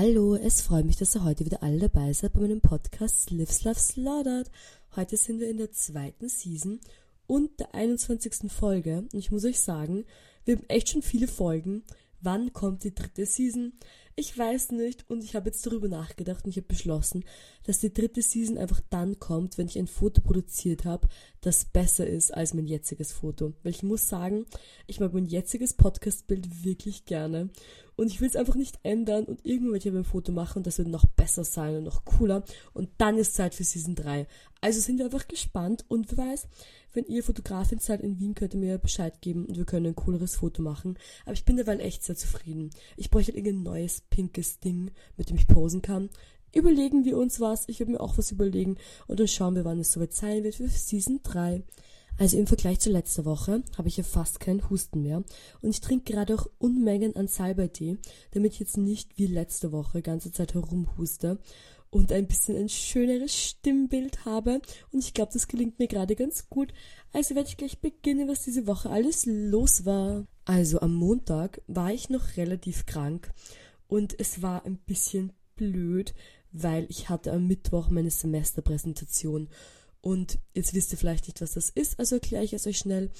Hallo, 0.00 0.36
es 0.36 0.62
freut 0.62 0.84
mich, 0.84 0.96
dass 0.96 1.16
ihr 1.16 1.24
heute 1.24 1.44
wieder 1.44 1.60
alle 1.64 1.80
dabei 1.80 2.12
seid 2.12 2.32
bei 2.32 2.38
meinem 2.38 2.60
Podcast 2.60 3.32
Lives 3.32 3.64
Love 3.64 3.80
Slaughtered. 3.80 4.48
Heute 4.94 5.16
sind 5.16 5.40
wir 5.40 5.50
in 5.50 5.56
der 5.56 5.72
zweiten 5.72 6.28
Season 6.28 6.78
und 7.26 7.58
der 7.58 7.74
21. 7.74 8.48
Folge. 8.48 8.98
Und 8.98 9.14
ich 9.14 9.32
muss 9.32 9.44
euch 9.44 9.58
sagen, 9.58 10.04
wir 10.44 10.54
haben 10.54 10.68
echt 10.68 10.90
schon 10.90 11.02
viele 11.02 11.26
Folgen. 11.26 11.82
Wann 12.20 12.52
kommt 12.52 12.84
die 12.84 12.94
dritte 12.94 13.26
Season? 13.26 13.72
Ich 14.16 14.36
weiß 14.36 14.72
nicht 14.72 15.08
und 15.08 15.22
ich 15.22 15.36
habe 15.36 15.48
jetzt 15.48 15.64
darüber 15.64 15.86
nachgedacht 15.86 16.44
und 16.44 16.50
ich 16.50 16.56
habe 16.56 16.66
beschlossen, 16.66 17.24
dass 17.62 17.78
die 17.78 17.94
dritte 17.94 18.20
Season 18.20 18.58
einfach 18.58 18.80
dann 18.90 19.20
kommt, 19.20 19.58
wenn 19.58 19.68
ich 19.68 19.78
ein 19.78 19.86
Foto 19.86 20.20
produziert 20.20 20.84
habe, 20.84 21.06
das 21.40 21.64
besser 21.64 22.04
ist 22.04 22.34
als 22.34 22.52
mein 22.52 22.66
jetziges 22.66 23.12
Foto. 23.12 23.52
Weil 23.62 23.70
ich 23.70 23.84
muss 23.84 24.08
sagen, 24.08 24.44
ich 24.88 24.98
mag 24.98 25.14
mein 25.14 25.26
jetziges 25.26 25.74
Podcast-Bild 25.74 26.64
wirklich 26.64 27.04
gerne 27.04 27.50
und 27.94 28.08
ich 28.08 28.20
will 28.20 28.28
es 28.28 28.34
einfach 28.34 28.56
nicht 28.56 28.80
ändern 28.82 29.24
und 29.24 29.46
irgendwann 29.46 29.80
werde 29.80 30.00
ich 30.00 30.06
Foto 30.08 30.32
machen 30.32 30.64
das 30.64 30.78
wird 30.78 30.88
noch 30.88 31.06
besser 31.06 31.44
sein 31.44 31.76
und 31.76 31.84
noch 31.84 32.04
cooler 32.04 32.42
und 32.72 32.90
dann 32.98 33.18
ist 33.18 33.34
Zeit 33.34 33.54
für 33.54 33.64
Season 33.64 33.94
3. 33.94 34.26
Also 34.60 34.80
sind 34.80 34.98
wir 34.98 35.04
einfach 35.04 35.28
gespannt 35.28 35.84
und 35.86 36.10
wer 36.10 36.26
weiß, 36.26 36.48
wenn 36.92 37.04
ihr 37.06 37.22
Fotografin 37.22 37.78
seid 37.78 38.00
in 38.00 38.18
Wien, 38.18 38.34
könnt 38.34 38.54
ihr 38.54 38.60
mir 38.60 38.78
Bescheid 38.78 39.20
geben 39.20 39.46
und 39.46 39.56
wir 39.56 39.64
können 39.64 39.86
ein 39.86 39.96
cooleres 39.96 40.36
Foto 40.36 40.62
machen. 40.62 40.98
Aber 41.24 41.34
ich 41.34 41.44
bin 41.44 41.56
derweil 41.56 41.80
echt 41.80 42.04
sehr 42.04 42.16
zufrieden. 42.16 42.70
Ich 42.96 43.10
bräuchte 43.10 43.32
halt 43.32 43.44
irgendein 43.44 43.62
neues 43.62 44.02
pinkes 44.10 44.60
Ding, 44.60 44.90
mit 45.16 45.30
dem 45.30 45.36
ich 45.36 45.46
posen 45.46 45.82
kann. 45.82 46.10
Überlegen 46.54 47.04
wir 47.04 47.18
uns 47.18 47.40
was. 47.40 47.68
Ich 47.68 47.78
würde 47.78 47.92
mir 47.92 48.00
auch 48.00 48.16
was 48.16 48.32
überlegen 48.32 48.76
und 49.06 49.20
dann 49.20 49.28
schauen 49.28 49.54
wir, 49.54 49.64
wann 49.64 49.80
es 49.80 49.92
soweit 49.92 50.14
sein 50.14 50.44
wird 50.44 50.54
für 50.54 50.68
Season 50.68 51.20
3. 51.22 51.62
Also 52.18 52.36
im 52.36 52.48
Vergleich 52.48 52.80
zu 52.80 52.90
letzter 52.90 53.24
Woche 53.24 53.62
habe 53.76 53.86
ich 53.86 53.96
ja 53.96 54.02
fast 54.02 54.40
keinen 54.40 54.68
Husten 54.68 55.02
mehr 55.02 55.22
und 55.62 55.70
ich 55.70 55.80
trinke 55.80 56.12
gerade 56.12 56.34
auch 56.34 56.50
Unmengen 56.58 57.14
an 57.14 57.28
Salbeitee, 57.28 57.96
damit 58.32 58.54
ich 58.54 58.60
jetzt 58.60 58.76
nicht 58.76 59.18
wie 59.18 59.26
letzte 59.26 59.70
Woche 59.70 60.02
ganze 60.02 60.32
Zeit 60.32 60.54
herumhuste 60.54 61.38
und 61.90 62.12
ein 62.12 62.26
bisschen 62.26 62.56
ein 62.56 62.68
schöneres 62.68 63.34
Stimmbild 63.34 64.24
habe. 64.24 64.60
Und 64.92 65.00
ich 65.00 65.14
glaube, 65.14 65.32
das 65.32 65.48
gelingt 65.48 65.78
mir 65.78 65.88
gerade 65.88 66.16
ganz 66.16 66.48
gut. 66.48 66.72
Also 67.12 67.34
werde 67.34 67.48
ich 67.48 67.56
gleich 67.56 67.78
beginnen, 67.78 68.28
was 68.28 68.44
diese 68.44 68.66
Woche 68.66 68.90
alles 68.90 69.24
los 69.26 69.86
war. 69.86 70.26
Also 70.44 70.80
am 70.80 70.94
Montag 70.94 71.62
war 71.66 71.92
ich 71.92 72.10
noch 72.10 72.36
relativ 72.36 72.86
krank 72.86 73.30
und 73.86 74.18
es 74.18 74.42
war 74.42 74.64
ein 74.64 74.78
bisschen 74.78 75.32
blöd, 75.56 76.14
weil 76.52 76.86
ich 76.88 77.08
hatte 77.08 77.32
am 77.32 77.46
Mittwoch 77.46 77.90
meine 77.90 78.10
Semesterpräsentation. 78.10 79.48
Und 80.00 80.38
jetzt 80.54 80.74
wisst 80.74 80.92
ihr 80.92 80.98
vielleicht 80.98 81.26
nicht, 81.26 81.40
was 81.40 81.52
das 81.52 81.70
ist, 81.70 81.98
also 81.98 82.16
erkläre 82.16 82.44
ich 82.44 82.52
es 82.52 82.66
euch 82.66 82.78
schnell. 82.78 83.10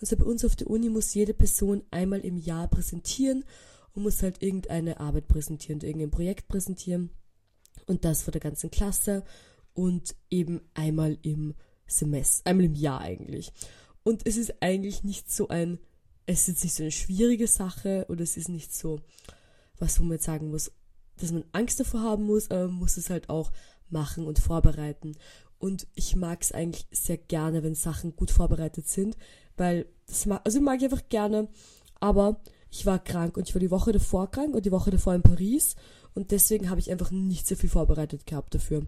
Also 0.00 0.16
bei 0.16 0.24
uns 0.24 0.44
auf 0.44 0.54
der 0.54 0.70
Uni 0.70 0.88
muss 0.88 1.12
jede 1.14 1.34
Person 1.34 1.82
einmal 1.90 2.20
im 2.20 2.36
Jahr 2.36 2.68
präsentieren 2.68 3.44
und 3.94 4.02
muss 4.04 4.22
halt 4.22 4.42
irgendeine 4.42 5.00
Arbeit 5.00 5.26
präsentieren, 5.26 5.80
irgendein 5.80 6.10
Projekt 6.10 6.46
präsentieren 6.48 7.10
und 7.86 8.04
das 8.04 8.22
vor 8.22 8.32
der 8.32 8.40
ganzen 8.40 8.70
Klasse 8.70 9.24
und 9.74 10.14
eben 10.30 10.60
einmal 10.74 11.18
im 11.22 11.54
Semester, 11.86 12.50
einmal 12.50 12.66
im 12.66 12.74
Jahr 12.74 13.00
eigentlich. 13.00 13.52
Und 14.02 14.26
es 14.26 14.36
ist 14.36 14.62
eigentlich 14.62 15.04
nicht 15.04 15.30
so 15.30 15.48
ein, 15.48 15.78
es 16.26 16.48
ist 16.48 16.64
nicht 16.64 16.74
so 16.74 16.82
eine 16.82 16.92
schwierige 16.92 17.46
Sache 17.46 18.06
oder 18.08 18.22
es 18.22 18.36
ist 18.36 18.48
nicht 18.48 18.74
so, 18.74 19.00
was 19.78 19.98
wo 19.98 20.04
man 20.04 20.12
jetzt 20.12 20.24
sagen 20.24 20.50
muss, 20.50 20.72
dass 21.16 21.32
man 21.32 21.44
Angst 21.52 21.80
davor 21.80 22.02
haben 22.02 22.24
muss, 22.24 22.50
aber 22.50 22.66
man 22.66 22.76
muss 22.76 22.96
es 22.96 23.10
halt 23.10 23.28
auch 23.28 23.52
machen 23.88 24.26
und 24.26 24.38
vorbereiten. 24.38 25.16
Und 25.58 25.86
ich 25.94 26.14
mag 26.14 26.42
es 26.42 26.52
eigentlich 26.52 26.86
sehr 26.90 27.18
gerne, 27.18 27.62
wenn 27.62 27.74
Sachen 27.74 28.14
gut 28.14 28.30
vorbereitet 28.30 28.88
sind, 28.88 29.16
weil 29.56 29.86
das 30.06 30.26
mag, 30.26 30.40
also 30.44 30.60
mag 30.60 30.78
ich 30.78 30.84
einfach 30.84 31.08
gerne, 31.08 31.48
aber 32.00 32.40
ich 32.70 32.86
war 32.86 33.02
krank 33.02 33.36
und 33.36 33.48
ich 33.48 33.54
war 33.54 33.60
die 33.60 33.70
Woche 33.70 33.92
davor 33.92 34.30
krank 34.30 34.54
und 34.54 34.66
die 34.66 34.72
Woche 34.72 34.90
davor 34.90 35.14
in 35.14 35.22
Paris 35.22 35.74
und 36.18 36.32
deswegen 36.32 36.68
habe 36.68 36.80
ich 36.80 36.90
einfach 36.90 37.12
nicht 37.12 37.46
so 37.46 37.54
viel 37.54 37.70
vorbereitet 37.70 38.26
gehabt 38.26 38.52
dafür. 38.52 38.84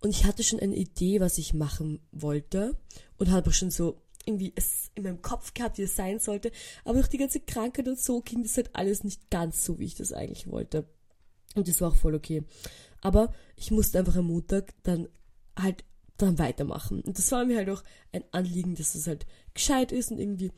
Und 0.00 0.10
ich 0.10 0.26
hatte 0.26 0.44
schon 0.44 0.60
eine 0.60 0.76
Idee, 0.76 1.18
was 1.18 1.38
ich 1.38 1.54
machen 1.54 2.00
wollte 2.12 2.76
und 3.16 3.30
habe 3.30 3.54
schon 3.54 3.70
so 3.70 4.02
irgendwie 4.26 4.52
es 4.54 4.90
in 4.94 5.04
meinem 5.04 5.22
Kopf 5.22 5.54
gehabt, 5.54 5.78
wie 5.78 5.84
es 5.84 5.96
sein 5.96 6.18
sollte. 6.18 6.52
Aber 6.84 6.96
durch 6.96 7.08
die 7.08 7.16
ganze 7.16 7.40
Krankheit 7.40 7.88
und 7.88 7.98
so 7.98 8.20
ging 8.20 8.42
das 8.42 8.58
halt 8.58 8.68
alles 8.74 9.02
nicht 9.02 9.30
ganz 9.30 9.64
so, 9.64 9.78
wie 9.78 9.86
ich 9.86 9.94
das 9.94 10.12
eigentlich 10.12 10.50
wollte. 10.50 10.84
Und 11.54 11.68
das 11.68 11.80
war 11.80 11.88
auch 11.88 11.96
voll 11.96 12.14
okay. 12.14 12.44
Aber 13.00 13.32
ich 13.56 13.70
musste 13.70 13.98
einfach 13.98 14.16
am 14.16 14.26
Montag 14.26 14.74
dann 14.82 15.08
halt 15.58 15.84
dann 16.18 16.38
weitermachen. 16.38 17.00
Und 17.00 17.16
das 17.16 17.32
war 17.32 17.46
mir 17.46 17.56
halt 17.56 17.70
auch 17.70 17.82
ein 18.12 18.24
Anliegen, 18.30 18.74
dass 18.74 18.94
es 18.94 19.06
halt 19.06 19.24
gescheit 19.54 19.90
ist 19.90 20.10
und 20.10 20.18
irgendwie 20.18 20.52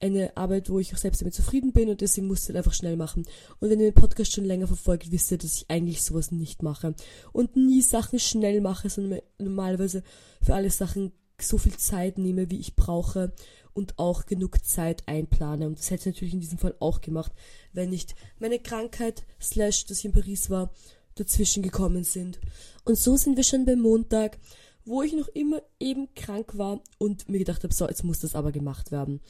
eine 0.00 0.36
Arbeit, 0.36 0.70
wo 0.70 0.78
ich 0.78 0.94
auch 0.94 0.98
selbst 0.98 1.20
damit 1.20 1.34
zufrieden 1.34 1.72
bin 1.72 1.90
und 1.90 2.00
deswegen 2.00 2.26
musste 2.26 2.52
ich 2.52 2.58
einfach 2.58 2.72
schnell 2.72 2.96
machen. 2.96 3.26
Und 3.60 3.70
wenn 3.70 3.80
ihr 3.80 3.90
den 3.90 4.00
Podcast 4.00 4.32
schon 4.32 4.44
länger 4.44 4.66
verfolgt, 4.66 5.12
wisst 5.12 5.30
ihr, 5.30 5.38
dass 5.38 5.56
ich 5.56 5.66
eigentlich 5.68 6.02
sowas 6.02 6.30
nicht 6.30 6.62
mache 6.62 6.94
und 7.32 7.56
nie 7.56 7.82
Sachen 7.82 8.18
schnell 8.18 8.60
mache, 8.60 8.88
sondern 8.88 9.20
normalerweise 9.38 10.02
für 10.42 10.54
alle 10.54 10.70
Sachen 10.70 11.12
so 11.40 11.58
viel 11.58 11.76
Zeit 11.76 12.18
nehme, 12.18 12.50
wie 12.50 12.60
ich 12.60 12.76
brauche 12.76 13.32
und 13.72 13.98
auch 13.98 14.26
genug 14.26 14.64
Zeit 14.64 15.02
einplane. 15.06 15.66
Und 15.66 15.78
das 15.78 15.90
hätte 15.90 16.08
ich 16.08 16.14
natürlich 16.14 16.34
in 16.34 16.40
diesem 16.40 16.58
Fall 16.58 16.74
auch 16.80 17.00
gemacht, 17.00 17.32
wenn 17.72 17.90
nicht 17.90 18.14
meine 18.38 18.58
Krankheit, 18.58 19.24
slash, 19.40 19.86
dass 19.86 19.98
ich 19.98 20.06
in 20.06 20.12
Paris 20.12 20.50
war, 20.50 20.72
dazwischen 21.14 21.62
gekommen 21.62 22.04
sind. 22.04 22.40
Und 22.84 22.98
so 22.98 23.16
sind 23.16 23.36
wir 23.36 23.44
schon 23.44 23.64
beim 23.64 23.80
Montag, 23.80 24.38
wo 24.84 25.02
ich 25.02 25.12
noch 25.12 25.28
immer 25.28 25.62
eben 25.78 26.12
krank 26.14 26.56
war 26.56 26.80
und 26.98 27.28
mir 27.28 27.38
gedacht 27.38 27.62
habe, 27.62 27.74
so, 27.74 27.86
jetzt 27.86 28.02
muss 28.02 28.20
das 28.20 28.34
aber 28.34 28.50
gemacht 28.50 28.90
werden. 28.90 29.20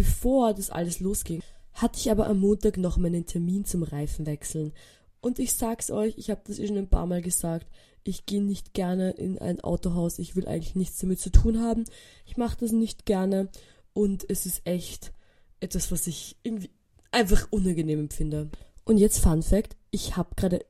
Bevor 0.00 0.54
das 0.54 0.70
alles 0.70 1.00
losging, 1.00 1.42
hatte 1.74 1.98
ich 1.98 2.10
aber 2.10 2.26
am 2.26 2.40
Montag 2.40 2.78
noch 2.78 2.96
meinen 2.96 3.26
Termin 3.26 3.66
zum 3.66 3.82
Reifenwechseln. 3.82 4.72
Und 5.20 5.38
ich 5.38 5.52
sag's 5.52 5.90
euch, 5.90 6.16
ich 6.16 6.30
habe 6.30 6.40
das 6.46 6.58
eh 6.58 6.66
schon 6.66 6.78
ein 6.78 6.88
paar 6.88 7.04
Mal 7.04 7.20
gesagt, 7.20 7.66
ich 8.02 8.24
gehe 8.24 8.42
nicht 8.42 8.72
gerne 8.72 9.10
in 9.10 9.38
ein 9.38 9.60
Autohaus, 9.60 10.18
ich 10.18 10.36
will 10.36 10.48
eigentlich 10.48 10.74
nichts 10.74 10.96
damit 11.00 11.20
zu 11.20 11.30
tun 11.30 11.60
haben. 11.60 11.84
Ich 12.24 12.38
mache 12.38 12.56
das 12.56 12.72
nicht 12.72 13.04
gerne 13.04 13.50
und 13.92 14.24
es 14.30 14.46
ist 14.46 14.62
echt 14.64 15.12
etwas, 15.60 15.92
was 15.92 16.06
ich 16.06 16.38
irgendwie 16.44 16.70
einfach 17.10 17.48
unangenehm 17.50 18.00
empfinde. 18.00 18.48
Und 18.86 18.96
jetzt 18.96 19.18
Fun 19.18 19.42
Fact, 19.42 19.76
ich 19.90 20.16
habe 20.16 20.34
gerade 20.34 20.64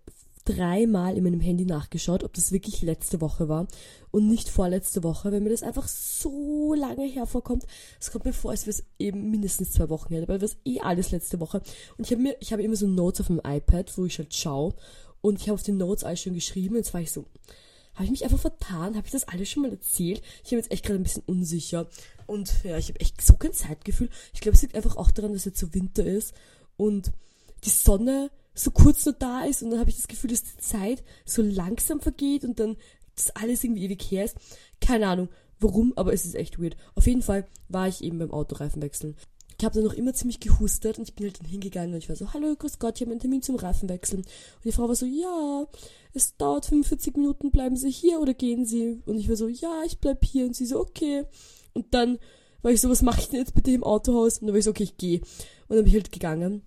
dreimal 0.45 1.17
in 1.17 1.25
meinem 1.25 1.41
Handy 1.41 1.65
nachgeschaut, 1.65 2.25
ob 2.25 2.33
das 2.35 2.53
wirklich 2.53 2.83
letzte 2.83 3.21
Woche 3.21 3.49
war 3.49 3.67
und 4.11 4.29
nicht 4.29 4.49
vorletzte 4.49 5.03
Woche, 5.03 5.33
weil 5.33 5.41
mir 5.41 5.51
das 5.51 5.63
einfach 5.63 5.87
so 5.87 6.75
lange 6.75 7.07
hervorkommt. 7.07 7.67
Es 8.01 8.11
kommt 8.11 8.25
mir 8.25 8.33
vor, 8.33 8.51
als 8.51 8.63
wäre 8.63 8.71
es 8.71 8.85
eben 8.99 9.31
mindestens 9.31 9.73
zwei 9.73 9.89
Wochen 9.89 10.15
her, 10.15 10.27
weil 10.29 10.39
das 10.39 10.57
eh 10.65 10.81
alles 10.81 11.11
letzte 11.11 11.41
Woche. 11.41 11.63
Und 11.97 12.07
ich 12.07 12.13
habe 12.13 12.23
mir, 12.23 12.37
ich 12.41 12.53
habe 12.53 12.63
immer 12.63 12.77
so 12.77 12.87
Notes 12.87 13.21
auf 13.21 13.27
dem 13.27 13.41
iPad, 13.45 13.97
wo 13.97 14.05
ich 14.07 14.19
halt 14.19 14.35
schaue 14.35 14.75
und 15.21 15.41
ich 15.41 15.49
habe 15.49 15.55
auf 15.55 15.63
den 15.63 15.77
Notes 15.77 16.05
alles 16.05 16.21
schon 16.21 16.35
geschrieben 16.35 16.75
und 16.75 16.81
jetzt 16.81 16.95
war 16.95 17.01
ich 17.01 17.13
so, 17.13 17.27
habe 17.95 18.05
ich 18.05 18.11
mich 18.11 18.25
einfach 18.25 18.39
vertan? 18.39 18.97
Habe 18.97 19.07
ich 19.07 19.13
das 19.13 19.29
alles 19.29 19.51
schon 19.51 19.63
mal 19.63 19.73
erzählt? 19.73 20.23
Ich 20.43 20.51
bin 20.51 20.59
jetzt 20.59 20.71
echt 20.71 20.85
gerade 20.85 20.99
ein 20.99 21.03
bisschen 21.03 21.25
unsicher 21.27 21.89
und 22.27 22.65
ja, 22.65 22.79
ich 22.79 22.89
habe 22.89 23.01
echt 23.01 23.21
so 23.21 23.35
kein 23.35 23.53
Zeitgefühl. 23.53 24.09
Ich 24.33 24.41
glaube, 24.41 24.57
es 24.57 24.63
liegt 24.63 24.75
einfach 24.75 24.97
auch 24.97 25.11
daran, 25.11 25.33
dass 25.33 25.45
jetzt 25.45 25.59
so 25.59 25.75
Winter 25.75 26.05
ist 26.05 26.33
und 26.77 27.13
die 27.65 27.71
Sonne 27.71 28.31
so 28.55 28.71
kurz 28.71 29.05
nur 29.07 29.15
da 29.15 29.45
ist 29.45 29.63
und 29.63 29.71
dann 29.71 29.81
habe 29.81 29.91
ich 29.91 29.97
das 29.97 30.09
Gefühl, 30.09 30.31
dass 30.31 30.43
die 30.43 30.57
Zeit 30.59 31.03
so 31.25 31.43
langsam 31.43 32.01
vergeht 32.01 32.45
und 32.45 32.61
dann 32.61 32.77
das 33.15 33.31
alles 33.31 33.65
irgendwie 33.65 33.85
ewig 33.85 34.03
her 34.11 34.25
ist. 34.25 34.37
Keine 34.81 35.09
Ahnung 35.09 35.29
warum, 35.61 35.93
aber 35.97 36.13
es 36.13 36.25
ist 36.25 36.35
echt 36.35 36.59
weird. 36.61 36.77
Auf 36.95 37.07
jeden 37.07 37.23
Fall 37.23 37.47
war 37.69 37.87
ich 37.87 38.03
eben 38.03 38.19
beim 38.19 38.33
Autoreifen 38.33 38.83
wechseln. 38.83 39.17
Ich 39.59 39.65
habe 39.65 39.75
dann 39.75 39.85
noch 39.85 39.93
immer 39.93 40.15
ziemlich 40.15 40.41
gehustet 40.41 40.99
und 40.99 41.07
ich 41.07 41.15
bin 41.15 41.27
halt 41.27 41.39
dann 41.39 41.47
hingegangen 41.47 41.93
und 41.93 41.99
ich 41.99 42.09
war 42.09 42.17
so, 42.17 42.33
hallo, 42.33 42.57
grüß 42.57 42.79
Gott, 42.79 42.97
ich 42.97 43.03
habe 43.03 43.11
einen 43.11 43.21
Termin 43.21 43.43
zum 43.43 43.57
Reifenwechseln. 43.57 44.23
Und 44.23 44.65
die 44.65 44.73
Frau 44.73 44.89
war 44.89 44.95
so, 44.95 45.05
ja, 45.05 45.67
es 46.15 46.35
dauert 46.39 46.65
45 46.65 47.17
Minuten, 47.17 47.51
bleiben 47.51 47.77
Sie 47.77 47.91
hier 47.91 48.21
oder 48.21 48.33
gehen 48.33 48.65
Sie? 48.65 49.03
Und 49.05 49.19
ich 49.19 49.29
war 49.29 49.37
so, 49.37 49.49
ja, 49.49 49.83
ich 49.85 49.99
bleib 49.99 50.25
hier. 50.25 50.47
Und 50.47 50.57
sie 50.57 50.65
so, 50.65 50.81
okay. 50.81 51.27
Und 51.75 51.93
dann 51.93 52.19
war 52.63 52.73
ich 52.73 52.81
so, 52.81 52.89
was 52.89 53.03
mache 53.03 53.21
ich 53.21 53.29
denn 53.29 53.41
jetzt 53.41 53.55
bitte 53.55 53.71
im 53.71 53.85
Autohaus? 53.85 54.39
Und 54.39 54.47
dann 54.47 54.55
war 54.55 54.59
ich 54.59 54.65
so, 54.65 54.71
okay, 54.71 54.85
ich 54.85 54.97
gehe. 54.97 55.21
Und 55.69 55.77
dann 55.77 55.85
bin 55.85 55.89
ich 55.89 55.95
halt 55.95 56.13
gegangen. 56.13 56.63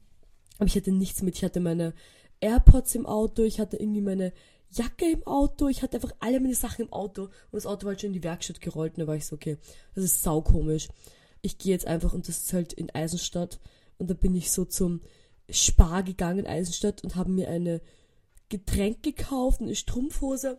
Aber 0.58 0.68
ich 0.68 0.76
hatte 0.76 0.92
nichts 0.92 1.22
mit. 1.22 1.36
Ich 1.36 1.44
hatte 1.44 1.60
meine 1.60 1.94
AirPods 2.40 2.96
im 2.96 3.06
Auto, 3.06 3.44
ich 3.44 3.60
hatte 3.60 3.78
irgendwie 3.78 4.02
meine 4.02 4.34
Jacke 4.72 5.10
im 5.10 5.26
Auto, 5.26 5.68
ich 5.68 5.82
hatte 5.82 5.98
einfach 5.98 6.14
alle 6.20 6.40
meine 6.40 6.56
Sachen 6.56 6.86
im 6.86 6.94
Auto 6.94 7.24
und 7.24 7.32
das 7.54 7.66
Auto 7.66 7.86
war 7.86 7.92
halt 7.92 8.02
schon 8.02 8.10
in 8.10 8.14
die 8.14 8.24
Werkstatt 8.24 8.60
gerollt 8.60 8.96
und 8.96 9.02
da 9.02 9.08
war 9.08 9.16
ich 9.16 9.26
so, 9.26 9.36
okay, 9.36 9.58
das 9.96 10.04
ist 10.04 10.24
saukomisch. 10.24 10.90
Ich 11.42 11.58
gehe 11.58 11.72
jetzt 11.72 11.88
einfach 11.88 12.14
und 12.14 12.28
das 12.28 12.40
ist 12.40 12.54
halt 12.54 12.74
in 12.74 12.90
Eisenstadt 12.90 13.60
und 13.98 14.10
da 14.10 14.14
bin 14.14 14.36
ich 14.36 14.52
so 14.52 14.66
zum 14.66 15.02
Spar 15.50 16.04
gegangen 16.04 16.40
in 16.40 16.48
Eisenstadt 16.48 17.04
und 17.04 17.16
habe 17.16 17.30
mir 17.30 17.50
eine 17.50 17.82
Getränk 18.50 19.04
gekauft, 19.04 19.62
eine 19.62 19.76
Strumpfhose 19.76 20.58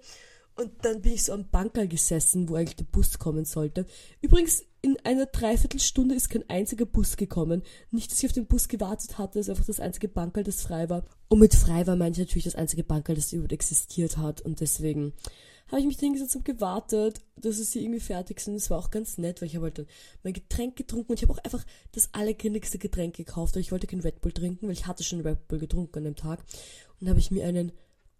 und 0.57 0.71
dann 0.83 1.03
bin 1.03 1.13
ich 1.15 1.25
so 1.25 1.33
am 1.33 1.49
Bankerl 1.51 1.89
gesessen, 1.89 2.49
wo 2.49 2.55
eigentlich 2.55 2.77
der 2.77 2.85
Bus 2.85 3.19
kommen 3.19 3.45
sollte. 3.45 3.87
Übrigens, 4.21 4.63
in 4.83 4.97
einer 5.03 5.27
Dreiviertelstunde 5.27 6.15
ist 6.15 6.29
kein 6.29 6.49
einziger 6.49 6.85
Bus 6.85 7.17
gekommen. 7.17 7.63
Nicht, 7.91 8.13
dass 8.13 8.19
ich 8.19 8.27
auf 8.27 8.33
den 8.33 8.47
Bus 8.47 8.69
gewartet 8.69 9.19
hatte, 9.19 9.39
es 9.39 9.47
ist 9.47 9.51
einfach 9.51 9.67
das 9.67 9.81
einzige 9.81 10.09
Bankerl, 10.09 10.45
das 10.45 10.63
frei 10.63 10.89
war. 10.91 11.05
Und 11.29 11.41
mit 11.41 11.55
frei 11.55 11.87
war 11.87 11.97
meine 11.97 12.13
ich 12.13 12.19
natürlich 12.19 12.45
das 12.45 12.55
einzige 12.55 12.85
Bankerl, 12.85 13.17
das 13.17 13.33
überhaupt 13.33 13.53
existiert 13.53 14.19
hat. 14.19 14.43
Und 14.43 14.61
deswegen 14.61 15.15
habe 15.69 15.81
ich 15.81 15.87
mich 15.87 15.99
hingesetzt 15.99 16.37
und 16.37 16.45
gewartet, 16.45 17.21
dass 17.37 17.57
sie 17.57 17.83
irgendwie 17.83 18.01
fertig 18.01 18.41
sind. 18.41 18.55
Das 18.55 18.71
war 18.71 18.79
auch 18.79 18.91
ganz 18.91 19.19
nett, 19.19 19.41
weil 19.41 19.49
ich 19.49 19.57
habe 19.57 19.65
halt 19.65 19.79
dann 19.79 19.87
mein 20.23 20.35
Getränk 20.35 20.77
getrunken 20.77 21.13
und 21.13 21.19
ich 21.19 21.23
habe 21.23 21.33
auch 21.33 21.45
einfach 21.45 21.65
das 21.93 22.11
allergrinnigste 22.13 22.79
Getränk 22.79 23.17
gekauft, 23.17 23.55
weil 23.55 23.63
ich 23.63 23.73
wollte 23.73 23.87
kein 23.87 24.01
Red 24.01 24.21
Bull 24.21 24.33
trinken, 24.33 24.67
weil 24.67 24.75
ich 24.75 24.87
hatte 24.87 25.03
schon 25.03 25.23
Red 25.23 25.49
Bull 25.49 25.59
getrunken 25.59 25.99
an 25.99 26.05
dem 26.05 26.17
Tag. 26.17 26.45
Und 27.01 27.09
habe 27.09 27.19
ich 27.19 27.31
mir 27.31 27.47
einen 27.47 27.73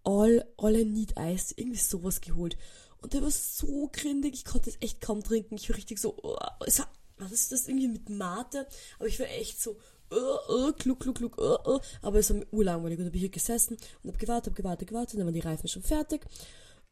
All, 0.05 0.45
All 0.57 0.75
I 0.75 0.85
Need 0.85 1.15
Ice, 1.19 1.53
irgendwie 1.57 1.79
sowas 1.79 2.21
geholt. 2.21 2.57
Und 3.01 3.13
der 3.13 3.21
war 3.21 3.31
so 3.31 3.89
grindig, 3.91 4.33
ich 4.33 4.45
konnte 4.45 4.69
es 4.69 4.77
echt 4.79 5.01
kaum 5.01 5.23
trinken. 5.23 5.55
Ich 5.55 5.69
war 5.69 5.77
richtig 5.77 5.99
so, 5.99 6.15
oh, 6.23 6.35
war, 6.35 6.87
was 7.17 7.31
ist 7.31 7.51
das 7.51 7.67
irgendwie 7.67 7.87
mit 7.87 8.09
Mate? 8.09 8.67
Aber 8.97 9.07
ich 9.07 9.19
war 9.19 9.27
echt 9.27 9.61
so, 9.61 9.77
oh, 10.11 10.37
oh, 10.49 10.71
kluck, 10.73 11.01
kluck, 11.01 11.17
kluck, 11.17 11.37
oh, 11.37 11.57
oh. 11.65 11.79
Aber 12.01 12.19
es 12.19 12.29
war 12.29 12.37
mir 12.37 12.47
urlangweilig. 12.51 12.99
Und 12.99 13.05
bin 13.05 13.15
ich 13.15 13.21
hier 13.21 13.29
gesessen 13.29 13.77
und 14.03 14.11
hab 14.11 14.19
gewartet, 14.19 14.51
hab 14.51 14.55
gewartet, 14.55 14.87
gewartet. 14.87 15.13
Und 15.13 15.19
dann 15.19 15.27
waren 15.27 15.33
die 15.33 15.39
Reifen 15.41 15.67
schon 15.67 15.83
fertig. 15.83 16.25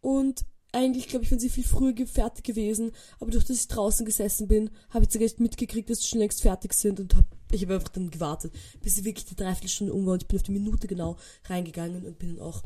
Und 0.01 0.45
eigentlich, 0.71 1.07
glaube 1.07 1.23
ich, 1.23 1.31
wären 1.31 1.39
sie 1.39 1.49
viel 1.49 1.63
früher 1.63 1.93
fertig 2.07 2.43
gewesen. 2.43 2.91
Aber 3.19 3.31
durch 3.31 3.45
dass 3.45 3.57
ich 3.57 3.67
draußen 3.67 4.05
gesessen 4.05 4.47
bin, 4.47 4.71
habe 4.89 5.05
ich 5.05 5.11
sogar 5.11 5.29
mitgekriegt, 5.37 5.89
dass 5.89 5.99
sie 5.99 6.07
schon 6.07 6.19
längst 6.19 6.41
fertig 6.41 6.73
sind 6.73 6.99
und 6.99 7.15
hab, 7.15 7.25
ich 7.51 7.63
habe 7.63 7.75
einfach 7.75 7.89
dann 7.89 8.09
gewartet, 8.09 8.53
bis 8.81 8.95
sie 8.95 9.05
wirklich 9.05 9.25
die 9.25 9.35
Dreiviertelstunde 9.35 9.93
um 9.93 10.05
war. 10.05 10.13
Und 10.13 10.23
ich 10.23 10.27
bin 10.27 10.37
auf 10.37 10.43
die 10.43 10.51
Minute 10.51 10.87
genau 10.87 11.17
reingegangen 11.45 12.05
und 12.05 12.17
bin 12.17 12.35
dann 12.35 12.45
auch 12.45 12.63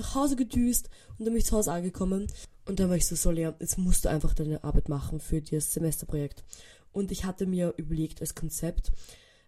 nach 0.00 0.14
Hause 0.14 0.36
gedüst 0.36 0.88
und 1.18 1.20
dann 1.20 1.32
bin 1.32 1.36
ich 1.36 1.46
zu 1.46 1.56
Hause 1.56 1.72
angekommen. 1.72 2.26
Und 2.66 2.80
dann 2.80 2.88
war 2.88 2.96
ich 2.96 3.06
so, 3.06 3.16
so, 3.16 3.30
ja, 3.32 3.54
jetzt 3.60 3.78
musst 3.78 4.04
du 4.04 4.10
einfach 4.10 4.34
deine 4.34 4.62
Arbeit 4.64 4.88
machen 4.88 5.20
für 5.20 5.40
das 5.40 5.72
Semesterprojekt. 5.72 6.44
Und 6.92 7.12
ich 7.12 7.24
hatte 7.24 7.46
mir 7.46 7.74
überlegt 7.76 8.20
als 8.20 8.34
Konzept, 8.34 8.92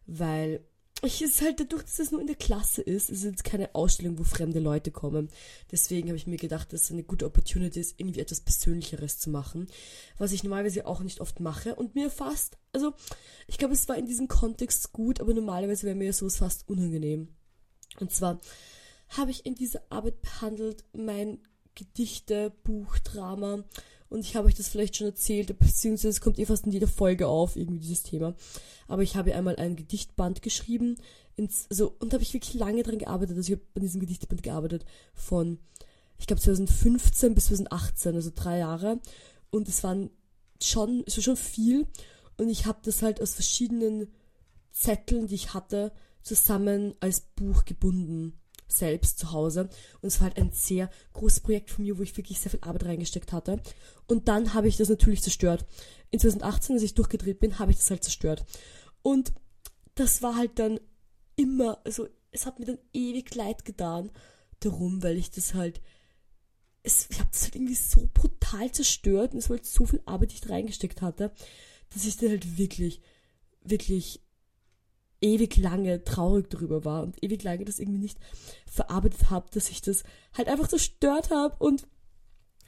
weil 0.07 0.65
ich 1.05 1.21
es 1.21 1.43
halt 1.43 1.59
dadurch, 1.59 1.83
dass 1.83 1.99
es 1.99 2.13
nur 2.13 2.21
in 2.21 2.29
der 2.29 2.37
Klasse 2.37 2.81
ist, 2.81 3.11
ist 3.11 3.25
jetzt 3.25 3.43
keine 3.43 3.75
Ausstellung, 3.75 4.19
wo 4.19 4.25
fremde 4.25 4.61
Leute 4.61 4.93
kommen. 4.93 5.31
Deswegen 5.73 6.09
habe 6.09 6.17
ich 6.17 6.29
mir 6.29 6.37
gedacht, 6.37 6.73
dass 6.73 6.83
es 6.83 6.93
eine 6.93 7.03
gute 7.03 7.27
Opportunity 7.27 7.81
ist, 7.81 7.99
irgendwie 7.99 8.21
etwas 8.21 8.41
Persönlicheres 8.41 9.19
zu 9.19 9.31
machen, 9.31 9.67
was 10.19 10.33
ich 10.33 10.45
normalerweise 10.45 10.87
auch 10.87 11.01
nicht 11.01 11.21
oft 11.21 11.41
mache 11.41 11.75
und 11.75 11.97
mir 11.97 12.09
fast, 12.09 12.57
also 12.73 12.93
ich 13.49 13.59
glaube, 13.59 13.75
es 13.75 13.89
war 13.89 13.97
in 13.97 14.07
diesem 14.07 14.29
Kontext 14.29 14.93
gut, 14.93 15.21
aber 15.21 15.35
normalerweise 15.35 15.87
wäre 15.87 15.97
mir 15.97 16.13
sowas 16.13 16.37
fast 16.37 16.69
unangenehm. 16.69 17.29
Und 17.99 18.13
zwar 18.13 18.41
habe 19.17 19.31
ich 19.31 19.47
in 19.47 19.55
dieser 19.55 19.83
Arbeit 19.91 20.23
behandelt 20.23 20.85
mein 20.93 21.39
Gedichte, 21.75 22.53
Buch, 22.65 22.99
Drama 22.99 23.65
und 24.13 24.21
ich 24.21 24.37
habe 24.37 24.47
euch 24.47 24.55
das 24.55 24.69
vielleicht 24.69 24.97
schon 24.97 25.07
erzählt, 25.07 25.59
beziehungsweise 25.59 26.11
es 26.11 26.21
kommt 26.21 26.39
eh 26.39 26.45
fast 26.45 26.67
in 26.67 26.73
jeder 26.73 26.87
Folge 26.87 27.27
auf, 27.29 27.57
irgendwie 27.57 27.79
dieses 27.79 28.03
Thema. 28.03 28.35
Aber 28.87 29.03
ich 29.03 29.17
habe 29.17 29.35
einmal 29.35 29.57
ein 29.57 29.75
Gedichtband 29.75 30.43
geschrieben, 30.43 30.97
ins, 31.37 31.67
also, 31.71 31.97
und 31.99 32.13
da 32.13 32.17
habe 32.17 32.23
ich 32.23 32.35
wirklich 32.35 32.53
lange 32.53 32.83
dran 32.83 32.99
gearbeitet. 32.99 33.39
Also 33.39 33.53
ich 33.53 33.59
habe 33.59 33.67
an 33.75 33.81
diesem 33.81 34.01
Gedichtband 34.01 34.43
gearbeitet 34.43 34.85
von, 35.15 35.59
ich 36.19 36.27
glaube 36.27 36.43
2015 36.43 37.35
bis 37.35 37.47
2018, 37.47 38.15
also 38.15 38.31
drei 38.35 38.59
Jahre. 38.59 39.01
Und 39.51 39.67
es 39.67 39.83
waren 39.83 40.11
schon, 40.61 41.05
es 41.07 41.17
war 41.17 41.23
schon 41.23 41.37
viel. 41.37 41.87
Und 42.37 42.51
ich 42.51 42.67
habe 42.67 42.81
das 42.83 43.01
halt 43.01 43.21
aus 43.23 43.33
verschiedenen 43.33 44.09
Zetteln, 44.73 45.27
die 45.27 45.37
ich 45.37 45.55
hatte, 45.55 45.91
zusammen 46.23 46.95
als 47.01 47.21
Buch 47.21 47.65
gebunden 47.65 48.42
selbst 48.73 49.19
zu 49.19 49.33
Hause. 49.33 49.69
Und 50.01 50.09
es 50.09 50.21
war 50.21 50.29
halt 50.29 50.39
ein 50.39 50.53
sehr 50.53 50.91
großes 51.13 51.41
Projekt 51.41 51.71
von 51.71 51.85
mir, 51.85 51.99
wo 51.99 52.03
ich 52.03 52.17
wirklich 52.17 52.41
sehr 52.41 52.51
viel 52.51 52.61
Arbeit 52.63 52.85
reingesteckt 52.85 53.33
hatte. 53.33 53.61
Und 54.07 54.29
dann 54.29 54.55
habe 54.55 54.69
ich 54.69 54.77
das 54.77 54.89
natürlich 54.89 55.23
zerstört. 55.23 55.65
In 56.11 56.19
2018, 56.19 56.77
als 56.77 56.83
ich 56.83 56.95
durchgedreht 56.95 57.41
bin, 57.41 57.59
habe 57.59 57.71
ich 57.71 57.79
das 57.79 57.91
halt 57.91 58.05
zerstört. 58.05 58.45
Und 59.03 59.33
das 59.95 60.23
war 60.23 60.37
halt 60.37 60.59
dann 60.59 60.81
immer, 61.37 61.81
also 61.85 62.09
es 62.31 62.47
hat 62.47 62.59
mir 62.59 62.67
dann 62.67 62.79
ewig 62.93 63.35
leid 63.35 63.65
getan 63.65 64.11
darum, 64.61 65.03
weil 65.03 65.17
ich 65.17 65.31
das 65.31 65.55
halt, 65.55 65.81
es, 66.83 67.09
ich 67.11 67.21
habe 67.21 67.31
das 67.31 67.45
halt 67.45 67.57
irgendwie 67.57 67.75
so 67.75 68.09
brutal 68.13 68.71
zerstört 68.73 69.33
und 69.33 69.39
es 69.39 69.51
war 69.51 69.57
halt 69.57 69.67
so 69.67 69.87
viel 69.87 70.03
Arbeit, 70.07 70.33
die 70.33 70.37
ich 70.37 70.49
reingesteckt 70.49 71.03
hatte, 71.03 71.33
dass 71.91 72.05
ich 72.05 72.17
dann 72.17 72.31
halt 72.31 72.59
wirklich, 72.59 73.01
wirklich 73.63 74.21
ewig 75.23 75.57
lange 75.57 76.05
traurig 76.05 76.51
darüber 76.51 76.85
war 76.85 77.03
und 77.03 77.23
ewig 77.23 77.43
lange 77.43 77.65
das 77.65 77.79
irgendwie 77.79 78.01
nicht 78.01 78.19
verarbeitet 78.67 79.31
habe, 79.31 79.49
dass 79.53 79.71
ich 79.71 79.81
das 79.81 80.03
halt 80.37 80.49
einfach 80.49 80.69
zerstört 80.69 81.31
habe 81.31 81.57
und 81.65 81.87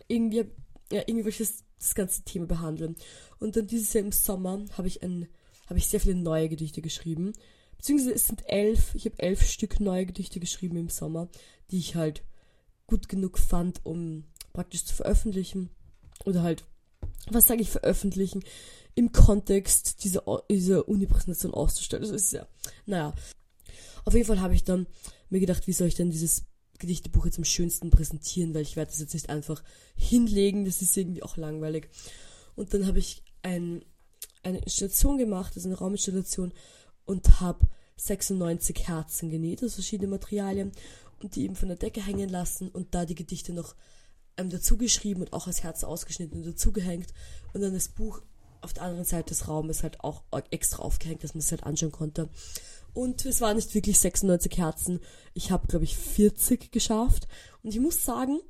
irgendwie, 0.09 0.45
ja, 0.91 1.03
irgendwie 1.06 1.25
wollte 1.25 1.43
ich 1.43 1.49
das, 1.49 1.65
das 1.79 1.95
ganze 1.95 2.23
Thema 2.23 2.47
behandeln. 2.47 2.97
Und 3.41 3.56
dann 3.56 3.67
dieses 3.67 3.93
Jahr 3.93 4.05
im 4.05 4.12
Sommer 4.12 4.65
habe 4.77 4.89
ich 4.89 5.03
ein, 5.03 5.29
habe 5.67 5.79
ich 5.79 5.89
sehr 5.89 6.01
viele 6.01 6.15
neue 6.15 6.49
Gedichte 6.49 6.81
geschrieben. 6.81 7.33
Beziehungsweise 7.77 8.15
es 8.15 8.27
sind 8.27 8.49
elf, 8.49 8.95
ich 8.95 9.05
habe 9.06 9.19
elf 9.19 9.43
Stück 9.43 9.81
neue 9.81 10.06
Gedichte 10.06 10.41
geschrieben 10.41 10.77
im 10.77 10.89
Sommer, 10.89 11.29
die 11.71 11.79
ich 11.79 11.97
halt 11.97 12.23
gut 12.87 13.09
genug 13.09 13.39
fand, 13.39 13.85
um 13.85 14.25
praktisch 14.53 14.85
zu 14.85 14.95
veröffentlichen. 14.95 15.71
Oder 16.25 16.43
halt, 16.43 16.65
was 17.31 17.47
sage 17.47 17.62
ich 17.62 17.71
veröffentlichen? 17.71 18.43
im 18.95 19.12
Kontext 19.12 20.05
dieser, 20.05 20.23
dieser 20.51 20.89
Uni-Präsentation 20.89 21.53
auszustellen. 21.53 22.03
Das 22.03 22.12
ist 22.12 22.33
ja, 22.33 22.47
naja. 22.87 23.15
Auf 24.05 24.15
jeden 24.15 24.27
Fall 24.27 24.41
habe 24.41 24.55
ich 24.55 24.65
dann 24.65 24.87
mir 25.31 25.41
gedacht, 25.41 25.67
wie 25.67 25.73
soll 25.73 25.89
ich 25.89 25.95
denn 25.95 26.11
dieses 26.11 26.45
Gedichtebuch 26.79 27.25
jetzt 27.25 27.39
am 27.39 27.45
schönsten 27.45 27.91
präsentieren, 27.91 28.55
weil 28.55 28.62
ich 28.62 28.77
werde 28.77 28.91
das 28.91 29.01
jetzt 29.01 29.15
nicht 29.15 29.31
einfach 29.31 29.62
hinlegen, 29.97 30.65
das 30.65 30.83
ist 30.83 30.97
irgendwie 30.97 31.23
auch 31.23 31.37
langweilig. 31.37 31.89
Und 32.55 32.75
dann 32.75 32.87
habe 32.87 32.99
ich 32.99 33.23
ein, 33.43 33.85
eine 34.43 34.59
Installation 34.59 35.19
gemacht, 35.19 35.55
also 35.56 35.69
eine 35.69 35.79
Rauminstallation 35.79 36.53
und 37.05 37.41
habe 37.41 37.67
96 37.97 38.87
Herzen 38.87 39.31
genäht 39.31 39.65
aus 39.65 39.75
verschiedenen 39.75 40.11
Materialien 40.11 40.73
und 41.23 41.37
die 41.37 41.45
eben 41.45 41.56
von 41.56 41.69
der 41.69 41.79
Decke 41.79 42.05
hängen 42.05 42.29
lassen 42.29 42.69
und 42.69 42.95
da 42.95 43.06
die 43.06 43.15
Gedichte 43.15 43.53
noch 43.53 43.75
ähm, 44.37 44.51
dazu 44.51 44.77
geschrieben 44.77 45.21
und 45.23 45.33
auch 45.33 45.47
als 45.47 45.63
Herz 45.63 45.85
ausgeschnitten 45.85 46.39
und 46.39 46.47
dazu 46.47 46.73
gehängt 46.73 47.09
und 47.53 47.61
dann 47.61 47.75
das 47.75 47.89
Buch 47.89 48.23
auf 48.61 48.73
der 48.73 48.85
anderen 48.85 49.05
Seite 49.05 49.29
des 49.29 49.47
Raumes 49.47 49.83
halt 49.83 50.01
auch 50.01 50.23
extra 50.51 50.83
aufgehängt, 50.83 51.23
dass 51.23 51.35
man 51.35 51.41
es 51.41 51.51
halt 51.51 51.65
anschauen 51.65 51.93
konnte. 51.93 52.29
Und 52.95 53.27
es 53.27 53.41
waren 53.41 53.57
nicht 53.57 53.75
wirklich 53.75 53.99
96 53.99 54.57
Herzen. 54.57 55.01
Ich 55.35 55.51
habe, 55.51 55.67
glaube 55.67 55.85
ich, 55.85 55.97
40 55.97 56.71
geschafft. 56.73 57.29
Und 57.63 57.71
ich 57.71 57.81
muss 57.81 58.05
sagen, 58.05 58.41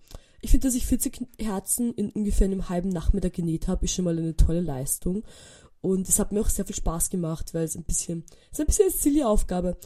ich 0.40 0.50
finde, 0.50 0.68
dass 0.68 0.74
ich 0.74 0.86
40 0.86 1.26
Herzen 1.40 1.94
in 1.94 2.10
ungefähr 2.10 2.44
einem 2.44 2.68
halben 2.68 2.90
Nachmittag 2.90 3.32
genäht 3.32 3.66
habe, 3.66 3.86
ist 3.86 3.94
schon 3.94 4.04
mal 4.04 4.16
eine 4.16 4.36
tolle 4.36 4.60
Leistung. 4.60 5.24
Und 5.80 6.08
es 6.08 6.18
hat 6.18 6.32
mir 6.32 6.40
auch 6.40 6.50
sehr 6.50 6.66
viel 6.66 6.76
Spaß 6.76 7.10
gemacht, 7.10 7.54
weil 7.54 7.64
es 7.64 7.76
ein 7.76 7.84
bisschen, 7.84 8.24
es 8.52 8.58
ist 8.58 8.60
ein 8.60 8.66
bisschen 8.66 8.90
eine 8.90 8.96
silly 8.96 9.24
Aufgabe. 9.24 9.76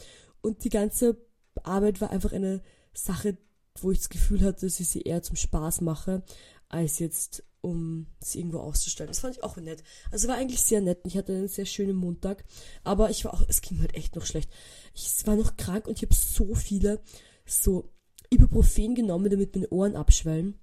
Und 0.41 0.63
die 0.63 0.69
ganze 0.69 1.17
Arbeit 1.63 2.01
war 2.01 2.09
einfach 2.09 2.33
eine 2.33 2.61
Sache, 2.93 3.37
wo 3.83 3.91
ich 3.91 3.99
das 3.99 4.09
Gefühl 4.09 4.41
hatte, 4.41 4.65
dass 4.65 4.79
ich 4.79 4.89
sie 4.89 5.01
eher 5.01 5.21
zum 5.21 5.35
Spaß 5.35 5.81
mache, 5.81 6.23
als 6.67 6.99
jetzt 6.99 7.43
um 7.61 8.07
sie 8.21 8.39
irgendwo 8.39 8.59
auszustellen. 8.59 9.09
Das 9.09 9.19
fand 9.19 9.35
ich 9.35 9.43
auch 9.43 9.57
nett. 9.57 9.83
Also 10.11 10.27
war 10.27 10.35
eigentlich 10.35 10.61
sehr 10.61 10.81
nett. 10.81 10.99
Ich 11.05 11.17
hatte 11.17 11.33
einen 11.33 11.47
sehr 11.47 11.65
schönen 11.65 11.95
Montag, 11.95 12.45
aber 12.83 13.09
ich 13.09 13.25
war 13.25 13.33
auch, 13.33 13.43
es 13.47 13.61
ging 13.61 13.79
halt 13.79 13.95
echt 13.95 14.15
noch 14.15 14.25
schlecht. 14.25 14.49
Ich 14.93 15.25
war 15.25 15.35
noch 15.35 15.57
krank 15.57 15.87
und 15.87 15.97
ich 15.97 16.03
habe 16.03 16.15
so 16.15 16.55
viele 16.55 17.01
so 17.45 17.91
Ibuprofen 18.29 18.95
genommen, 18.95 19.29
damit 19.29 19.55
meine 19.55 19.69
Ohren 19.69 19.95
abschwellen. 19.95 20.59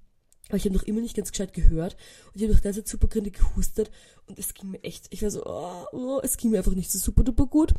Aber 0.48 0.58
ich 0.58 0.64
habe 0.64 0.74
noch 0.74 0.84
immer 0.84 1.00
nicht 1.00 1.16
ganz 1.16 1.32
gescheit 1.32 1.52
gehört 1.52 1.96
und 2.26 2.36
ich 2.36 2.42
habe 2.42 2.54
noch 2.54 2.62
ganz 2.62 2.88
super 2.88 3.08
grindig 3.08 3.38
gehustet 3.38 3.90
und 4.26 4.38
es 4.38 4.54
ging 4.54 4.70
mir 4.70 4.84
echt, 4.84 5.06
ich 5.10 5.22
war 5.22 5.30
so, 5.30 5.44
oh, 5.44 5.86
oh, 5.92 6.20
es 6.22 6.36
ging 6.36 6.50
mir 6.50 6.58
einfach 6.58 6.74
nicht 6.74 6.90
so 6.90 7.00
super 7.00 7.24
duper 7.24 7.46
gut 7.46 7.74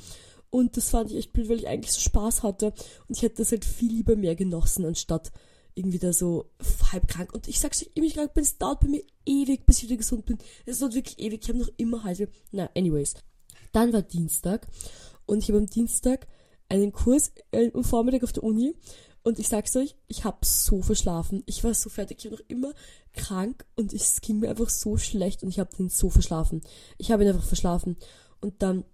und 0.50 0.78
das 0.78 0.90
fand 0.90 1.12
ich 1.12 1.18
echt 1.18 1.34
blöd, 1.34 1.50
weil 1.50 1.58
ich 1.58 1.68
eigentlich 1.68 1.92
so 1.92 2.00
Spaß 2.00 2.44
hatte 2.44 2.74
und 3.08 3.18
ich 3.18 3.22
hätte 3.22 3.38
das 3.38 3.52
halt 3.52 3.66
viel 3.66 3.92
lieber 3.92 4.16
mehr 4.16 4.36
genossen, 4.36 4.86
anstatt 4.86 5.32
irgendwie 5.76 6.00
da 6.00 6.12
so 6.12 6.50
halb 6.92 7.08
krank. 7.08 7.34
Und 7.34 7.48
ich 7.48 7.60
sag's 7.60 7.82
euch, 7.82 7.92
ich 7.94 8.16
krank 8.16 8.34
bin, 8.34 8.44
es 8.44 8.58
dauert 8.58 8.80
bei 8.80 8.88
mir 8.88 9.04
ewig, 9.26 9.66
bis 9.66 9.78
ich 9.78 9.84
wieder 9.84 9.98
gesund 9.98 10.26
bin. 10.26 10.38
Es 10.66 10.80
dauert 10.80 10.96
wirklich 10.96 11.20
ewig. 11.20 11.42
Ich 11.44 11.50
habe 11.50 11.60
noch 11.60 11.70
immer 11.78 12.04
Halse. 12.04 12.30
Na, 12.52 12.70
anyways. 12.76 13.14
Dann 13.74 13.94
war 13.94 14.02
Dienstag 14.02 14.68
und 15.26 15.40
ich 15.40 15.50
habe 15.50 15.60
am 15.60 15.68
Dienstag 15.68 16.28
einen 16.70 16.92
Kurs 16.92 17.32
äh, 17.52 17.72
am 17.74 17.84
Vormittag 17.84 18.24
auf 18.24 18.34
der 18.34 18.44
Uni 18.44 18.76
und 19.24 19.40
ich 19.40 19.50
sag's 19.50 19.76
euch, 19.76 19.96
ich 20.08 20.24
habe 20.24 20.38
so 20.46 20.82
verschlafen. 20.82 21.44
Ich 21.46 21.64
war 21.64 21.74
so 21.74 21.90
fertig, 21.90 22.20
ich 22.20 22.32
war 22.32 22.40
noch 22.40 22.46
immer 22.48 22.74
krank 23.14 23.66
und 23.76 23.94
es 23.94 24.22
ging 24.22 24.40
mir 24.40 24.50
einfach 24.50 24.70
so 24.70 24.98
schlecht 24.98 25.44
und 25.44 25.50
ich 25.50 25.60
habe 25.60 25.76
den 25.78 25.90
so 25.90 26.10
verschlafen. 26.10 26.62
Ich 26.98 27.12
habe 27.12 27.24
ihn 27.24 27.30
einfach 27.30 27.46
verschlafen 27.46 27.98
und 28.42 28.62
dann 28.62 28.86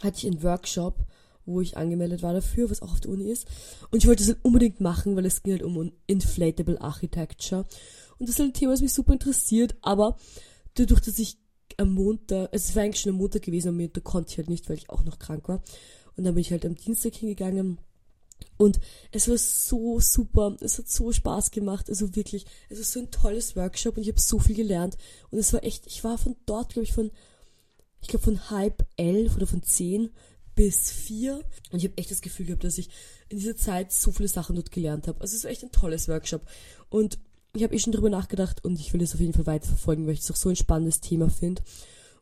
hatte 0.00 0.18
ich 0.18 0.26
einen 0.26 0.42
Workshop 0.42 1.06
wo 1.44 1.60
ich 1.60 1.76
angemeldet 1.76 2.22
war 2.22 2.32
dafür, 2.32 2.70
was 2.70 2.82
auch 2.82 2.92
auf 2.92 3.00
der 3.00 3.10
Uni 3.10 3.30
ist. 3.30 3.46
Und 3.90 3.98
ich 3.98 4.06
wollte 4.06 4.22
das 4.22 4.34
halt 4.34 4.44
unbedingt 4.44 4.80
machen, 4.80 5.16
weil 5.16 5.26
es 5.26 5.42
ging 5.42 5.52
halt 5.52 5.62
um 5.62 5.92
Inflatable 6.06 6.80
Architecture. 6.80 7.64
Und 8.18 8.28
das 8.28 8.36
ist 8.36 8.38
halt 8.40 8.50
ein 8.50 8.54
Thema, 8.54 8.72
was 8.72 8.80
mich 8.80 8.92
super 8.92 9.12
interessiert, 9.12 9.74
aber 9.82 10.16
dadurch, 10.74 11.00
dass 11.00 11.18
ich 11.18 11.38
am 11.78 11.92
Montag, 11.92 12.50
es 12.52 12.74
war 12.76 12.82
eigentlich 12.82 13.00
schon 13.00 13.12
am 13.12 13.18
Montag 13.18 13.42
gewesen, 13.42 13.68
am 13.68 13.78
Montag 13.78 14.04
konnte 14.04 14.30
ich 14.30 14.38
halt 14.38 14.50
nicht, 14.50 14.68
weil 14.68 14.76
ich 14.76 14.90
auch 14.90 15.04
noch 15.04 15.18
krank 15.18 15.48
war. 15.48 15.62
Und 16.16 16.24
dann 16.24 16.34
bin 16.34 16.42
ich 16.42 16.52
halt 16.52 16.66
am 16.66 16.76
Dienstag 16.76 17.14
hingegangen. 17.14 17.78
Und 18.56 18.78
es 19.12 19.28
war 19.28 19.38
so 19.38 19.98
super, 20.00 20.56
es 20.60 20.78
hat 20.78 20.88
so 20.88 21.12
Spaß 21.12 21.52
gemacht, 21.52 21.88
also 21.88 22.14
wirklich, 22.14 22.44
es 22.68 22.78
war 22.78 22.84
so 22.84 23.00
ein 23.00 23.10
tolles 23.10 23.56
Workshop 23.56 23.96
und 23.96 24.02
ich 24.02 24.08
habe 24.08 24.20
so 24.20 24.38
viel 24.38 24.56
gelernt. 24.56 24.96
Und 25.30 25.38
es 25.38 25.52
war 25.52 25.64
echt, 25.64 25.86
ich 25.86 26.04
war 26.04 26.18
von 26.18 26.36
dort, 26.44 26.72
glaube 26.72 26.84
ich, 26.84 26.92
von, 26.92 27.10
ich 28.02 28.08
glaube 28.08 28.24
von 28.24 28.50
halb 28.50 28.86
elf 28.96 29.36
oder 29.36 29.46
von 29.46 29.62
zehn 29.62 30.10
bis 30.54 30.90
vier. 30.90 31.42
Und 31.70 31.78
ich 31.78 31.84
habe 31.84 31.96
echt 31.96 32.10
das 32.10 32.20
Gefühl 32.20 32.46
gehabt, 32.46 32.64
dass 32.64 32.78
ich 32.78 32.90
in 33.28 33.38
dieser 33.38 33.56
Zeit 33.56 33.92
so 33.92 34.12
viele 34.12 34.28
Sachen 34.28 34.56
dort 34.56 34.70
gelernt 34.70 35.08
habe. 35.08 35.20
Also 35.20 35.36
es 35.36 35.44
war 35.44 35.50
echt 35.50 35.62
ein 35.62 35.72
tolles 35.72 36.08
Workshop. 36.08 36.42
Und 36.90 37.18
ich 37.54 37.62
habe 37.62 37.74
eh 37.74 37.78
schon 37.78 37.92
drüber 37.92 38.10
nachgedacht 38.10 38.64
und 38.64 38.78
ich 38.78 38.92
will 38.92 39.02
es 39.02 39.14
auf 39.14 39.20
jeden 39.20 39.32
Fall 39.32 39.46
weiterverfolgen, 39.46 40.06
weil 40.06 40.14
ich 40.14 40.20
es 40.20 40.30
auch 40.30 40.36
so 40.36 40.48
ein 40.50 40.56
spannendes 40.56 41.00
Thema 41.00 41.30
finde. 41.30 41.62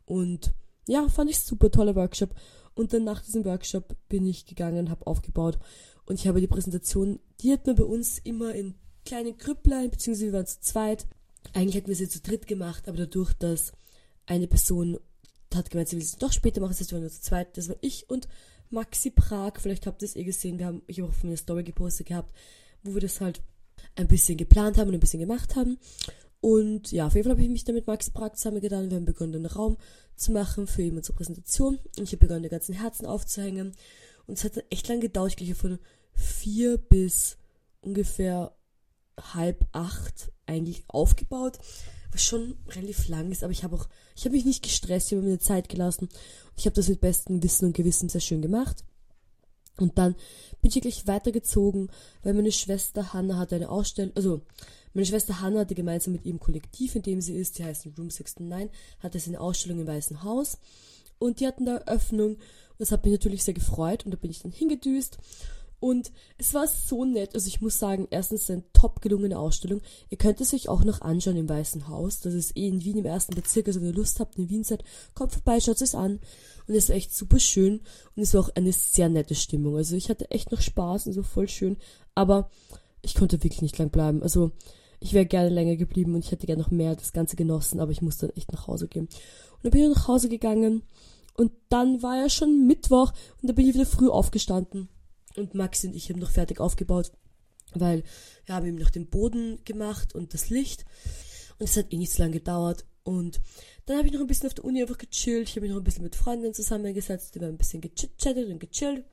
Und 0.05 0.53
ja, 0.87 1.07
fand 1.09 1.29
ich 1.29 1.39
super 1.39 1.71
toller 1.71 1.95
Workshop. 1.95 2.35
Und 2.73 2.93
dann 2.93 3.03
nach 3.03 3.21
diesem 3.21 3.43
Workshop 3.43 3.95
bin 4.07 4.25
ich 4.25 4.45
gegangen, 4.45 4.89
habe 4.89 5.07
aufgebaut 5.07 5.59
und 6.05 6.19
ich 6.19 6.27
habe 6.27 6.41
die 6.41 6.47
Präsentation, 6.47 7.19
die 7.41 7.53
hat 7.53 7.65
man 7.65 7.75
bei 7.75 7.83
uns 7.83 8.17
immer 8.19 8.53
in 8.53 8.75
kleine 9.05 9.33
Grüpplein, 9.33 9.89
beziehungsweise 9.89 10.25
wir 10.27 10.33
waren 10.33 10.45
zu 10.45 10.59
zweit. 10.59 11.07
Eigentlich 11.53 11.75
hätten 11.75 11.87
wir 11.87 11.95
sie 11.95 12.09
zu 12.09 12.21
dritt 12.21 12.47
gemacht, 12.47 12.87
aber 12.87 12.97
dadurch, 12.97 13.33
dass 13.33 13.71
eine 14.25 14.47
Person 14.47 14.99
hat 15.55 15.69
gemeint, 15.69 15.89
sie 15.89 15.97
will 15.97 16.03
es 16.03 16.17
doch 16.17 16.31
später 16.31 16.61
machen, 16.61 16.71
das 16.71 16.81
heißt, 16.81 16.91
nur 16.91 17.09
zu 17.09 17.21
zweit. 17.21 17.57
Das 17.57 17.69
war 17.69 17.75
ich 17.81 18.09
und 18.09 18.27
Maxi 18.69 19.11
Prag. 19.11 19.53
Vielleicht 19.59 19.87
habt 19.87 20.01
ihr 20.01 20.07
es 20.07 20.15
eh 20.15 20.23
gesehen. 20.23 20.59
Wir 20.59 20.67
haben, 20.67 20.81
ich 20.87 20.99
habe 20.99 21.09
auch 21.09 21.13
von 21.13 21.29
mir 21.29 21.33
eine 21.33 21.37
Story 21.37 21.63
gepostet 21.63 22.07
gehabt, 22.07 22.33
wo 22.83 22.93
wir 22.93 23.01
das 23.01 23.21
halt 23.21 23.41
ein 23.95 24.07
bisschen 24.07 24.37
geplant 24.37 24.77
haben 24.77 24.87
und 24.89 24.93
ein 24.93 24.99
bisschen 24.99 25.19
gemacht 25.19 25.55
haben. 25.55 25.77
Und 26.39 26.91
ja, 26.91 27.07
auf 27.07 27.13
jeden 27.13 27.25
Fall 27.25 27.33
habe 27.33 27.43
ich 27.43 27.49
mich 27.49 27.65
dann 27.65 27.75
mit 27.75 27.87
Maxi 27.87 28.11
Prag 28.11 28.33
zusammengetan. 28.33 28.89
Wir 28.89 28.97
haben 28.97 29.05
begonnen, 29.05 29.33
den 29.33 29.45
Raum 29.45 29.77
zu 30.15 30.31
machen 30.31 30.67
für 30.67 30.81
ihn 30.81 31.03
zur 31.03 31.15
Präsentation. 31.15 31.79
Und 31.97 32.03
ich 32.03 32.11
habe 32.11 32.25
begonnen, 32.25 32.43
die 32.43 32.49
ganzen 32.49 32.73
Herzen 32.73 33.05
aufzuhängen. 33.05 33.73
Und 34.25 34.37
es 34.37 34.43
hat 34.43 34.63
echt 34.69 34.87
lang 34.87 35.01
gedauert. 35.01 35.31
Ich 35.31 35.37
glaube, 35.37 35.55
von 35.55 35.79
vier 36.13 36.77
bis 36.77 37.37
ungefähr 37.81 38.55
halb 39.19 39.65
acht 39.71 40.31
eigentlich 40.45 40.83
aufgebaut, 40.87 41.59
was 42.11 42.23
schon 42.23 42.57
relativ 42.69 43.07
lang 43.07 43.31
ist, 43.31 43.43
aber 43.43 43.51
ich 43.51 43.63
habe 43.63 43.75
auch, 43.75 43.87
ich 44.15 44.25
habe 44.25 44.35
mich 44.35 44.45
nicht 44.45 44.63
gestresst, 44.63 45.11
ich 45.11 45.17
habe 45.17 45.27
mir 45.27 45.39
Zeit 45.39 45.69
gelassen. 45.69 46.05
Und 46.05 46.57
ich 46.57 46.65
habe 46.65 46.75
das 46.75 46.89
mit 46.89 47.01
bestem 47.01 47.41
Wissen 47.41 47.65
und 47.65 47.73
Gewissen 47.73 48.09
sehr 48.09 48.21
schön 48.21 48.41
gemacht. 48.41 48.83
Und 49.77 49.97
dann 49.97 50.15
bin 50.61 50.69
ich 50.69 50.75
wirklich 50.75 51.07
weitergezogen, 51.07 51.89
weil 52.23 52.33
meine 52.33 52.51
Schwester 52.51 53.13
Hannah 53.13 53.37
hatte 53.37 53.55
eine 53.55 53.69
Ausstellung, 53.69 54.15
also 54.15 54.41
meine 54.93 55.05
Schwester 55.05 55.39
Hannah 55.39 55.61
hatte 55.61 55.75
gemeinsam 55.75 56.13
mit 56.13 56.25
ihrem 56.25 56.39
Kollektiv, 56.39 56.95
in 56.95 57.01
dem 57.01 57.21
sie 57.21 57.35
ist, 57.35 57.57
die 57.57 57.63
heißt 57.63 57.85
Room 57.97 58.09
69, 58.09 58.69
hatte 58.99 59.19
sie 59.19 59.29
eine 59.29 59.39
Ausstellung 59.39 59.79
im 59.79 59.87
Weißen 59.87 60.23
Haus. 60.23 60.57
Und 61.17 61.39
die 61.39 61.47
hatten 61.47 61.65
da 61.65 61.77
Eröffnung. 61.77 62.31
Und 62.31 62.39
das 62.79 62.91
hat 62.91 63.05
mich 63.05 63.13
natürlich 63.13 63.43
sehr 63.43 63.53
gefreut. 63.53 64.05
Und 64.05 64.11
da 64.11 64.17
bin 64.17 64.31
ich 64.31 64.41
dann 64.41 64.51
hingedüst 64.51 65.17
und 65.81 66.11
es 66.37 66.53
war 66.53 66.67
so 66.67 67.05
nett. 67.05 67.33
Also 67.33 67.47
ich 67.47 67.59
muss 67.59 67.79
sagen, 67.79 68.07
erstens 68.11 68.51
eine 68.51 68.63
top 68.71 69.01
gelungene 69.01 69.39
Ausstellung. 69.39 69.81
Ihr 70.11 70.17
könnt 70.19 70.39
es 70.39 70.53
euch 70.53 70.69
auch 70.69 70.83
noch 70.83 71.01
anschauen 71.01 71.37
im 71.37 71.49
Weißen 71.49 71.87
Haus. 71.87 72.19
Das 72.19 72.35
ist 72.35 72.55
eh 72.55 72.67
in 72.67 72.83
Wien 72.83 72.97
im 72.97 73.05
ersten 73.05 73.33
Bezirk. 73.33 73.65
Also 73.65 73.81
wenn 73.81 73.87
ihr 73.87 73.95
Lust 73.95 74.19
habt, 74.19 74.37
in 74.37 74.47
Wien 74.47 74.63
seid, 74.63 74.83
kommt 75.15 75.31
vorbei, 75.31 75.59
schaut 75.59 75.81
es 75.81 75.95
an. 75.95 76.19
Und 76.67 76.75
es 76.75 76.83
ist 76.83 76.89
echt 76.91 77.15
super 77.15 77.39
schön. 77.39 77.81
Und 78.15 78.21
es 78.21 78.35
war 78.35 78.41
auch 78.41 78.55
eine 78.55 78.71
sehr 78.71 79.09
nette 79.09 79.33
Stimmung. 79.33 79.75
Also 79.75 79.95
ich 79.95 80.11
hatte 80.11 80.29
echt 80.29 80.51
noch 80.51 80.61
Spaß 80.61 81.07
und 81.07 81.13
so 81.13 81.23
voll 81.23 81.49
schön. 81.49 81.77
Aber 82.13 82.51
ich 83.01 83.15
konnte 83.15 83.43
wirklich 83.43 83.63
nicht 83.63 83.79
lang 83.79 83.89
bleiben. 83.89 84.21
Also 84.21 84.51
ich 84.99 85.13
wäre 85.13 85.25
gerne 85.25 85.49
länger 85.49 85.77
geblieben 85.77 86.13
und 86.13 86.23
ich 86.23 86.31
hätte 86.31 86.45
gerne 86.45 86.61
noch 86.61 86.69
mehr 86.69 86.95
das 86.95 87.11
Ganze 87.11 87.35
genossen. 87.35 87.79
Aber 87.79 87.91
ich 87.91 88.03
musste 88.03 88.27
dann 88.27 88.37
echt 88.37 88.51
nach 88.53 88.67
Hause 88.67 88.87
gehen. 88.87 89.05
Und 89.05 89.63
dann 89.63 89.71
bin 89.71 89.81
ich 89.81 89.97
nach 89.97 90.07
Hause 90.07 90.29
gegangen. 90.29 90.83
Und 91.37 91.51
dann 91.69 92.03
war 92.03 92.17
ja 92.17 92.29
schon 92.29 92.67
Mittwoch. 92.67 93.13
Und 93.41 93.49
da 93.49 93.53
bin 93.53 93.67
ich 93.67 93.73
wieder 93.73 93.87
früh 93.87 94.09
aufgestanden 94.09 94.89
und 95.35 95.53
Maxi 95.53 95.87
und 95.87 95.95
ich 95.95 96.09
haben 96.09 96.19
noch 96.19 96.31
fertig 96.31 96.59
aufgebaut, 96.59 97.11
weil 97.73 98.03
wir 98.45 98.55
haben 98.55 98.65
eben 98.65 98.77
noch 98.77 98.89
den 98.89 99.07
Boden 99.07 99.63
gemacht 99.65 100.15
und 100.15 100.33
das 100.33 100.49
Licht. 100.49 100.85
Und 101.59 101.69
es 101.69 101.77
hat 101.77 101.93
eh 101.93 101.97
nicht 101.97 102.11
so 102.11 102.23
lange 102.23 102.33
gedauert. 102.33 102.85
Und 103.03 103.41
dann 103.85 103.97
habe 103.97 104.07
ich 104.07 104.13
noch 104.13 104.21
ein 104.21 104.27
bisschen 104.27 104.47
auf 104.47 104.53
der 104.53 104.65
Uni 104.65 104.81
einfach 104.81 104.97
gechillt. 104.97 105.49
Ich 105.49 105.55
habe 105.55 105.61
mich 105.61 105.71
noch 105.71 105.77
ein 105.77 105.83
bisschen 105.83 106.03
mit 106.03 106.15
Freundinnen 106.15 106.53
zusammengesetzt. 106.53 107.35
Die 107.35 107.39
haben 107.39 107.49
ein 107.49 107.57
bisschen 107.57 107.81
gechattet 107.81 108.49
und 108.49 108.59
gechillt. 108.59 109.05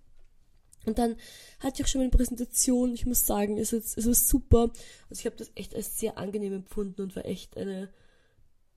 Und 0.85 0.99
dann 0.99 1.17
hatte 1.61 1.81
ich 1.81 1.85
auch 1.85 1.89
schon 1.89 2.01
meine 2.01 2.11
Präsentation. 2.11 2.95
Ich 2.95 3.07
muss 3.07 3.27
sagen, 3.27 3.59
es, 3.59 3.73
ist, 3.73 3.99
es 3.99 4.07
war 4.07 4.15
super. 4.15 4.71
Also 5.11 5.21
ich 5.21 5.27
habe 5.27 5.37
das 5.37 5.51
echt 5.55 5.75
als 5.75 5.99
sehr 5.99 6.19
angenehm 6.19 6.53
empfunden 6.53 7.03
und 7.03 7.17
war 7.17 7.27
echt 7.27 7.57
eine, 7.57 7.91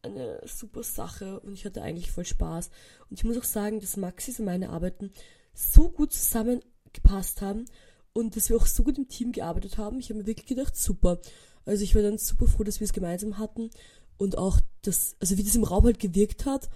eine 0.01 0.41
super 0.45 0.83
Sache. 0.83 1.39
Und 1.41 1.53
ich 1.53 1.65
hatte 1.65 1.81
eigentlich 1.81 2.11
voll 2.11 2.25
Spaß. 2.25 2.69
Und 3.09 3.17
ich 3.17 3.23
muss 3.23 3.37
auch 3.37 3.43
sagen, 3.43 3.79
dass 3.79 3.97
Maxis 3.97 4.39
und 4.39 4.45
meine 4.45 4.69
Arbeiten 4.69 5.11
so 5.53 5.89
gut 5.89 6.13
zusammen 6.13 6.61
gepasst 6.93 7.41
haben 7.41 7.65
und 8.13 8.35
dass 8.35 8.49
wir 8.49 8.57
auch 8.57 8.65
so 8.65 8.83
gut 8.83 8.97
im 8.97 9.07
Team 9.07 9.31
gearbeitet 9.31 9.77
haben. 9.77 9.99
Ich 9.99 10.09
habe 10.09 10.19
mir 10.19 10.27
wirklich 10.27 10.47
gedacht, 10.47 10.75
super. 10.75 11.19
Also 11.65 11.83
ich 11.83 11.95
war 11.95 12.01
dann 12.01 12.17
super 12.17 12.47
froh, 12.47 12.63
dass 12.63 12.79
wir 12.79 12.85
es 12.85 12.93
gemeinsam 12.93 13.37
hatten 13.37 13.69
und 14.17 14.37
auch 14.37 14.59
das, 14.81 15.15
also 15.19 15.37
wie 15.37 15.43
das 15.43 15.55
im 15.55 15.63
Raum 15.63 15.85
halt 15.85 15.99
gewirkt 15.99 16.45
hat, 16.45 16.69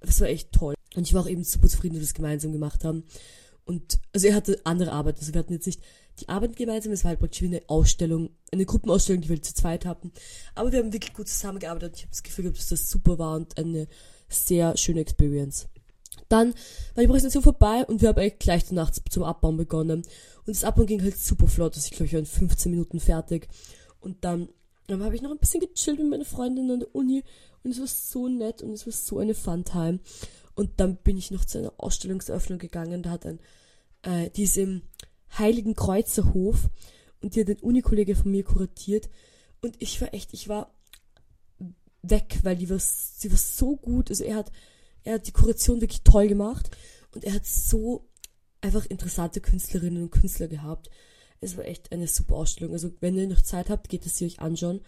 das 0.00 0.20
war 0.20 0.28
echt 0.28 0.52
toll. 0.52 0.74
Und 0.94 1.06
ich 1.06 1.14
war 1.14 1.22
auch 1.22 1.28
eben 1.28 1.44
super 1.44 1.68
zufrieden, 1.68 1.94
dass 1.94 2.02
wir 2.02 2.08
es 2.08 2.14
gemeinsam 2.14 2.52
gemacht 2.52 2.84
haben. 2.84 3.04
Und, 3.64 3.98
also 4.14 4.26
er 4.26 4.34
hatte 4.34 4.60
andere 4.64 4.92
Arbeit, 4.92 5.18
also 5.18 5.34
wir 5.34 5.40
hatten 5.40 5.52
jetzt 5.52 5.66
nicht 5.66 5.82
die 6.20 6.28
Arbeit 6.28 6.56
gemeinsam, 6.56 6.92
es 6.92 7.04
war 7.04 7.10
halt 7.10 7.20
praktisch 7.20 7.42
wie 7.42 7.46
eine 7.46 7.62
Ausstellung, 7.68 8.30
eine 8.50 8.64
Gruppenausstellung, 8.64 9.20
die 9.22 9.28
wir 9.28 9.42
zu 9.42 9.54
zweit 9.54 9.84
hatten. 9.84 10.12
Aber 10.54 10.72
wir 10.72 10.78
haben 10.78 10.92
wirklich 10.92 11.12
gut 11.12 11.28
zusammengearbeitet. 11.28 11.96
Ich 11.96 12.02
habe 12.02 12.10
das 12.10 12.22
Gefühl 12.22 12.44
gehabt, 12.44 12.58
dass 12.58 12.68
das 12.68 12.88
super 12.88 13.18
war 13.18 13.36
und 13.36 13.58
eine 13.58 13.86
sehr 14.28 14.76
schöne 14.76 15.00
Experience. 15.00 15.68
Dann 16.28 16.54
war 16.94 17.02
die 17.02 17.08
Präsentation 17.08 17.42
vorbei 17.42 17.84
und 17.86 18.02
wir 18.02 18.10
haben 18.10 18.18
eigentlich 18.18 18.38
gleich 18.38 18.64
danach 18.66 18.90
zum 18.90 19.22
Abbauen 19.22 19.56
begonnen. 19.56 20.02
Und 20.46 20.56
das 20.56 20.64
Abbauen 20.64 20.86
ging 20.86 21.02
halt 21.02 21.18
super 21.18 21.48
flott. 21.48 21.74
Also 21.74 21.86
ich 21.86 21.92
glaube, 21.92 22.06
ich 22.06 22.12
war 22.12 22.20
in 22.20 22.26
15 22.26 22.70
Minuten 22.70 23.00
fertig. 23.00 23.48
Und 24.00 24.24
dann, 24.24 24.48
dann 24.86 25.02
habe 25.02 25.14
ich 25.14 25.22
noch 25.22 25.30
ein 25.30 25.38
bisschen 25.38 25.60
gechillt 25.60 25.98
mit 25.98 26.10
meiner 26.10 26.24
Freundin 26.24 26.70
an 26.70 26.80
der 26.80 26.94
Uni. 26.94 27.24
Und 27.62 27.70
es 27.70 27.80
war 27.80 27.86
so 27.86 28.28
nett 28.28 28.62
und 28.62 28.72
es 28.72 28.86
war 28.86 28.92
so 28.92 29.18
eine 29.18 29.34
Fun-Time. 29.34 30.00
Und 30.54 30.80
dann 30.80 30.96
bin 30.96 31.16
ich 31.16 31.30
noch 31.30 31.44
zu 31.44 31.58
einer 31.58 31.72
Ausstellungseröffnung 31.78 32.58
gegangen. 32.58 33.02
Da 33.02 33.10
hat 33.10 33.26
ein, 33.26 33.38
äh, 34.02 34.30
die 34.30 34.44
ist 34.44 34.58
im 34.58 34.82
Heiligen 35.38 35.74
Kreuzerhof. 35.74 36.68
Und 37.20 37.34
die 37.34 37.40
hat 37.40 37.48
ein 37.48 37.60
Unikollege 37.60 38.14
von 38.14 38.30
mir 38.30 38.44
kuratiert. 38.44 39.08
Und 39.60 39.76
ich 39.78 40.00
war 40.00 40.12
echt, 40.12 40.34
ich 40.34 40.48
war 40.48 40.74
weg, 42.02 42.40
weil 42.42 42.56
die 42.56 42.70
war, 42.70 42.78
sie 42.78 43.30
war 43.30 43.38
so 43.38 43.76
gut. 43.76 44.10
Also 44.10 44.24
er 44.24 44.36
hat 44.36 44.52
er 45.04 45.14
hat 45.14 45.26
die 45.26 45.32
Kuration 45.32 45.80
wirklich 45.80 46.02
toll 46.02 46.28
gemacht 46.28 46.70
und 47.14 47.24
er 47.24 47.34
hat 47.34 47.46
so 47.46 48.08
einfach 48.60 48.86
interessante 48.86 49.40
Künstlerinnen 49.40 50.02
und 50.02 50.10
Künstler 50.10 50.48
gehabt. 50.48 50.90
Es 51.40 51.56
war 51.56 51.64
echt 51.64 51.92
eine 51.92 52.08
super 52.08 52.36
Ausstellung. 52.36 52.72
Also 52.72 52.90
wenn 53.00 53.16
ihr 53.16 53.28
noch 53.28 53.42
Zeit 53.42 53.70
habt, 53.70 53.88
geht 53.88 54.06
es 54.06 54.16
sie 54.16 54.26
euch 54.26 54.40
anschauen. 54.40 54.80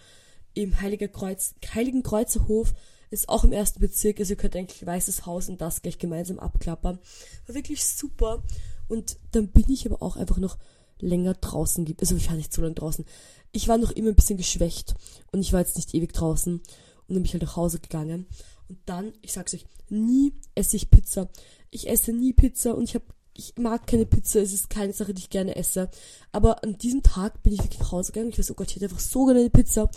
Im 0.55 0.81
Heiliger 0.81 1.09
Kreuz, 1.09 1.55
Heiligen 1.75 2.03
Kreuzerhof 2.03 2.75
ist 3.11 3.29
auch 3.29 3.45
im 3.45 3.53
ersten 3.53 3.81
Bezirk, 3.81 4.21
also 4.21 4.33
ihr 4.33 4.37
könnt 4.37 4.57
eigentlich 4.57 4.87
Weißes 4.87 5.27
Haus 5.27 5.49
und 5.49 5.61
das 5.61 5.83
gleich 5.83 5.99
gemeinsam 5.99 6.39
abklappern. 6.39 6.99
War 7.47 7.55
wirklich 7.55 7.85
super. 7.85 8.43
Und 8.89 9.17
dann 9.33 9.49
bin 9.49 9.71
ich 9.71 9.87
aber 9.87 10.03
auch 10.03 10.17
einfach 10.17 10.39
noch 10.39 10.59
länger 10.99 11.35
draußen. 11.35 11.95
Also 12.01 12.17
ich 12.17 12.29
war 12.29 12.37
nicht 12.37 12.53
so 12.53 12.63
lange 12.63 12.75
draußen. 12.75 13.05
Ich 13.53 13.69
war 13.69 13.79
noch 13.79 13.91
immer 13.93 14.11
ein 14.11 14.17
bisschen 14.17 14.37
geschwächt 14.37 14.95
und 15.33 15.41
ich 15.41 15.53
war 15.53 15.61
jetzt 15.61 15.77
nicht 15.77 15.95
ewig 15.95 16.13
draußen 16.13 16.55
und 16.55 16.63
dann 17.09 17.17
bin 17.17 17.25
ich 17.25 17.33
halt 17.33 17.43
nach 17.43 17.57
Hause 17.57 17.81
gegangen. 17.81 18.27
Und 18.71 18.79
dann, 18.87 19.13
ich 19.21 19.33
sag's 19.33 19.53
euch, 19.53 19.67
nie 19.89 20.33
esse 20.55 20.77
ich 20.77 20.91
Pizza. 20.91 21.29
Ich 21.71 21.89
esse 21.89 22.13
nie 22.13 22.33
Pizza 22.33 22.75
und 22.75 22.85
ich 22.85 22.95
habe 22.95 23.05
ich 23.41 23.55
mag 23.57 23.87
keine 23.87 24.07
Pizza, 24.07 24.41
es 24.41 24.53
ist 24.53 24.71
keine 24.71 24.93
Sache, 24.93 25.15
die 25.15 25.23
ich 25.23 25.31
gerne 25.31 25.57
esse. 25.57 25.89
Aber 26.31 26.63
an 26.63 26.77
diesem 26.77 27.03
Tag 27.03 27.43
bin 27.43 27.53
ich 27.53 27.63
wirklich 27.63 27.81
nach 27.81 27.93
Hause 27.93 28.13
gegangen. 28.13 28.31
Ich 28.31 28.39
weiß, 28.39 28.51
oh 28.51 28.55
Gott, 28.55 28.69
ich 28.69 28.77
hätte 28.77 28.87
einfach 28.87 29.01
so 29.01 29.25
gerne 29.25 29.41
eine 29.41 29.51
Pizza. 29.51 29.91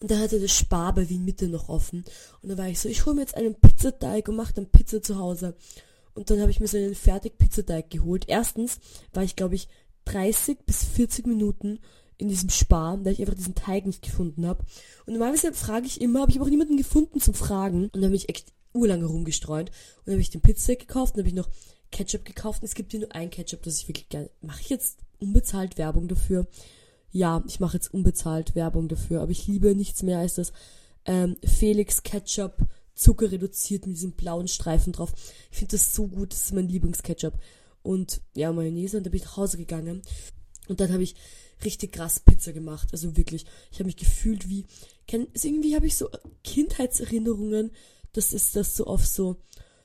Und 0.00 0.10
da 0.10 0.18
hatte 0.18 0.38
das 0.38 0.52
Spar 0.52 0.94
bei 0.94 1.08
Wien 1.08 1.24
Mitte 1.24 1.48
noch 1.48 1.68
offen. 1.68 2.04
Und 2.42 2.50
da 2.50 2.58
war 2.58 2.68
ich 2.68 2.78
so, 2.78 2.88
ich 2.88 3.06
hole 3.06 3.14
mir 3.14 3.22
jetzt 3.22 3.36
einen 3.36 3.54
Pizzateig 3.54 4.28
und 4.28 4.36
mache 4.36 4.52
dann 4.52 4.66
Pizza 4.66 5.02
zu 5.02 5.18
Hause. 5.18 5.54
Und 6.14 6.30
dann 6.30 6.40
habe 6.40 6.50
ich 6.50 6.60
mir 6.60 6.68
so 6.68 6.76
einen 6.76 6.94
Fertig-Pizzateig 6.94 7.88
geholt. 7.90 8.24
Erstens 8.28 8.78
war 9.14 9.22
ich, 9.22 9.36
glaube 9.36 9.54
ich, 9.54 9.68
30 10.04 10.58
bis 10.66 10.84
40 10.84 11.26
Minuten 11.26 11.78
in 12.20 12.28
diesem 12.28 12.50
Spar, 12.50 13.04
weil 13.04 13.12
ich 13.12 13.20
einfach 13.20 13.34
diesen 13.34 13.54
Teig 13.54 13.86
nicht 13.86 14.02
gefunden 14.02 14.46
habe. 14.46 14.64
Und 15.06 15.14
normalerweise 15.14 15.52
frage 15.52 15.86
ich 15.86 16.00
immer, 16.00 16.22
aber 16.22 16.30
ich 16.30 16.36
habe 16.36 16.46
auch 16.46 16.50
niemanden 16.50 16.76
gefunden 16.76 17.20
zum 17.20 17.34
Fragen. 17.34 17.84
Und 17.84 17.96
dann 17.96 18.04
habe 18.04 18.16
ich 18.16 18.28
echt 18.28 18.52
urlange 18.72 19.06
rumgestreut. 19.06 19.70
Und 19.70 20.06
dann 20.06 20.14
habe 20.14 20.22
ich 20.22 20.30
den 20.30 20.40
Pizza 20.40 20.76
gekauft, 20.76 21.14
dann 21.14 21.22
habe 21.22 21.28
ich 21.28 21.34
noch 21.34 21.48
Ketchup 21.90 22.24
gekauft. 22.24 22.62
Und 22.62 22.68
es 22.68 22.74
gibt 22.74 22.92
hier 22.92 23.00
nur 23.00 23.14
ein 23.14 23.30
Ketchup, 23.30 23.62
das 23.62 23.78
ich 23.78 23.88
wirklich 23.88 24.08
gerne. 24.08 24.30
Mache 24.42 24.60
ich 24.60 24.68
jetzt 24.68 24.98
unbezahlt 25.18 25.78
Werbung 25.78 26.08
dafür? 26.08 26.46
Ja, 27.10 27.42
ich 27.46 27.58
mache 27.58 27.76
jetzt 27.76 27.92
unbezahlt 27.92 28.54
Werbung 28.54 28.88
dafür. 28.88 29.22
Aber 29.22 29.32
ich 29.32 29.46
liebe 29.46 29.74
nichts 29.74 30.02
mehr 30.02 30.18
als 30.18 30.34
das 30.34 30.52
ähm, 31.06 31.36
Felix 31.44 32.02
Ketchup 32.02 32.66
Zucker 32.94 33.32
reduziert 33.32 33.86
mit 33.86 33.96
diesem 33.96 34.12
blauen 34.12 34.46
Streifen 34.46 34.92
drauf. 34.92 35.14
Ich 35.50 35.58
finde 35.58 35.76
das 35.76 35.94
so 35.94 36.06
gut, 36.06 36.32
das 36.32 36.44
ist 36.44 36.54
mein 36.54 36.68
Lieblingsketchup. 36.68 37.34
Und 37.82 38.20
ja, 38.34 38.52
Mayonnaise, 38.52 38.98
und 38.98 39.06
da 39.06 39.10
bin 39.10 39.18
ich 39.18 39.24
nach 39.24 39.38
Hause 39.38 39.56
gegangen. 39.56 40.02
Und 40.68 40.80
dann 40.80 40.92
habe 40.92 41.02
ich 41.02 41.14
richtig 41.64 41.92
krass 41.92 42.20
Pizza 42.20 42.52
gemacht. 42.52 42.88
Also 42.92 43.16
wirklich, 43.16 43.46
ich 43.70 43.78
habe 43.78 43.86
mich 43.86 43.96
gefühlt 43.96 44.48
wie, 44.48 44.66
kenn, 45.06 45.28
irgendwie 45.34 45.74
habe 45.74 45.86
ich 45.86 45.96
so 45.96 46.08
Kindheitserinnerungen, 46.44 47.72
dass 48.12 48.32
es 48.32 48.52
das 48.52 48.76
so 48.76 48.86
auf 48.86 49.06
so 49.06 49.36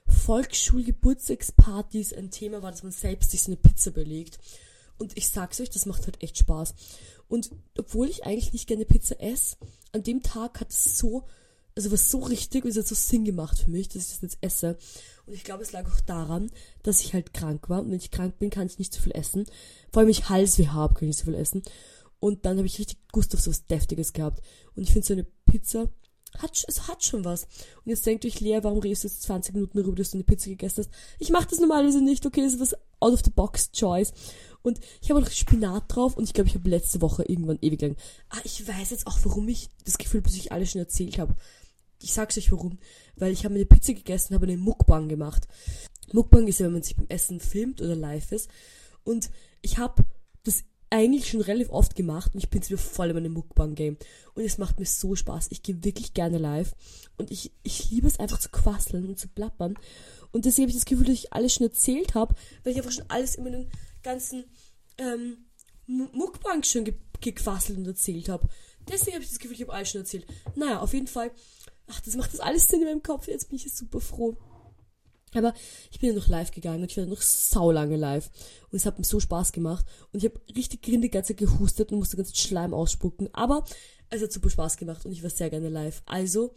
Volksschulgeburtstagspartys 0.07 2.13
ein 2.13 2.31
Thema 2.31 2.61
war, 2.61 2.71
dass 2.71 2.83
man 2.83 2.91
selbst 2.91 3.31
sich 3.31 3.43
so 3.43 3.51
eine 3.51 3.57
Pizza 3.57 3.91
belegt. 3.91 4.39
Und 4.97 5.17
ich 5.17 5.29
sag's 5.29 5.59
euch, 5.59 5.69
das 5.69 5.85
macht 5.85 6.05
halt 6.05 6.23
echt 6.23 6.37
Spaß. 6.37 6.73
Und 7.27 7.51
obwohl 7.77 8.09
ich 8.09 8.25
eigentlich 8.25 8.53
nicht 8.53 8.67
gerne 8.67 8.85
Pizza 8.85 9.19
esse, 9.19 9.57
an 9.91 10.03
dem 10.03 10.21
Tag 10.21 10.61
hat 10.61 10.69
es 10.69 10.97
so, 10.97 11.25
also 11.75 11.91
was 11.91 12.09
so 12.09 12.19
richtig, 12.19 12.63
und 12.63 12.69
es 12.69 12.77
hat 12.77 12.87
so 12.87 12.95
Sinn 12.95 13.25
gemacht 13.25 13.59
für 13.59 13.71
mich, 13.71 13.89
dass 13.89 14.03
ich 14.03 14.09
das 14.09 14.21
jetzt 14.21 14.37
esse. 14.41 14.77
Und 15.25 15.33
ich 15.33 15.43
glaube, 15.43 15.63
es 15.63 15.71
lag 15.71 15.91
auch 15.91 15.99
daran, 16.01 16.51
dass 16.87 17.01
ich 17.01 17.13
halt 17.13 17.33
krank 17.33 17.69
war. 17.69 17.81
Und 17.81 17.91
wenn 17.91 17.97
ich 17.97 18.11
krank 18.11 18.37
bin, 18.39 18.49
kann 18.49 18.67
ich 18.67 18.79
nicht 18.79 18.93
so 18.93 19.01
viel 19.01 19.13
essen. 19.15 19.45
Vor 19.91 19.99
allem, 19.99 20.07
wenn 20.07 20.11
ich 20.11 20.29
Halsweh 20.29 20.67
habe, 20.67 20.93
kann 20.93 21.03
ich 21.03 21.15
nicht 21.15 21.19
so 21.19 21.25
viel 21.25 21.35
essen. 21.35 21.63
Und 22.19 22.45
dann 22.45 22.57
habe 22.57 22.67
ich 22.67 22.79
richtig 22.79 22.97
Gust 23.11 23.33
auf 23.33 23.41
so 23.41 23.51
was 23.51 23.65
Deftiges 23.65 24.13
gehabt. 24.13 24.41
Und 24.75 24.83
ich 24.83 24.91
finde 24.91 25.07
so 25.07 25.13
eine 25.13 25.25
Pizza, 25.45 25.89
hat, 26.37 26.63
es 26.67 26.87
hat 26.87 27.03
schon 27.03 27.25
was. 27.25 27.43
Und 27.43 27.89
jetzt 27.89 28.05
denkt 28.05 28.25
euch, 28.25 28.39
Lea, 28.39 28.59
warum 28.61 28.79
redest 28.79 29.03
du 29.03 29.07
jetzt 29.07 29.23
20 29.23 29.53
Minuten 29.53 29.77
darüber, 29.77 29.95
dass 29.95 30.11
du 30.11 30.17
eine 30.17 30.23
Pizza 30.23 30.49
gegessen 30.49 30.85
hast? 30.85 30.89
Ich 31.19 31.29
mache 31.29 31.47
das 31.49 31.59
normalerweise 31.59 32.03
nicht, 32.03 32.25
okay, 32.25 32.41
das 32.41 32.53
ist 32.53 32.59
was 32.59 32.75
out 32.99 33.13
of 33.13 33.21
the 33.23 33.31
box 33.31 33.71
choice. 33.71 34.13
Und 34.61 34.79
ich 35.01 35.09
habe 35.09 35.21
noch 35.21 35.29
Spinat 35.29 35.83
drauf 35.87 36.17
und 36.17 36.23
ich 36.23 36.33
glaube, 36.33 36.49
ich 36.49 36.55
habe 36.55 36.69
letzte 36.69 37.01
Woche 37.01 37.23
irgendwann 37.23 37.59
ewig 37.61 37.81
lang. 37.81 37.95
Ah, 38.29 38.39
ich 38.43 38.67
weiß 38.67 38.89
jetzt 38.89 39.07
auch, 39.07 39.19
warum 39.23 39.47
ich 39.47 39.69
das 39.83 39.97
Gefühl, 39.97 40.21
bis 40.21 40.35
ich 40.35 40.51
alles 40.51 40.71
schon 40.71 40.81
erzählt 40.81 41.19
habe. 41.19 41.35
Ich 42.01 42.13
sag's 42.13 42.37
euch 42.37 42.51
warum. 42.51 42.79
Weil 43.15 43.31
ich 43.31 43.45
habe 43.45 43.55
eine 43.55 43.65
Pizza 43.65 43.93
gegessen, 43.93 44.33
habe 44.33 44.47
eine 44.47 44.57
Mukbang 44.57 45.07
gemacht. 45.07 45.47
Mukbang 46.13 46.47
ist 46.47 46.59
ja, 46.59 46.65
wenn 46.65 46.73
man 46.73 46.83
sich 46.83 46.95
beim 46.95 47.07
Essen 47.09 47.39
filmt 47.39 47.81
oder 47.81 47.95
live 47.95 48.31
ist. 48.31 48.49
Und 49.03 49.29
ich 49.61 49.77
habe 49.77 50.03
das 50.43 50.63
eigentlich 50.89 51.29
schon 51.29 51.41
relativ 51.41 51.69
oft 51.71 51.95
gemacht 51.95 52.33
und 52.33 52.39
ich 52.39 52.49
bin 52.49 52.61
jetzt 52.61 52.69
wieder 52.69 52.79
voll 52.79 53.09
in 53.09 53.15
meinem 53.15 53.33
Mukbang-Game. 53.33 53.97
Und 54.33 54.43
es 54.43 54.57
macht 54.57 54.79
mir 54.79 54.85
so 54.85 55.15
Spaß. 55.15 55.47
Ich 55.49 55.63
gehe 55.63 55.83
wirklich 55.83 56.13
gerne 56.13 56.37
live. 56.37 56.73
Und 57.17 57.31
ich, 57.31 57.51
ich 57.63 57.89
liebe 57.91 58.07
es 58.07 58.19
einfach 58.19 58.39
zu 58.39 58.49
quasseln 58.49 59.07
und 59.07 59.19
zu 59.19 59.27
plappern. 59.27 59.75
Und 60.31 60.45
deswegen 60.45 60.65
habe 60.65 60.71
ich 60.71 60.77
das 60.77 60.85
Gefühl, 60.85 61.05
dass 61.05 61.15
ich 61.15 61.33
alles 61.33 61.53
schon 61.53 61.67
erzählt 61.67 62.13
habe, 62.13 62.35
weil 62.63 62.73
ich 62.73 62.77
einfach 62.77 62.91
schon 62.91 63.09
alles 63.09 63.35
in 63.35 63.43
meinen 63.43 63.71
ganzen 64.03 64.45
ähm, 64.97 65.37
Mukbang 65.87 66.63
schon 66.63 66.85
ge 66.85 66.95
gequasselt 67.21 67.77
und 67.77 67.87
erzählt 67.87 68.27
habe. 68.29 68.47
Deswegen 68.87 69.13
habe 69.13 69.23
ich 69.23 69.29
das 69.29 69.39
Gefühl, 69.39 69.55
ich 69.55 69.61
habe 69.61 69.73
alles 69.73 69.89
schon 69.89 70.01
erzählt. 70.01 70.27
Naja, 70.55 70.79
auf 70.79 70.93
jeden 70.93 71.07
Fall. 71.07 71.31
Ach, 71.87 71.99
das 72.01 72.15
macht 72.15 72.33
das 72.33 72.39
alles 72.39 72.67
Sinn 72.67 72.81
in 72.81 72.87
meinem 72.87 73.03
Kopf. 73.03 73.27
Jetzt 73.27 73.49
bin 73.49 73.55
ich 73.55 73.73
super 73.73 74.01
froh. 74.01 74.37
Aber 75.35 75.53
ich 75.91 75.99
bin 75.99 76.09
ja 76.09 76.15
noch 76.15 76.27
live 76.27 76.51
gegangen 76.51 76.81
und 76.81 76.91
ich 76.91 76.97
war 76.97 77.05
noch 77.05 77.21
sau 77.21 77.71
lange 77.71 77.97
live. 77.97 78.29
Und 78.71 78.77
es 78.77 78.85
hat 78.85 78.97
mir 78.97 79.05
so 79.05 79.19
Spaß 79.19 79.51
gemacht. 79.51 79.85
Und 80.11 80.23
ich 80.23 80.29
habe 80.29 80.39
richtig 80.55 80.81
grindig 80.81 81.11
ganze 81.11 81.35
gehustet 81.35 81.91
und 81.91 81.99
musste 81.99 82.17
ganz 82.17 82.37
Schleim 82.37 82.73
ausspucken. 82.73 83.29
Aber 83.33 83.65
es 84.09 84.21
hat 84.21 84.31
super 84.31 84.49
Spaß 84.49 84.77
gemacht 84.77 85.05
und 85.05 85.11
ich 85.11 85.23
war 85.23 85.29
sehr 85.29 85.49
gerne 85.49 85.69
live. 85.69 86.01
Also, 86.05 86.53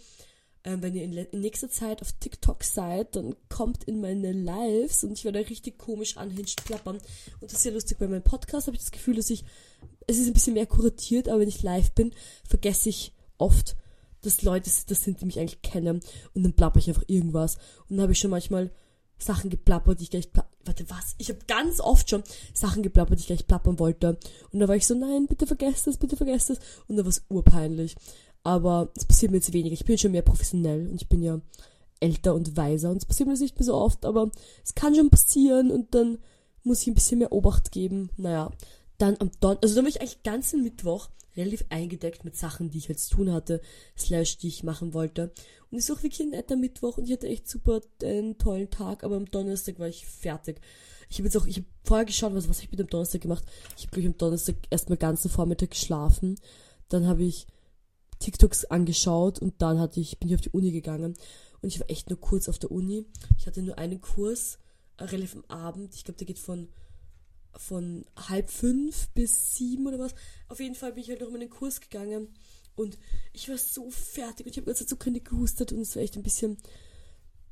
ähm, 0.65 0.83
wenn 0.83 0.95
ihr 0.95 1.05
in, 1.05 1.13
in, 1.17 1.41
nächster 1.41 1.71
Zeit 1.71 2.03
auf 2.03 2.13
TikTok 2.13 2.65
seid, 2.65 3.17
dann 3.17 3.37
kommt 3.49 3.85
in 3.85 4.01
meine 4.01 4.33
Lives 4.33 5.05
und 5.05 5.13
ich 5.13 5.25
werde 5.25 5.39
richtig 5.39 5.79
komisch 5.79 6.17
anhinscht 6.17 6.65
plappern. 6.65 6.97
Und 6.97 7.51
das 7.51 7.55
ist 7.55 7.63
sehr 7.63 7.73
lustig. 7.73 7.99
Bei 7.99 8.09
meinem 8.09 8.23
Podcast 8.23 8.67
habe 8.67 8.77
ich 8.77 8.83
das 8.83 8.91
Gefühl, 8.91 9.17
dass 9.17 9.31
ich, 9.31 9.45
es 10.07 10.19
ist 10.19 10.27
ein 10.27 10.35
bisschen 10.35 10.55
mehr 10.55 10.67
kuratiert, 10.67 11.29
aber 11.29 11.41
wenn 11.41 11.49
ich 11.49 11.63
live 11.63 11.93
bin, 11.93 12.13
vergesse 12.45 12.89
ich 12.89 13.13
oft, 13.39 13.77
dass 14.23 14.43
Leute 14.43 14.71
das 14.89 15.03
sind, 15.03 15.21
die 15.21 15.27
mich 15.27 15.39
eigentlich 15.39 15.63
kennen. 15.63 16.01
Und 16.35 16.43
dann 16.43 16.55
plapper 16.55 16.79
ich 16.79 16.89
einfach 16.89 17.05
irgendwas. 17.07 17.57
Und 17.89 17.97
dann 17.97 18.03
habe 18.03 18.13
ich 18.13 18.19
schon 18.19 18.31
manchmal 18.31 18.71
Sachen 19.19 19.51
geplappert, 19.51 19.99
die 19.99 20.05
ich 20.05 20.11
gleich 20.11 20.29
warte, 20.65 20.89
was? 20.91 21.15
Ich 21.19 21.29
habe 21.29 21.41
ganz 21.47 21.81
oft 21.81 22.09
schon 22.09 22.23
Sachen 22.55 22.83
geplappert, 22.83 23.19
die 23.19 23.23
ich 23.23 23.27
gleich 23.27 23.47
plappern 23.47 23.79
wollte. 23.79 24.19
Und 24.53 24.61
da 24.61 24.69
war 24.69 24.77
ich 24.77 24.87
so, 24.87 24.95
nein, 24.95 25.27
bitte 25.27 25.47
vergesst 25.47 25.87
das, 25.87 25.97
bitte 25.97 26.17
vergesst 26.17 26.51
das. 26.51 26.59
Und 26.87 26.97
da 26.97 27.05
war 27.05 27.11
es 27.11 27.25
urpeinlich. 27.29 27.97
Aber 28.45 28.91
es 28.97 29.05
passiert 29.05 29.33
mir 29.33 29.39
jetzt 29.39 29.53
weniger. 29.53 29.75
Ich 29.75 29.85
bin 29.85 29.99
schon 29.99 30.13
mehr 30.13 30.23
professionell 30.23 30.89
und 30.89 31.03
ich 31.03 31.09
bin 31.09 31.23
ja 31.23 31.41
älter 32.01 32.35
und 32.35 32.57
weiser 32.57 32.91
und 32.91 32.99
es 32.99 33.07
passiert 33.07 33.27
mir 33.27 33.33
das 33.33 33.41
nicht 33.41 33.57
mehr 33.57 33.65
so 33.65 33.75
oft, 33.75 34.05
aber 34.05 34.31
es 34.65 34.75
kann 34.75 34.95
schon 34.95 35.11
passieren 35.11 35.73
und 35.73 35.95
dann 35.97 36.19
muss 36.63 36.83
ich 36.83 36.89
ein 36.89 36.95
bisschen 36.95 37.19
mehr 37.19 37.33
Obacht 37.33 37.73
geben. 37.73 38.11
Naja, 38.17 38.53
dann 38.99 39.17
am 39.19 39.31
Don, 39.41 39.59
also 39.63 39.75
dann 39.75 39.85
war 39.85 39.89
ich 39.89 40.01
eigentlich 40.01 40.23
ganzen 40.23 40.63
Mittwoch 40.63 41.09
relativ 41.39 41.65
eingedeckt 41.71 42.25
mit 42.25 42.37
Sachen, 42.37 42.71
die 42.71 42.79
ich 42.79 42.89
jetzt 42.89 43.11
tun 43.11 43.33
hatte, 43.33 43.61
slash, 43.97 44.39
die 44.39 44.49
ich 44.49 44.65
machen 44.65 44.93
wollte. 44.93 45.33
Und 45.71 45.79
es 45.79 45.89
ist 45.89 45.97
auch 45.97 46.03
wirklich 46.03 46.21
ein 46.21 46.31
netter 46.31 46.57
Mittwoch 46.57 46.99
und 46.99 47.05
ich 47.05 47.13
hatte 47.13 47.29
echt 47.29 47.49
super 47.49 47.81
einen 48.03 48.39
tollen 48.39 48.71
Tag, 48.71 49.05
aber 49.05 49.17
am 49.17 49.31
Donnerstag 49.31 49.79
war 49.79 49.89
ich 49.89 50.07
fertig. 50.07 50.61
Ich 51.09 51.19
habe 51.19 51.29
jetzt 51.29 51.37
auch, 51.37 51.47
ich 51.47 51.57
habe 51.57 51.67
vorher 51.85 52.05
geschaut, 52.05 52.35
was, 52.35 52.49
was 52.49 52.61
ich 52.61 52.71
mit 52.71 52.81
dem 52.81 52.89
Donnerstag 52.89 53.23
gemacht. 53.23 53.45
Ich 53.77 53.87
habe, 53.87 53.93
glaube 53.93 54.09
am 54.09 54.19
Donnerstag 54.19 54.57
erstmal 54.71 54.99
ganzen 54.99 55.31
Vormittag 55.31 55.71
geschlafen. 55.71 56.39
Dann 56.89 57.07
habe 57.07 57.23
ich 57.23 57.47
TikToks 58.19 58.67
angeschaut 58.67 59.39
und 59.39 59.63
dann 59.63 59.79
hatte 59.79 60.01
ich, 60.01 60.19
bin 60.19 60.29
ich 60.29 60.35
auf 60.35 60.41
die 60.41 60.51
Uni 60.51 60.71
gegangen. 60.71 61.15
Und 61.61 61.69
ich 61.69 61.81
war 61.81 61.91
echt 61.91 62.11
nur 62.11 62.21
kurz 62.21 62.49
auf 62.49 62.59
der 62.59 62.71
Uni. 62.71 63.07
Ich 63.39 63.47
hatte 63.47 63.63
nur 63.63 63.79
einen 63.79 64.01
Kurs, 64.01 64.59
äh, 64.99 65.05
relativ 65.05 65.37
am 65.37 65.45
Abend. 65.47 65.95
Ich 65.95 66.05
glaube, 66.05 66.19
der 66.19 66.27
geht 66.27 66.39
von 66.39 66.69
von 67.57 68.05
halb 68.17 68.51
fünf 68.51 69.09
bis 69.11 69.55
sieben 69.55 69.87
oder 69.87 69.99
was. 69.99 70.15
Auf 70.49 70.61
jeden 70.61 70.75
Fall 70.75 70.93
bin 70.93 71.03
ich 71.03 71.11
halt 71.11 71.21
noch 71.21 71.33
in 71.33 71.41
den 71.41 71.51
Kurs 71.51 71.81
gegangen 71.81 72.29
und 72.75 72.99
ich 73.33 73.49
war 73.49 73.59
so 73.59 73.91
fertig 73.91 74.47
und 74.47 74.53
ich 74.53 74.57
habe 74.57 74.67
ganz 74.67 74.89
so 74.89 74.97
keine 74.97 75.21
gehustet 75.21 75.73
und 75.73 75.81
es 75.81 75.97
war 75.97 76.03
echt 76.03 76.17
ein 76.17 76.23
bisschen, 76.23 76.59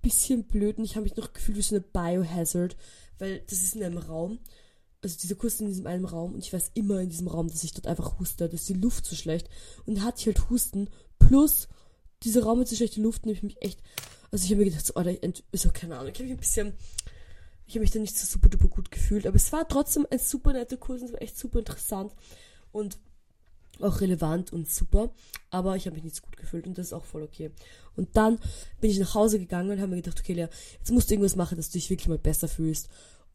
bisschen 0.02 0.44
blöd 0.44 0.78
und 0.78 0.84
ich 0.84 0.96
habe 0.96 1.04
mich 1.04 1.16
noch 1.16 1.32
gefühlt 1.32 1.58
wie 1.58 1.62
so 1.62 1.74
eine 1.74 1.84
Biohazard, 1.84 2.76
weil 3.18 3.40
das 3.48 3.62
ist 3.62 3.74
in 3.74 3.82
einem 3.82 3.98
Raum. 3.98 4.38
Also 5.02 5.16
dieser 5.20 5.34
Kurs 5.34 5.54
ist 5.54 5.60
in 5.60 5.66
diesem 5.66 5.86
einen 5.86 6.04
Raum 6.04 6.34
und 6.34 6.44
ich 6.44 6.52
weiß 6.52 6.70
immer 6.74 7.00
in 7.00 7.10
diesem 7.10 7.28
Raum, 7.28 7.48
dass 7.48 7.64
ich 7.64 7.72
dort 7.72 7.86
einfach 7.86 8.18
huste, 8.18 8.48
dass 8.48 8.66
die 8.66 8.74
Luft 8.74 9.04
so 9.04 9.16
schlecht 9.16 9.48
und 9.84 9.98
da 9.98 10.02
hatte 10.02 10.20
ich 10.20 10.26
halt 10.26 10.48
Husten 10.48 10.88
plus 11.18 11.68
dieser 12.22 12.44
Raum 12.44 12.60
mit 12.60 12.68
so 12.68 12.76
schlechter 12.76 13.00
Luft 13.00 13.24
und 13.24 13.30
ich 13.30 13.42
mich 13.42 13.60
echt, 13.62 13.82
also 14.30 14.44
ich 14.44 14.50
habe 14.50 14.60
mir 14.60 14.70
gedacht, 14.70 14.86
so, 14.86 14.94
Alter, 14.94 15.32
so, 15.52 15.70
keine 15.70 15.96
Ahnung, 15.98 16.12
ich 16.12 16.18
habe 16.18 16.24
mich 16.24 16.34
ein 16.34 16.40
bisschen 16.40 16.72
ich 17.66 17.74
habe 17.74 17.80
mich 17.80 17.90
da 17.90 17.98
nicht 17.98 18.16
so 18.16 18.26
super 18.26 18.48
duper 18.48 18.68
gut 18.68 18.90
gefühlt, 18.90 19.26
aber 19.26 19.36
es 19.36 19.52
war 19.52 19.66
trotzdem 19.68 20.06
ein 20.10 20.18
super 20.18 20.52
netter 20.52 20.76
Kurs 20.76 21.00
und 21.00 21.08
es 21.08 21.12
war 21.12 21.22
echt 21.22 21.38
super 21.38 21.58
interessant 21.58 22.12
und 22.72 22.98
auch 23.80 24.00
relevant 24.00 24.52
und 24.52 24.70
super, 24.70 25.10
aber 25.50 25.76
ich 25.76 25.86
habe 25.86 25.94
mich 25.96 26.04
nicht 26.04 26.16
so 26.16 26.22
gut 26.22 26.36
gefühlt 26.36 26.66
und 26.66 26.78
das 26.78 26.86
ist 26.86 26.92
auch 26.92 27.04
voll 27.04 27.22
okay. 27.22 27.50
Und 27.94 28.16
dann 28.16 28.38
bin 28.80 28.90
ich 28.90 28.98
nach 28.98 29.14
Hause 29.14 29.38
gegangen 29.38 29.70
und 29.70 29.80
habe 29.80 29.90
mir 29.90 29.96
gedacht, 29.96 30.18
okay, 30.18 30.32
Lea, 30.32 30.46
jetzt 30.78 30.90
musst 30.92 31.10
du 31.10 31.14
irgendwas 31.14 31.36
machen, 31.36 31.56
dass 31.56 31.68
du 31.68 31.78
dich 31.78 31.90
wirklich 31.90 32.08
mal 32.08 32.18
besser 32.18 32.48
fühlst. 32.48 32.88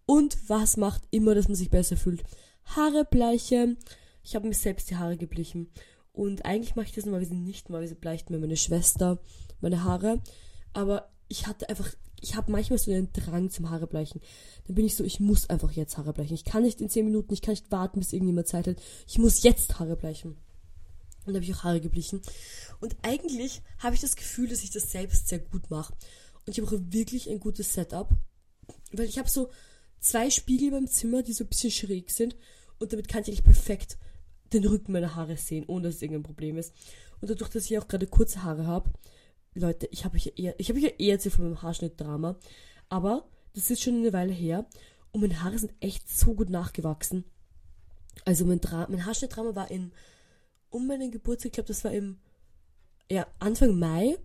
Und 0.05 0.37
was 0.47 0.77
macht 0.77 1.03
immer, 1.11 1.35
dass 1.35 1.47
man 1.47 1.55
sich 1.55 1.69
besser 1.69 1.97
fühlt? 1.97 2.23
Haare 2.65 3.05
bleichen. 3.05 3.77
Ich 4.23 4.35
habe 4.35 4.47
mir 4.47 4.53
selbst 4.53 4.89
die 4.89 4.95
Haare 4.95 5.17
geblichen. 5.17 5.69
Und 6.11 6.45
eigentlich 6.45 6.75
mache 6.75 6.87
ich 6.87 6.93
das 6.93 7.05
normalerweise 7.05 7.35
nicht, 7.35 7.69
normalerweise 7.69 7.95
bleicht 7.95 8.29
mir 8.29 8.39
meine 8.39 8.57
Schwester 8.57 9.19
meine 9.61 9.83
Haare. 9.83 10.21
Aber 10.73 11.11
ich 11.27 11.47
hatte 11.47 11.69
einfach 11.69 11.89
ich 12.21 12.35
habe 12.35 12.51
manchmal 12.51 12.77
so 12.77 12.91
einen 12.91 13.11
Drang 13.11 13.49
zum 13.49 13.69
Haarebleichen. 13.69 14.21
Dann 14.67 14.75
bin 14.75 14.85
ich 14.85 14.95
so, 14.95 15.03
ich 15.03 15.19
muss 15.19 15.49
einfach 15.49 15.71
jetzt 15.71 15.97
Haare 15.97 16.13
bleichen. 16.13 16.35
Ich 16.35 16.45
kann 16.45 16.63
nicht 16.63 16.79
in 16.79 16.89
10 16.89 17.05
Minuten, 17.05 17.33
ich 17.33 17.41
kann 17.41 17.53
nicht 17.53 17.71
warten, 17.71 17.99
bis 17.99 18.13
irgendjemand 18.13 18.47
Zeit 18.47 18.67
hat. 18.67 18.77
Ich 19.07 19.17
muss 19.17 19.43
jetzt 19.43 19.79
Haare 19.79 19.95
bleichen. 19.95 20.37
Und 21.25 21.35
habe 21.35 21.43
ich 21.43 21.53
auch 21.53 21.63
Haare 21.63 21.81
geblichen. 21.81 22.21
Und 22.79 22.95
eigentlich 23.01 23.61
habe 23.79 23.95
ich 23.95 24.01
das 24.01 24.15
Gefühl, 24.15 24.47
dass 24.47 24.63
ich 24.63 24.71
das 24.71 24.91
selbst 24.91 25.27
sehr 25.27 25.39
gut 25.39 25.69
mache. 25.69 25.93
Und 26.45 26.57
ich 26.57 26.63
habe 26.63 26.75
auch 26.75 26.79
wirklich 26.89 27.29
ein 27.29 27.39
gutes 27.39 27.73
Setup. 27.73 28.09
Weil 28.91 29.07
ich 29.07 29.17
habe 29.17 29.29
so 29.29 29.49
zwei 29.99 30.29
Spiegel 30.29 30.71
beim 30.71 30.87
Zimmer, 30.87 31.23
die 31.23 31.33
so 31.33 31.43
ein 31.43 31.49
bisschen 31.49 31.71
schräg 31.71 32.11
sind. 32.11 32.35
Und 32.79 32.93
damit 32.93 33.07
kann 33.07 33.21
ich 33.21 33.29
eigentlich 33.29 33.43
perfekt 33.43 33.97
den 34.53 34.65
Rücken 34.65 34.91
meiner 34.91 35.15
Haare 35.15 35.37
sehen, 35.37 35.65
ohne 35.67 35.87
dass 35.87 35.95
es 35.95 36.01
irgendein 36.01 36.23
Problem 36.23 36.57
ist. 36.57 36.73
Und 37.19 37.29
dadurch, 37.29 37.49
dass 37.49 37.65
ich 37.65 37.77
auch 37.77 37.87
gerade 37.87 38.07
kurze 38.07 38.43
Haare 38.43 38.67
habe, 38.67 38.91
Leute, 39.53 39.87
ich 39.91 40.05
habe 40.05 40.15
euch 40.15 40.33
eher, 40.37 40.57
ich 40.59 40.69
habe 40.69 40.79
euch 40.79 40.95
eher 40.97 41.13
erzählt 41.13 41.35
von 41.35 41.45
meinem 41.45 41.61
Haarschnittdrama, 41.61 42.37
aber 42.87 43.27
das 43.53 43.69
ist 43.69 43.81
schon 43.81 43.95
eine 43.95 44.13
Weile 44.13 44.31
her 44.31 44.65
und 45.11 45.21
meine 45.21 45.43
Haare 45.43 45.59
sind 45.59 45.73
echt 45.81 46.09
so 46.09 46.33
gut 46.33 46.49
nachgewachsen. 46.49 47.25
Also 48.23 48.45
mein, 48.45 48.61
Dra 48.61 48.87
mein 48.89 49.05
Haarschnittdrama 49.05 49.55
war 49.55 49.69
in, 49.69 49.91
um 50.69 50.87
meinen 50.87 51.11
Geburtstag, 51.11 51.47
ich 51.47 51.53
glaube, 51.53 51.67
das 51.67 51.83
war 51.83 51.91
im, 51.91 52.19
ja, 53.09 53.27
Anfang 53.39 53.77
Mai 53.77 54.17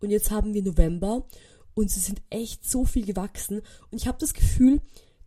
und 0.00 0.10
jetzt 0.10 0.30
haben 0.30 0.52
wir 0.52 0.62
November 0.62 1.26
und 1.74 1.90
sie 1.90 2.00
sind 2.00 2.20
echt 2.28 2.68
so 2.68 2.84
viel 2.84 3.06
gewachsen 3.06 3.62
und 3.90 3.98
ich 3.98 4.06
habe 4.06 4.18
das 4.18 4.34
Gefühl, 4.34 4.82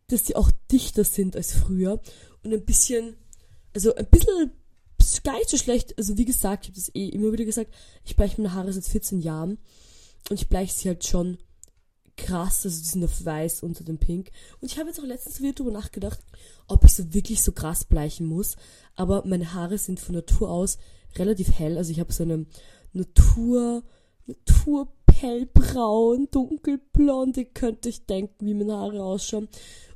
dass 0.07 0.27
sie 0.27 0.35
auch 0.35 0.51
dichter 0.71 1.03
sind 1.03 1.35
als 1.35 1.53
früher 1.53 1.99
und 2.43 2.53
ein 2.53 2.65
bisschen, 2.65 3.15
also 3.73 3.95
ein 3.95 4.07
bisschen 4.07 4.51
ist 5.13 5.24
gar 5.24 5.38
nicht 5.38 5.50
so 5.50 5.58
schlecht. 5.58 5.98
Also 5.98 6.17
wie 6.17 6.26
gesagt, 6.26 6.65
ich 6.65 6.69
habe 6.69 6.80
das 6.80 6.95
eh 6.95 7.10
immer 7.10 7.32
wieder 7.32 7.45
gesagt, 7.45 7.74
ich 8.06 8.15
bleiche 8.15 8.41
meine 8.41 8.54
Haare 8.54 8.74
seit 8.74 8.86
14 8.86 9.22
Jahren 9.22 9.58
und 10.30 10.39
ich 10.39 10.50
bleiche 10.50 10.74
sie 10.74 10.89
halt 10.89 11.06
schon 11.06 11.38
krass, 12.17 12.65
also 12.65 12.80
die 12.82 12.88
sind 12.88 13.04
auf 13.04 13.24
weiß 13.24 13.63
unter 13.63 13.84
dem 13.84 13.98
Pink. 13.98 14.32
Und 14.60 14.72
ich 14.72 14.78
habe 14.78 14.89
jetzt 14.89 15.00
auch 15.00 15.06
letztens 15.06 15.39
wieder 15.39 15.54
darüber 15.54 15.72
nachgedacht, 15.72 16.19
ob 16.67 16.84
ich 16.84 16.93
so 16.93 17.13
wirklich 17.13 17.41
so 17.41 17.52
krass 17.52 17.86
bleichen 17.86 18.28
muss. 18.28 18.58
Aber 18.95 19.24
meine 19.26 19.54
Haare 19.54 19.78
sind 19.78 20.00
von 20.00 20.15
Natur 20.15 20.50
aus 20.50 20.78
relativ 21.15 21.58
hell. 21.58 21.78
Also 21.78 21.91
ich 21.91 22.00
habe 22.00 22.12
so 22.12 22.24
eine 22.24 22.45
Natur, 22.93 23.84
Natur 24.26 24.91
hellbraun, 25.13 26.28
dunkelblond, 26.32 27.38
ihr 27.38 27.45
könnt 27.45 27.86
euch 27.88 28.06
denken, 28.06 28.45
wie 28.45 28.54
meine 28.54 28.78
Haare 28.78 29.04
ausschauen. 29.04 29.48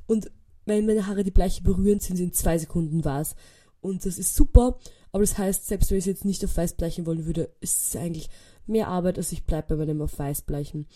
Und 0.06 0.30
wenn 0.66 0.86
meine 0.86 1.06
Haare 1.06 1.24
die 1.24 1.30
Bleiche 1.30 1.62
berühren, 1.62 2.00
sind 2.00 2.16
sie 2.16 2.24
in 2.24 2.32
zwei 2.32 2.58
Sekunden 2.58 3.04
weiß. 3.04 3.34
Und 3.80 4.06
das 4.06 4.18
ist 4.18 4.34
super. 4.34 4.78
Aber 5.14 5.22
das 5.22 5.38
heißt, 5.38 5.68
selbst 5.68 5.92
wenn 5.92 5.98
ich 5.98 6.02
es 6.02 6.08
jetzt 6.08 6.24
nicht 6.24 6.44
auf 6.44 6.56
weiß 6.56 6.72
bleichen 6.72 7.06
wollen 7.06 7.24
würde, 7.24 7.48
ist 7.60 7.86
es 7.86 7.94
eigentlich 7.94 8.28
mehr 8.66 8.88
Arbeit, 8.88 9.16
als 9.16 9.30
ich 9.30 9.44
bleibe 9.44 9.76
bei 9.76 9.86
meinem 9.86 10.02
auf 10.02 10.18
weiß 10.18 10.42
bleichen. 10.42 10.88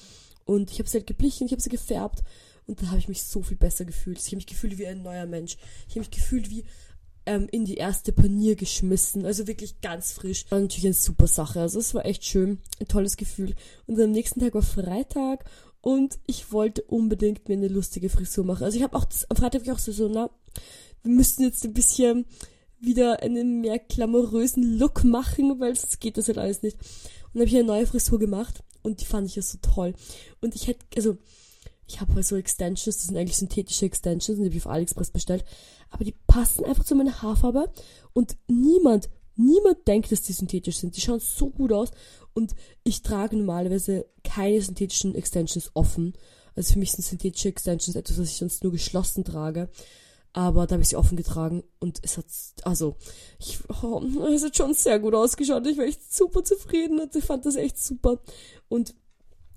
Und 0.45 0.73
ich 0.73 0.81
habe 0.81 0.89
sie 0.89 0.99
halt 0.99 1.07
geblichen, 1.07 1.47
ich 1.47 1.53
habe 1.53 1.63
sie 1.63 1.69
gefärbt 1.69 2.25
und 2.67 2.83
da 2.83 2.89
habe 2.89 2.99
ich 2.99 3.07
mich 3.07 3.23
so 3.23 3.45
viel 3.45 3.57
besser 3.57 3.85
gefühlt. 3.85 4.19
Ich 4.19 4.27
habe 4.27 4.37
mich 4.39 4.47
gefühlt 4.47 4.77
wie 4.77 4.89
ein 4.89 5.05
neuer 5.05 5.27
Mensch. 5.27 5.57
Ich 5.87 5.91
habe 5.91 6.01
mich 6.01 6.11
gefühlt 6.11 6.51
wie 6.51 6.65
ähm, 7.27 7.47
in 7.53 7.65
die 7.65 7.77
erste 7.77 8.11
Panier 8.11 8.57
geschmissen. 8.57 9.25
Also 9.25 9.47
wirklich 9.47 9.81
ganz 9.83 10.11
frisch. 10.15 10.47
War 10.51 10.59
natürlich 10.59 10.87
eine 10.87 10.95
super 10.95 11.29
Sache. 11.29 11.61
Also 11.61 11.79
es 11.79 11.95
war 11.95 12.05
echt 12.05 12.25
schön. 12.25 12.59
Ein 12.81 12.89
tolles 12.89 13.17
Gefühl. 13.19 13.55
Und 13.87 14.01
am 14.01 14.11
nächsten 14.11 14.41
Tag 14.41 14.53
war 14.55 14.63
Freitag 14.63 15.45
und 15.81 16.19
ich 16.27 16.51
wollte 16.51 16.83
unbedingt 16.83 17.49
mir 17.49 17.55
eine 17.55 17.69
lustige 17.69 18.09
Frisur 18.09 18.45
machen. 18.45 18.65
Also 18.65 18.79
ich 18.79 18.83
habe 18.83 18.97
auch 18.97 19.05
das, 19.05 19.31
am 19.31 19.37
Freitag 19.37 19.63
ich 19.63 19.71
auch 19.71 19.79
so, 19.79 19.93
so, 19.93 20.09
na, 20.09 20.29
wir 21.05 21.13
müssten 21.13 21.45
jetzt 21.45 21.65
ein 21.65 21.73
bisschen 21.73 22.27
wieder 22.81 23.23
einen 23.23 23.61
mehr 23.61 23.79
glamourösen 23.79 24.79
Look 24.79 25.05
machen, 25.05 25.59
weil 25.61 25.75
sonst 25.75 26.01
geht 26.01 26.17
das 26.17 26.29
halt 26.29 26.39
alles 26.39 26.63
nicht. 26.63 26.77
Und 26.79 27.35
dann 27.35 27.43
habe 27.43 27.49
ich 27.49 27.57
eine 27.57 27.65
neue 27.65 27.87
Frisur 27.87 28.19
gemacht 28.19 28.63
und 28.83 29.01
die 29.01 29.05
fand 29.05 29.27
ich 29.27 29.37
ja 29.37 29.43
so 29.43 29.59
toll. 29.61 29.95
Und 30.41 30.55
ich 30.55 30.67
hätte, 30.67 30.85
also, 30.97 31.17
ich 31.87 32.01
habe 32.01 32.15
halt 32.15 32.27
so 32.27 32.37
Extensions, 32.37 32.85
das 32.97 33.07
sind 33.07 33.17
eigentlich 33.17 33.37
synthetische 33.37 33.87
Extensions, 33.87 34.39
die 34.39 34.45
habe 34.45 34.55
ich 34.55 34.65
auf 34.65 34.71
AliExpress 34.71 35.11
bestellt, 35.11 35.45
aber 35.91 36.05
die 36.05 36.15
passen 36.27 36.65
einfach 36.65 36.85
zu 36.85 36.95
meiner 36.95 37.23
Haarfarbe 37.23 37.71
und 38.13 38.37
niemand, 38.47 39.09
niemand 39.37 39.87
denkt, 39.89 40.13
dass 40.13 40.23
die 40.23 40.33
synthetisch 40.33 40.79
sind. 40.79 40.97
Die 40.97 41.01
schauen 41.01 41.21
so 41.21 41.49
gut 41.49 41.73
aus 41.73 41.91
und 42.35 42.55
ich 42.85 43.03
trage 43.03 43.37
normalerweise 43.37 44.07
keine 44.23 44.61
synthetischen 44.61 45.15
Extensions 45.15 45.71
offen. 45.75 46.13
Also 46.55 46.75
für 46.75 46.79
mich 46.79 46.93
sind 46.93 47.05
synthetische 47.05 47.49
Extensions 47.49 47.97
etwas, 47.97 48.19
was 48.19 48.31
ich 48.31 48.37
sonst 48.37 48.63
nur 48.63 48.73
geschlossen 48.73 49.25
trage. 49.25 49.71
Aber 50.39 50.69
da 50.69 50.75
habe 50.75 50.83
ich 50.83 50.91
sie 50.91 50.97
offen 50.97 51.17
getragen 51.17 51.65
und 51.81 51.99
es 52.03 52.17
hat, 52.17 52.27
also, 52.63 52.95
ich, 53.41 53.59
oh, 53.83 54.01
es 54.33 54.45
hat 54.45 54.57
schon 54.57 54.73
sehr 54.73 55.01
gut 55.01 55.13
ausgeschaut. 55.13 55.67
Ich 55.67 55.77
war 55.77 55.85
echt 55.85 56.15
super 56.15 56.45
zufrieden 56.45 57.01
und 57.01 57.17
ich 57.17 57.25
fand 57.25 57.45
das 57.45 57.57
echt 57.57 57.77
super. 57.77 58.21
Und 58.69 58.95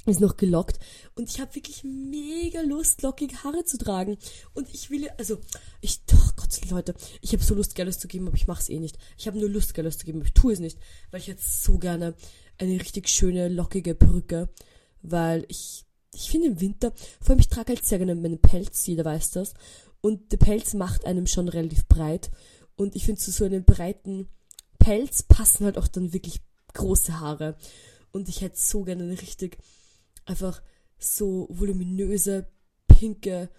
ist 0.08 0.20
noch 0.20 0.38
gelockt 0.38 0.80
und 1.14 1.30
ich 1.30 1.40
habe 1.40 1.54
wirklich 1.54 1.84
mega 1.84 2.62
Lust, 2.62 3.04
lockige 3.04 3.44
Haare 3.44 3.64
zu 3.64 3.78
tragen. 3.78 4.18
Und 4.56 4.74
ich 4.74 4.90
will, 4.90 5.08
also, 5.20 5.38
ich, 5.82 6.02
oh 6.16 6.30
Gott, 6.36 6.60
Leute, 6.72 6.96
ich 7.22 7.32
habe 7.34 7.44
so 7.44 7.54
Lust, 7.54 7.76
Geld 7.76 7.94
zu 7.94 8.08
geben, 8.08 8.28
aber 8.28 8.36
ich 8.36 8.48
mache 8.48 8.62
es 8.62 8.70
eh 8.70 8.80
nicht. 8.80 8.98
Ich 9.20 9.28
habe 9.28 9.38
nur 9.38 9.50
Lust, 9.50 9.76
Geld 9.76 9.94
zu 9.94 10.04
geben, 10.04 10.18
aber 10.18 10.26
ich 10.30 10.34
tue 10.34 10.54
es 10.54 10.60
nicht, 10.60 10.80
weil 11.12 11.20
ich 11.20 11.28
jetzt 11.28 11.64
so 11.64 11.78
gerne 11.78 12.16
eine 12.58 12.80
richtig 12.80 13.08
schöne, 13.08 13.50
lockige 13.50 13.94
Perücke, 13.94 14.50
weil 15.04 15.46
ich, 15.48 15.86
ich 16.12 16.32
finde 16.32 16.48
im 16.48 16.60
Winter, 16.60 16.92
vor 17.22 17.34
allem 17.34 17.40
ich 17.40 17.50
trage 17.50 17.74
halt 17.74 17.86
sehr 17.86 18.00
gerne 18.00 18.16
meinen 18.16 18.42
Pelz, 18.42 18.88
jeder 18.88 19.06
weiß 19.06 19.30
das, 19.30 19.54
und 20.02 20.32
der 20.32 20.38
Pelz 20.38 20.74
macht 20.74 21.06
einem 21.06 21.28
schon 21.28 21.48
relativ 21.48 21.88
breit 21.88 22.32
und 22.76 22.96
ich 22.96 23.06
finde 23.06 23.22
zu 23.22 23.32
so 23.32 23.46
einem 23.46 23.64
breiten 23.64 24.28
Pelz 24.80 25.24
passen 25.24 25.66
halt 25.66 25.78
auch 25.78 25.88
dann 25.88 26.14
wirklich 26.14 26.42
große 26.74 27.20
Haare 27.20 27.56
und 28.12 28.30
ich 28.30 28.42
hätte 28.42 28.60
so 28.60 28.84
gerne 28.84 29.04
eine 29.04 29.22
richtig 29.22 29.58
einfach 30.26 30.62
so 30.98 31.48
voluminöse, 31.50 32.48
pinke, 32.88 33.50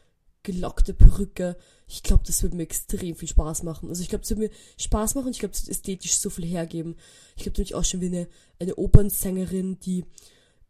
gelockte 0.42 0.94
Perücke. 0.94 1.57
Ich 1.87 2.02
glaube, 2.02 2.24
das 2.26 2.42
würde 2.42 2.57
mir 2.57 2.62
extrem 2.64 3.16
viel 3.16 3.28
Spaß 3.28 3.62
machen. 3.62 3.88
Also 3.88 4.02
ich 4.02 4.09
glaube, 4.09 4.24
es 4.24 4.31
würde 4.31 4.42
mir 4.42 4.50
Spaß 4.76 5.14
machen 5.14 5.31
ich 5.31 5.38
glaube, 5.38 5.55
es 5.55 5.62
würde 5.62 5.72
ästhetisch 5.72 6.18
so 6.18 6.31
viel 6.31 6.46
hergeben. 6.46 6.96
Ich 7.37 7.42
glaube 7.42 7.59
nämlich 7.59 7.74
auch 7.74 7.85
schon 7.85 8.00
wie 8.00 8.07
eine, 8.07 8.28
eine 8.59 8.76
Opernsängerin, 8.76 9.78
die 9.81 10.05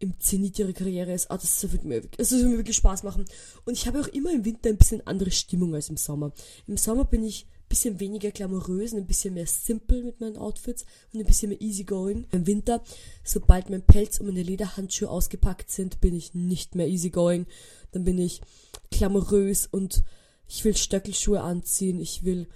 im 0.02 0.18
Zenit 0.18 0.58
ihrer 0.58 0.72
Karriere 0.72 1.12
ist. 1.12 1.30
Ah, 1.30 1.38
das 1.38 1.62
würde 1.70 1.86
mir, 1.86 2.02
das 2.16 2.32
mir 2.32 2.58
wirklich 2.58 2.76
Spaß 2.76 3.04
machen. 3.04 3.24
Und 3.64 3.74
ich 3.74 3.86
habe 3.86 4.00
auch 4.00 4.08
immer 4.08 4.32
im 4.32 4.44
Winter 4.44 4.68
ein 4.68 4.76
bisschen 4.76 5.06
andere 5.06 5.30
Stimmung 5.30 5.74
als 5.74 5.88
im 5.88 5.96
Sommer. 5.96 6.32
Im 6.66 6.76
Sommer 6.76 7.04
bin 7.04 7.24
ich 7.24 7.46
bisschen 7.72 8.00
weniger 8.00 8.30
glamourös 8.30 8.92
und 8.92 8.98
ein 8.98 9.06
bisschen 9.06 9.32
mehr 9.32 9.46
simple 9.46 10.02
mit 10.02 10.20
meinen 10.20 10.36
Outfits 10.36 10.84
und 11.12 11.20
ein 11.20 11.24
bisschen 11.24 11.48
mehr 11.48 11.62
easygoing. 11.62 12.26
Im 12.30 12.46
Winter, 12.46 12.82
sobald 13.24 13.70
mein 13.70 13.80
Pelz 13.80 14.20
und 14.20 14.26
meine 14.26 14.42
Lederhandschuhe 14.42 15.08
ausgepackt 15.08 15.70
sind, 15.70 16.02
bin 16.02 16.14
ich 16.14 16.34
nicht 16.34 16.74
mehr 16.74 16.86
easygoing. 16.86 17.46
Dann 17.92 18.04
bin 18.04 18.18
ich 18.18 18.42
glamourös 18.90 19.66
und 19.66 20.04
ich 20.46 20.62
will 20.66 20.76
Stöckelschuhe 20.76 21.40
anziehen, 21.40 21.98
ich 21.98 22.24
will 22.24 22.46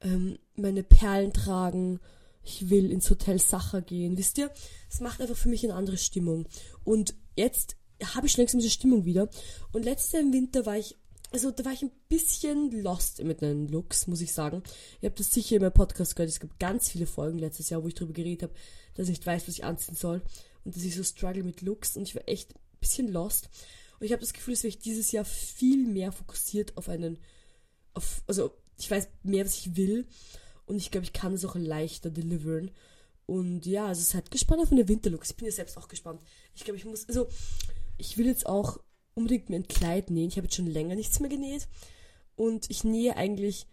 ähm, 0.00 0.38
meine 0.56 0.82
Perlen 0.82 1.34
tragen, 1.34 2.00
ich 2.44 2.70
will 2.70 2.90
ins 2.90 3.08
Hotel 3.10 3.38
Sacher 3.40 3.82
gehen. 3.82 4.16
Wisst 4.16 4.38
ihr, 4.38 4.50
es 4.90 5.00
macht 5.00 5.20
einfach 5.20 5.36
für 5.36 5.48
mich 5.48 5.64
eine 5.64 5.74
andere 5.74 5.96
Stimmung. 5.96 6.46
Und 6.84 7.14
jetzt 7.36 7.76
habe 8.14 8.26
ich 8.26 8.32
schon 8.32 8.42
langsam 8.42 8.60
diese 8.60 8.72
Stimmung 8.72 9.04
wieder. 9.04 9.28
Und 9.72 9.84
letztes 9.84 10.14
Winter 10.14 10.66
war 10.66 10.76
ich 10.76 10.96
also 11.32 11.50
da 11.50 11.64
war 11.64 11.72
ich 11.72 11.82
ein 11.82 11.90
bisschen 12.08 12.82
lost 12.82 13.22
mit 13.24 13.40
den 13.40 13.66
Looks, 13.68 14.06
muss 14.06 14.20
ich 14.20 14.32
sagen. 14.32 14.62
Ihr 15.00 15.08
habt 15.08 15.18
das 15.18 15.32
sicher 15.32 15.56
in 15.56 15.62
meinem 15.62 15.72
Podcast 15.72 16.14
gehört. 16.14 16.28
Es 16.28 16.40
gab 16.40 16.58
ganz 16.58 16.90
viele 16.90 17.06
Folgen 17.06 17.38
letztes 17.38 17.70
Jahr, 17.70 17.82
wo 17.82 17.88
ich 17.88 17.94
darüber 17.94 18.12
geredet 18.12 18.42
habe, 18.42 18.54
dass 18.94 19.08
ich 19.08 19.12
nicht 19.16 19.26
weiß, 19.26 19.48
was 19.48 19.54
ich 19.54 19.64
anziehen 19.64 19.96
soll. 19.96 20.20
Und 20.64 20.76
dass 20.76 20.84
ich 20.84 20.94
so 20.94 21.02
struggle 21.02 21.42
mit 21.42 21.62
Looks. 21.62 21.96
Und 21.96 22.02
ich 22.02 22.14
war 22.14 22.28
echt 22.28 22.54
ein 22.54 22.60
bisschen 22.80 23.08
lost. 23.08 23.48
Und 23.98 24.06
ich 24.06 24.12
habe 24.12 24.20
das 24.20 24.34
Gefühl, 24.34 24.54
dass 24.54 24.64
ich 24.64 24.78
dieses 24.78 25.10
Jahr 25.10 25.24
viel 25.24 25.86
mehr 25.86 26.12
fokussiert 26.12 26.76
auf 26.76 26.90
einen, 26.90 27.18
auf, 27.94 28.22
also 28.26 28.54
ich 28.78 28.90
weiß 28.90 29.08
mehr, 29.22 29.46
was 29.46 29.56
ich 29.56 29.76
will. 29.76 30.06
Und 30.72 30.78
ich 30.78 30.90
glaube, 30.90 31.04
ich 31.04 31.12
kann 31.12 31.34
es 31.34 31.44
auch 31.44 31.54
leichter 31.54 32.08
deliveren. 32.08 32.70
Und 33.26 33.66
ja, 33.66 33.88
also 33.88 34.00
es 34.00 34.14
hat 34.14 34.30
gespannt 34.30 34.62
auf 34.62 34.70
meine 34.70 34.88
Winterlooks. 34.88 35.28
Ich 35.28 35.36
bin 35.36 35.44
ja 35.44 35.52
selbst 35.52 35.76
auch 35.76 35.86
gespannt. 35.86 36.22
Ich 36.54 36.64
glaube, 36.64 36.78
ich 36.78 36.86
muss, 36.86 37.06
also 37.06 37.28
ich 37.98 38.16
will 38.16 38.24
jetzt 38.24 38.46
auch 38.46 38.80
unbedingt 39.12 39.50
mir 39.50 39.56
ein 39.56 39.68
Kleid 39.68 40.08
nähen. 40.08 40.28
Ich 40.28 40.38
habe 40.38 40.46
jetzt 40.46 40.56
schon 40.56 40.66
länger 40.66 40.94
nichts 40.94 41.20
mehr 41.20 41.28
genäht. 41.28 41.68
Und 42.36 42.70
ich 42.70 42.84
nähe 42.84 43.18
eigentlich 43.18 43.66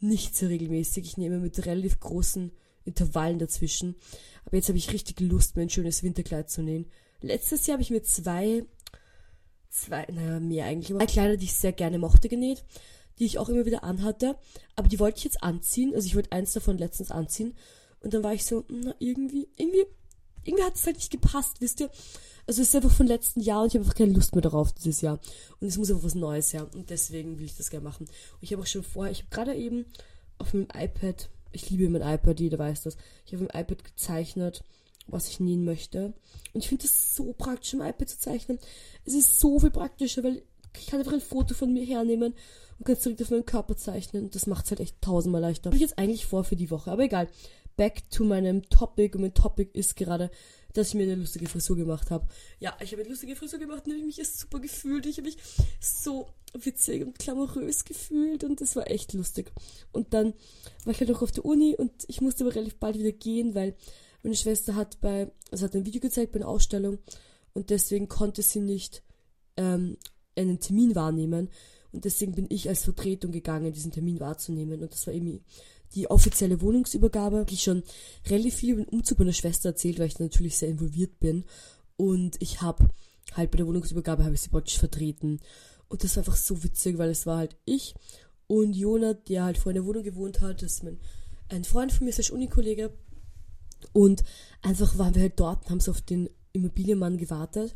nicht 0.00 0.36
so 0.36 0.46
regelmäßig. 0.46 1.06
Ich 1.06 1.16
nehme 1.16 1.38
mit 1.38 1.64
relativ 1.66 2.00
großen 2.00 2.50
Intervallen 2.84 3.38
dazwischen. 3.38 3.94
Aber 4.44 4.56
jetzt 4.56 4.66
habe 4.66 4.78
ich 4.78 4.92
richtig 4.92 5.20
Lust, 5.20 5.54
mir 5.54 5.62
ein 5.62 5.70
schönes 5.70 6.02
Winterkleid 6.02 6.50
zu 6.50 6.62
nähen. 6.62 6.90
Letztes 7.20 7.64
Jahr 7.68 7.74
habe 7.74 7.82
ich 7.82 7.90
mir 7.90 8.02
zwei, 8.02 8.64
zwei, 9.68 10.04
naja, 10.10 10.40
mehr 10.40 10.64
eigentlich, 10.64 10.88
zwei 10.88 11.06
Kleider, 11.06 11.36
die 11.36 11.44
ich 11.44 11.52
sehr 11.52 11.72
gerne 11.72 12.00
mochte, 12.00 12.28
genäht, 12.28 12.64
die 13.20 13.26
ich 13.26 13.38
auch 13.38 13.48
immer 13.48 13.66
wieder 13.66 13.84
anhatte. 13.84 14.36
Aber 14.74 14.88
die 14.88 14.98
wollte 14.98 15.18
ich 15.18 15.24
jetzt 15.24 15.42
anziehen. 15.42 15.94
Also 15.94 16.06
ich 16.06 16.16
wollte 16.16 16.32
eins 16.32 16.54
davon 16.54 16.78
letztens 16.78 17.10
anziehen. 17.10 17.54
Und 18.00 18.14
dann 18.14 18.24
war 18.24 18.32
ich 18.32 18.44
so, 18.44 18.64
na, 18.68 18.94
irgendwie, 18.98 19.46
irgendwie, 19.56 19.84
irgendwie 20.42 20.64
hat 20.64 20.74
es 20.74 20.86
halt 20.86 20.96
nicht 20.96 21.12
gepasst, 21.12 21.60
wisst 21.60 21.80
ihr? 21.80 21.90
Also 22.46 22.62
es 22.62 22.68
ist 22.68 22.74
einfach 22.74 22.90
von 22.90 23.06
letzten 23.06 23.40
Jahr 23.40 23.62
und 23.62 23.68
ich 23.68 23.74
habe 23.74 23.84
einfach 23.84 23.96
keine 23.96 24.14
Lust 24.14 24.34
mehr 24.34 24.42
darauf 24.42 24.72
dieses 24.72 25.02
Jahr. 25.02 25.20
Und 25.60 25.68
es 25.68 25.76
muss 25.76 25.90
einfach 25.90 26.04
was 26.04 26.14
Neues 26.14 26.52
her. 26.54 26.66
Und 26.74 26.88
deswegen 26.88 27.38
will 27.38 27.44
ich 27.44 27.56
das 27.56 27.70
gerne 27.70 27.84
machen. 27.84 28.06
Und 28.06 28.42
ich 28.42 28.52
habe 28.52 28.62
auch 28.62 28.66
schon 28.66 28.82
vorher, 28.82 29.12
ich 29.12 29.20
habe 29.20 29.30
gerade 29.30 29.54
eben 29.54 29.84
auf 30.38 30.54
meinem 30.54 30.68
iPad, 30.74 31.28
ich 31.52 31.68
liebe 31.68 31.88
mein 31.90 32.02
iPad, 32.02 32.40
jeder 32.40 32.58
weiß 32.58 32.84
das, 32.84 32.96
ich 33.26 33.34
habe 33.34 33.44
im 33.44 33.50
iPad 33.50 33.84
gezeichnet, 33.84 34.64
was 35.06 35.28
ich 35.28 35.40
nähen 35.40 35.64
möchte. 35.64 36.14
Und 36.54 36.64
ich 36.64 36.68
finde 36.68 36.84
das 36.84 37.14
so 37.14 37.34
praktisch, 37.34 37.74
im 37.74 37.82
iPad 37.82 38.08
zu 38.08 38.18
zeichnen. 38.18 38.58
Es 39.04 39.12
ist 39.12 39.38
so 39.38 39.58
viel 39.60 39.70
praktischer, 39.70 40.24
weil 40.24 40.42
ich 40.78 40.86
kann 40.86 41.00
einfach 41.00 41.12
ein 41.12 41.20
Foto 41.20 41.54
von 41.54 41.72
mir 41.72 41.84
hernehmen 41.84 42.34
und 42.80 42.86
kann 42.86 42.96
es 42.96 43.02
direkt 43.02 43.22
auf 43.22 43.30
meinen 43.30 43.46
Körper 43.46 43.76
zeichnen. 43.76 44.24
Und 44.24 44.34
das 44.34 44.48
macht 44.48 44.64
es 44.64 44.72
halt 44.72 44.80
echt 44.80 45.00
tausendmal 45.00 45.40
leichter. 45.40 45.68
Habe 45.68 45.76
ich 45.76 45.82
jetzt 45.82 45.98
eigentlich 45.98 46.26
vor 46.26 46.42
für 46.42 46.56
die 46.56 46.72
Woche, 46.72 46.90
aber 46.90 47.04
egal. 47.04 47.28
Back 47.76 48.10
to 48.10 48.24
meinem 48.24 48.68
Topic. 48.68 49.14
Und 49.14 49.22
mein 49.22 49.34
Topic 49.34 49.70
ist 49.78 49.94
gerade 49.94 50.30
dass 50.72 50.88
ich 50.88 50.94
mir 50.94 51.04
eine 51.04 51.16
lustige 51.16 51.48
Frisur 51.48 51.76
gemacht 51.76 52.10
habe. 52.10 52.26
Ja, 52.58 52.76
ich 52.82 52.92
habe 52.92 53.02
eine 53.02 53.10
lustige 53.10 53.36
Frisur 53.36 53.58
gemacht 53.58 53.86
und 53.86 53.92
habe 53.92 54.04
mich 54.04 54.20
super 54.28 54.60
gefühlt. 54.60 55.06
Ich 55.06 55.18
habe 55.18 55.26
mich 55.26 55.36
so 55.80 56.28
witzig 56.54 57.04
und 57.04 57.18
glamourös 57.18 57.84
gefühlt 57.84 58.44
und 58.44 58.60
das 58.60 58.76
war 58.76 58.90
echt 58.90 59.12
lustig. 59.12 59.52
Und 59.92 60.14
dann 60.14 60.34
war 60.84 60.92
ich 60.92 61.00
halt 61.00 61.10
noch 61.10 61.22
auf 61.22 61.32
der 61.32 61.44
Uni 61.44 61.74
und 61.76 61.92
ich 62.08 62.20
musste 62.20 62.44
aber 62.44 62.54
relativ 62.54 62.76
bald 62.76 62.98
wieder 62.98 63.12
gehen, 63.12 63.54
weil 63.54 63.74
meine 64.22 64.36
Schwester 64.36 64.74
hat 64.74 65.00
bei, 65.00 65.30
also 65.50 65.64
hat 65.64 65.74
ein 65.74 65.86
Video 65.86 66.00
gezeigt 66.00 66.32
bei 66.32 66.40
einer 66.40 66.48
Ausstellung 66.48 66.98
und 67.52 67.70
deswegen 67.70 68.08
konnte 68.08 68.42
sie 68.42 68.60
nicht 68.60 69.02
ähm, 69.56 69.96
einen 70.36 70.60
Termin 70.60 70.94
wahrnehmen. 70.94 71.50
Und 71.92 72.04
deswegen 72.04 72.34
bin 72.34 72.46
ich 72.48 72.68
als 72.68 72.84
Vertretung 72.84 73.32
gegangen, 73.32 73.72
diesen 73.72 73.92
Termin 73.92 74.20
wahrzunehmen. 74.20 74.82
Und 74.82 74.92
das 74.92 75.06
war 75.06 75.14
irgendwie 75.14 75.42
die 75.94 76.08
offizielle 76.10 76.60
Wohnungsübergabe. 76.60 77.46
Ich 77.50 77.62
schon 77.62 77.82
relativ 78.28 78.54
viel 78.54 78.74
über 78.74 78.84
den 78.84 78.88
Umzug 78.88 79.18
meiner 79.18 79.32
Schwester 79.32 79.70
erzählt, 79.70 79.98
weil 79.98 80.06
ich 80.06 80.14
da 80.14 80.24
natürlich 80.24 80.56
sehr 80.56 80.68
involviert 80.68 81.18
bin. 81.18 81.44
Und 81.96 82.40
ich 82.40 82.62
habe 82.62 82.88
halt 83.32 83.50
bei 83.50 83.58
der 83.58 83.66
Wohnungsübergabe 83.66 84.24
habe 84.24 84.34
ich 84.34 84.40
sie 84.40 84.50
praktisch 84.50 84.78
vertreten. 84.78 85.40
Und 85.88 86.04
das 86.04 86.16
war 86.16 86.22
einfach 86.22 86.36
so 86.36 86.62
witzig, 86.62 86.98
weil 86.98 87.10
es 87.10 87.26
war 87.26 87.38
halt 87.38 87.56
ich 87.64 87.94
und 88.46 88.74
Jona, 88.74 89.14
der 89.14 89.44
halt 89.44 89.58
vor 89.58 89.70
in 89.70 89.74
der 89.74 89.84
Wohnung 89.84 90.02
gewohnt 90.02 90.40
hat. 90.40 90.62
Das 90.62 90.74
ist 90.74 90.84
mein, 90.84 90.98
ein 91.48 91.64
Freund 91.64 91.92
von 91.92 92.04
mir, 92.04 92.12
slash 92.12 92.30
Unikollege. 92.30 92.92
Und 93.92 94.22
einfach 94.62 94.98
waren 94.98 95.14
wir 95.14 95.22
halt 95.22 95.38
dort 95.38 95.64
und 95.64 95.70
haben 95.70 95.80
so 95.80 95.90
auf 95.90 96.00
den 96.00 96.30
Immobilienmann 96.52 97.16
gewartet. 97.16 97.74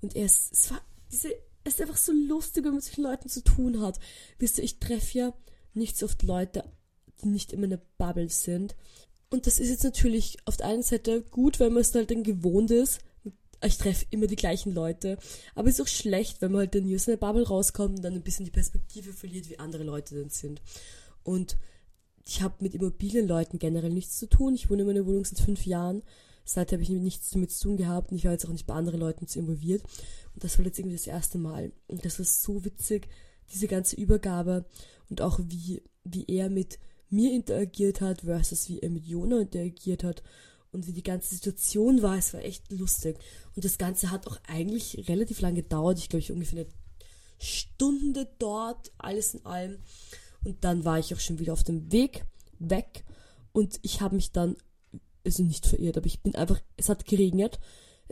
Und 0.00 0.16
er 0.16 0.26
ist, 0.26 0.52
es 0.52 0.70
war 0.70 0.80
diese, 1.10 1.30
es 1.64 1.74
ist 1.74 1.80
einfach 1.82 1.96
so 1.96 2.12
lustig, 2.12 2.64
wenn 2.64 2.70
man 2.70 2.76
mit 2.76 2.84
solchen 2.84 3.02
Leuten 3.02 3.28
zu 3.28 3.42
tun 3.42 3.80
hat. 3.80 3.98
Wisst 4.38 4.58
ihr, 4.58 4.64
ich 4.64 4.78
treffe 4.78 5.18
ja 5.18 5.34
nicht 5.74 5.96
so 5.96 6.06
oft 6.06 6.22
Leute 6.22 6.64
die 7.22 7.28
nicht 7.28 7.52
immer 7.52 7.64
eine 7.64 7.80
Bubble 7.98 8.28
sind. 8.28 8.74
Und 9.30 9.46
das 9.46 9.58
ist 9.58 9.70
jetzt 9.70 9.84
natürlich 9.84 10.38
auf 10.44 10.56
der 10.56 10.66
einen 10.66 10.82
Seite 10.82 11.22
gut, 11.22 11.60
weil 11.60 11.70
man 11.70 11.82
es 11.82 11.94
halt 11.94 12.10
dann 12.10 12.24
gewohnt 12.24 12.70
ist. 12.70 13.00
Ich 13.62 13.76
treffe 13.76 14.06
immer 14.10 14.26
die 14.26 14.36
gleichen 14.36 14.72
Leute. 14.72 15.18
Aber 15.54 15.68
es 15.68 15.74
ist 15.78 15.82
auch 15.82 15.88
schlecht, 15.88 16.40
wenn 16.40 16.52
man 16.52 16.60
halt 16.60 16.74
dann 16.74 16.92
aus 16.94 17.08
einer 17.08 17.18
Bubble 17.18 17.46
rauskommt 17.46 17.96
und 17.96 18.02
dann 18.02 18.14
ein 18.14 18.22
bisschen 18.22 18.46
die 18.46 18.50
Perspektive 18.50 19.12
verliert, 19.12 19.48
wie 19.50 19.58
andere 19.58 19.84
Leute 19.84 20.18
dann 20.18 20.30
sind. 20.30 20.62
Und 21.22 21.56
ich 22.26 22.42
habe 22.42 22.54
mit 22.60 22.74
Immobilienleuten 22.74 23.58
generell 23.58 23.92
nichts 23.92 24.18
zu 24.18 24.28
tun. 24.28 24.54
Ich 24.54 24.70
wohne 24.70 24.82
in 24.82 24.88
meiner 24.88 25.06
Wohnung 25.06 25.24
seit 25.24 25.40
fünf 25.40 25.66
Jahren. 25.66 26.02
Seitdem 26.52 26.80
habe 26.80 26.82
ich 26.82 27.00
nichts 27.00 27.30
damit 27.30 27.52
zu 27.52 27.68
tun 27.68 27.76
gehabt 27.76 28.10
und 28.10 28.16
ich 28.16 28.24
war 28.24 28.32
jetzt 28.32 28.44
auch 28.44 28.52
nicht 28.52 28.66
bei 28.66 28.74
anderen 28.74 28.98
Leuten 28.98 29.28
zu 29.28 29.38
involviert. 29.38 29.84
Und 30.34 30.42
das 30.42 30.58
war 30.58 30.66
jetzt 30.66 30.80
irgendwie 30.80 30.96
das 30.96 31.06
erste 31.06 31.38
Mal. 31.38 31.70
Und 31.86 32.04
das 32.04 32.18
war 32.18 32.26
so 32.26 32.64
witzig, 32.64 33.08
diese 33.52 33.68
ganze 33.68 33.94
Übergabe 33.94 34.64
und 35.08 35.20
auch 35.20 35.38
wie, 35.40 35.82
wie 36.02 36.24
er 36.26 36.50
mit 36.50 36.80
mir 37.08 37.32
interagiert 37.32 38.00
hat 38.00 38.22
versus 38.22 38.68
wie 38.68 38.80
er 38.80 38.90
mit 38.90 39.06
Jona 39.06 39.40
interagiert 39.40 40.02
hat 40.02 40.24
und 40.72 40.88
wie 40.88 40.92
die 40.92 41.04
ganze 41.04 41.36
Situation 41.36 42.02
war. 42.02 42.18
Es 42.18 42.34
war 42.34 42.42
echt 42.42 42.72
lustig. 42.72 43.18
Und 43.54 43.64
das 43.64 43.78
Ganze 43.78 44.10
hat 44.10 44.26
auch 44.26 44.38
eigentlich 44.48 45.08
relativ 45.08 45.40
lang 45.40 45.54
gedauert. 45.54 45.98
Ich 45.98 46.08
glaube, 46.08 46.20
ich 46.20 46.32
ungefähr 46.32 46.60
eine 46.60 46.68
Stunde 47.38 48.28
dort, 48.40 48.90
alles 48.98 49.34
in 49.34 49.46
allem. 49.46 49.78
Und 50.44 50.64
dann 50.64 50.84
war 50.84 50.98
ich 50.98 51.14
auch 51.14 51.20
schon 51.20 51.38
wieder 51.38 51.52
auf 51.52 51.62
dem 51.62 51.92
Weg 51.92 52.24
weg. 52.58 53.04
Und 53.52 53.78
ich 53.82 54.00
habe 54.00 54.16
mich 54.16 54.32
dann, 54.32 54.56
also 55.24 55.42
nicht 55.42 55.66
verirrt, 55.66 55.96
aber 55.96 56.06
ich 56.06 56.20
bin 56.22 56.34
einfach, 56.34 56.60
es 56.76 56.88
hat 56.88 57.04
geregnet. 57.04 57.58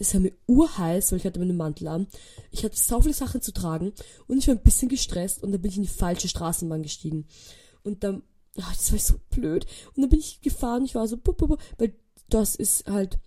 Es 0.01 0.15
war 0.15 0.21
mir 0.21 0.33
urheiß, 0.47 1.11
weil 1.11 1.19
ich 1.19 1.25
hatte 1.25 1.41
meinen 1.41 1.57
Mantel 1.57 1.89
an. 1.89 2.07
Ich 2.53 2.65
hatte 2.65 2.77
so 2.79 3.01
viele 3.01 3.15
Sachen 3.15 3.43
zu 3.43 3.53
tragen 3.53 3.93
und 4.29 4.39
ich 4.39 4.47
war 4.47 4.55
ein 4.55 4.63
bisschen 4.63 4.89
gestresst 4.89 5.43
und 5.43 5.51
dann 5.51 5.61
bin 5.61 5.73
ich 5.73 5.77
in 5.77 5.83
die 5.83 5.89
falsche 5.89 6.29
Straßenbahn 6.29 6.85
gestiegen. 6.85 7.27
Und 7.83 8.05
dann, 8.05 8.23
ach, 8.61 8.77
das 8.77 8.93
war 8.93 8.99
so 8.99 9.15
blöd. 9.31 9.67
Und 9.95 10.03
dann 10.03 10.11
bin 10.11 10.21
ich 10.21 10.41
gefahren, 10.41 10.85
ich 10.85 10.95
war 10.95 11.09
so, 11.09 11.17
bup, 11.17 11.39
bup, 11.39 11.61
weil 11.79 11.95
das 12.29 12.55
ist 12.55 12.89
halt, 12.89 13.19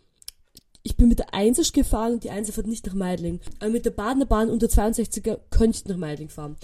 ich 0.84 0.96
bin 0.96 1.10
mit 1.10 1.20
der 1.20 1.34
Einser 1.34 1.64
gefahren 1.72 2.14
und 2.14 2.24
die 2.24 2.30
Einser 2.30 2.54
fährt 2.54 2.68
nicht 2.68 2.86
nach 2.88 2.94
Meidling. 2.94 3.42
Aber 3.60 3.70
mit 3.70 3.86
der 3.86 3.92
Badener 3.92 4.26
Bahn 4.26 4.50
unter 4.50 4.68
62er 4.68 5.40
könnte 5.50 5.78
ich 5.78 5.86
nach 5.86 5.98
Meidling 5.98 6.30
fahren. 6.30 6.56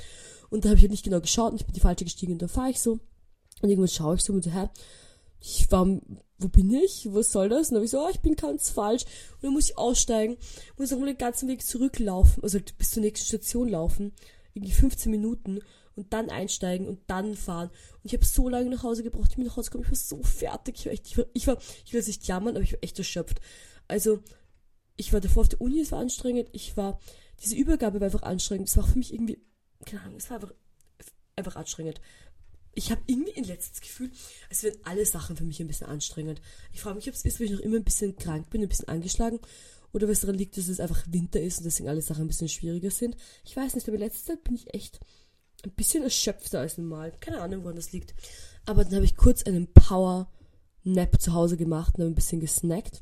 Und 0.50 0.64
da 0.64 0.70
habe 0.70 0.78
ich 0.78 0.84
halt 0.84 0.92
nicht 0.92 1.04
genau 1.04 1.20
geschaut 1.20 1.52
und 1.52 1.60
ich 1.60 1.66
bin 1.66 1.74
die 1.74 1.82
falsche 1.82 2.06
gestiegen 2.06 2.34
und 2.34 2.42
dann 2.42 2.50
fahre 2.50 2.70
ich 2.70 2.80
so. 2.80 3.00
Und 3.62 3.70
irgendwann 3.70 3.90
schaue 3.90 4.16
ich 4.16 4.24
so 4.24 4.34
und 4.34 4.44
so, 4.44 4.52
hä, 4.52 4.70
ich 5.40 5.70
war, 5.72 5.86
wo 6.40 6.50
bin 6.50 6.72
ich? 6.72 7.08
Was 7.12 7.32
soll 7.32 7.50
das? 7.50 7.70
Und 7.70 7.74
dann 7.74 7.78
habe 7.78 7.86
ich 7.86 7.92
so, 7.92 8.06
oh, 8.06 8.10
ich 8.10 8.20
bin 8.20 8.36
ganz 8.36 8.70
falsch. 8.70 9.04
Und 9.36 9.44
dann 9.44 9.54
muss 9.54 9.70
ich 9.70 9.78
aussteigen, 9.78 10.38
muss 10.78 10.94
auch 10.94 11.00
mal 11.00 11.08
den 11.08 11.18
ganzen 11.18 11.48
Weg 11.50 11.66
zurücklaufen, 11.66 12.44
also 12.44 12.60
bis 12.78 12.92
zur 12.92 13.02
nächsten 13.02 13.26
Station 13.26 13.70
laufen, 13.70 14.14
irgendwie 14.54 14.72
15 14.72 15.12
Minuten 15.12 15.62
und 15.96 16.14
dann 16.14 16.30
einsteigen 16.30 16.88
und 16.88 17.00
dann 17.08 17.36
fahren. 17.36 17.70
Und 17.70 18.06
ich 18.06 18.14
habe 18.14 18.24
so 18.24 18.50
lange 18.50 18.70
nach 18.70 18.84
Hause 18.84 19.04
gebraucht, 19.04 19.32
ich 19.32 19.36
bin 19.36 19.46
nach 19.46 19.58
Hause 19.58 19.72
gekommen, 19.72 19.86
ich 19.86 19.92
war 19.92 19.98
so 19.98 20.22
fertig, 20.24 20.76
ich 20.80 20.86
war 20.86 20.94
echt, 20.94 21.08
ich 21.08 21.18
war, 21.18 21.26
ich 21.34 21.48
war, 21.48 21.58
ich 21.86 21.94
will 21.94 22.00
es 22.00 22.08
nicht 22.08 22.28
jammern, 22.28 22.56
aber 22.56 22.64
ich 22.64 22.74
war 22.74 22.84
echt 22.84 23.00
erschöpft. 23.00 23.42
Also, 23.88 24.20
ich 24.96 25.14
war 25.14 25.22
davor 25.22 25.42
auf 25.42 25.50
der 25.50 25.62
Uni, 25.62 25.80
es 25.80 25.92
war 25.92 26.00
anstrengend, 26.00 26.50
ich 26.52 26.78
war, 26.78 27.00
diese 27.44 27.56
Übergabe 27.56 28.00
war 28.00 28.06
einfach 28.06 28.24
anstrengend, 28.24 28.70
es 28.70 28.78
war 28.78 28.86
für 28.86 28.98
mich 28.98 29.14
irgendwie, 29.14 29.40
keine 29.86 30.02
Ahnung, 30.04 30.18
es 30.18 30.30
war 30.30 30.38
einfach, 30.38 30.54
einfach 31.36 31.56
anstrengend 31.56 32.00
ich 32.78 32.92
habe 32.92 33.02
irgendwie 33.08 33.36
ein 33.36 33.44
letztes 33.44 33.82
Gefühl, 33.82 34.12
als 34.50 34.62
wären 34.62 34.78
alle 34.84 35.06
Sachen 35.06 35.36
für 35.36 35.44
mich 35.44 35.60
ein 35.60 35.68
bisschen 35.68 35.88
anstrengend. 35.88 36.42
Ich 36.72 36.82
frage 36.82 36.96
mich, 36.96 37.08
ob 37.08 37.16
es 37.16 37.26
ist, 37.26 37.40
weil 37.40 37.48
ich 37.48 37.54
noch 37.54 37.60
immer 37.60 37.78
ein 37.78 37.84
bisschen 37.84 38.16
krank 38.16 38.52
bin, 38.52 38.62
ein 38.62 38.70
bisschen 38.70 38.88
angeschlagen, 38.88 39.40
oder 39.94 40.08
was 40.08 40.20
daran 40.20 40.38
liegt, 40.38 40.58
dass 40.58 40.68
es 40.68 40.80
einfach 40.80 41.04
Winter 41.10 41.42
ist 41.42 41.58
und 41.58 41.64
deswegen 41.64 41.90
alle 41.90 42.04
Sachen 42.04 42.26
ein 42.26 42.28
bisschen 42.28 42.50
schwieriger 42.50 42.92
sind. 42.92 43.16
Ich 43.46 43.58
weiß 43.58 43.74
nicht, 43.74 43.88
aber 43.88 43.96
in 43.96 44.04
letzter 44.04 44.34
Zeit 44.34 44.44
bin 44.44 44.54
ich 44.54 44.72
echt 44.74 45.00
ein 45.64 45.72
bisschen 45.72 46.04
erschöpfter 46.04 46.60
als 46.60 46.78
normal. 46.78 47.14
Keine 47.20 47.42
Ahnung, 47.42 47.64
woran 47.64 47.78
das 47.78 47.94
liegt. 47.94 48.14
Aber 48.66 48.84
dann 48.84 48.96
habe 48.96 49.06
ich 49.06 49.16
kurz 49.16 49.44
einen 49.44 49.74
Power-Nap 49.74 51.20
zu 51.20 51.34
Hause 51.34 51.58
gemacht 51.58 51.96
und 51.96 52.02
habe 52.02 52.12
ein 52.12 52.16
bisschen 52.16 52.42
gesnackt. 52.42 53.02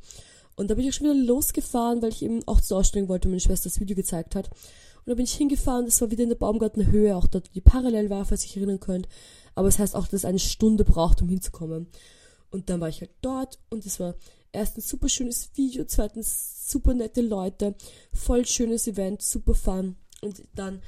Und 0.55 0.69
da 0.69 0.75
bin 0.75 0.87
ich 0.87 0.95
schon 0.95 1.07
wieder 1.07 1.15
losgefahren, 1.15 2.01
weil 2.01 2.11
ich 2.11 2.23
eben 2.23 2.47
auch 2.47 2.61
zur 2.61 2.77
Ausstellung 2.77 3.09
wollte 3.09 3.27
und 3.27 3.31
meine 3.31 3.41
Schwester 3.41 3.67
das 3.67 3.81
Video 3.81 3.95
gezeigt 3.95 4.35
hat. 4.35 4.47
Und 5.05 5.11
da 5.11 5.15
bin 5.15 5.25
ich 5.25 5.33
hingefahren, 5.33 5.85
das 5.85 5.99
war 6.01 6.11
wieder 6.11 6.23
in 6.23 6.29
der 6.29 6.35
Baumgartenhöhe, 6.35 7.15
auch 7.15 7.27
dort, 7.27 7.53
die 7.53 7.61
parallel 7.61 8.09
war, 8.09 8.25
falls 8.25 8.45
ihr 8.45 8.51
euch 8.51 8.57
erinnern 8.57 8.79
könnt. 8.79 9.07
Aber 9.55 9.67
es 9.67 9.75
das 9.75 9.81
heißt 9.81 9.95
auch, 9.95 10.05
dass 10.05 10.21
es 10.21 10.25
eine 10.25 10.39
Stunde 10.39 10.83
braucht, 10.83 11.21
um 11.21 11.29
hinzukommen. 11.29 11.87
Und 12.51 12.69
dann 12.69 12.79
war 12.79 12.89
ich 12.89 13.01
halt 13.01 13.11
dort 13.21 13.59
und 13.69 13.85
es 13.85 13.99
war 13.99 14.15
erstens 14.51 14.87
super 14.87 15.09
schönes 15.09 15.49
Video, 15.55 15.85
zweitens 15.85 16.69
super 16.71 16.93
nette 16.93 17.21
Leute, 17.21 17.75
voll 18.13 18.45
schönes 18.45 18.87
Event, 18.87 19.21
super 19.21 19.55
fun. 19.55 19.95
Und 20.21 20.43
dann 20.55 20.81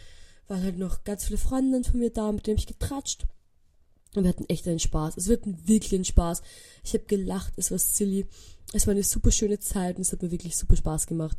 waren 0.48 0.64
halt 0.64 0.78
noch 0.78 1.04
ganz 1.04 1.26
viele 1.26 1.38
Freundinnen 1.38 1.84
von 1.84 2.00
mir 2.00 2.10
da, 2.10 2.32
mit 2.32 2.48
denen 2.48 2.58
ich 2.58 2.68
getratscht. 2.68 3.26
Und 4.16 4.24
wir 4.24 4.30
hatten 4.30 4.46
echt 4.48 4.68
einen 4.68 4.80
Spaß. 4.80 5.16
Also 5.18 5.30
wir 5.30 5.38
hatten 5.38 5.68
wirklich 5.68 5.94
einen 5.94 6.06
Spaß. 6.06 6.42
Ich 6.84 6.94
habe 6.94 7.04
gelacht, 7.06 7.54
es 7.58 7.72
war 7.72 7.78
silly. 7.78 8.26
Es 8.74 8.88
war 8.88 8.94
eine 8.94 9.04
super 9.04 9.32
schöne 9.32 9.60
Zeit 9.60 9.98
und 9.98 10.02
es 10.02 10.12
hat 10.12 10.22
mir 10.22 10.32
wirklich 10.32 10.58
super 10.58 10.76
Spaß 10.76 11.08
gemacht. 11.08 11.38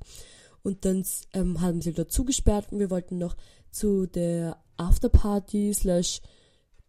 Und 0.63 0.85
dann 0.85 1.05
ähm, 1.33 1.61
haben 1.61 1.81
sie 1.81 1.93
dort 1.93 2.13
zugesperrt 2.13 2.71
und 2.71 2.79
wir 2.79 2.91
wollten 2.91 3.19
noch 3.19 3.37
zu 3.71 4.07
der 4.07 4.63
Afterparty 4.77 5.73
slash 5.75 6.21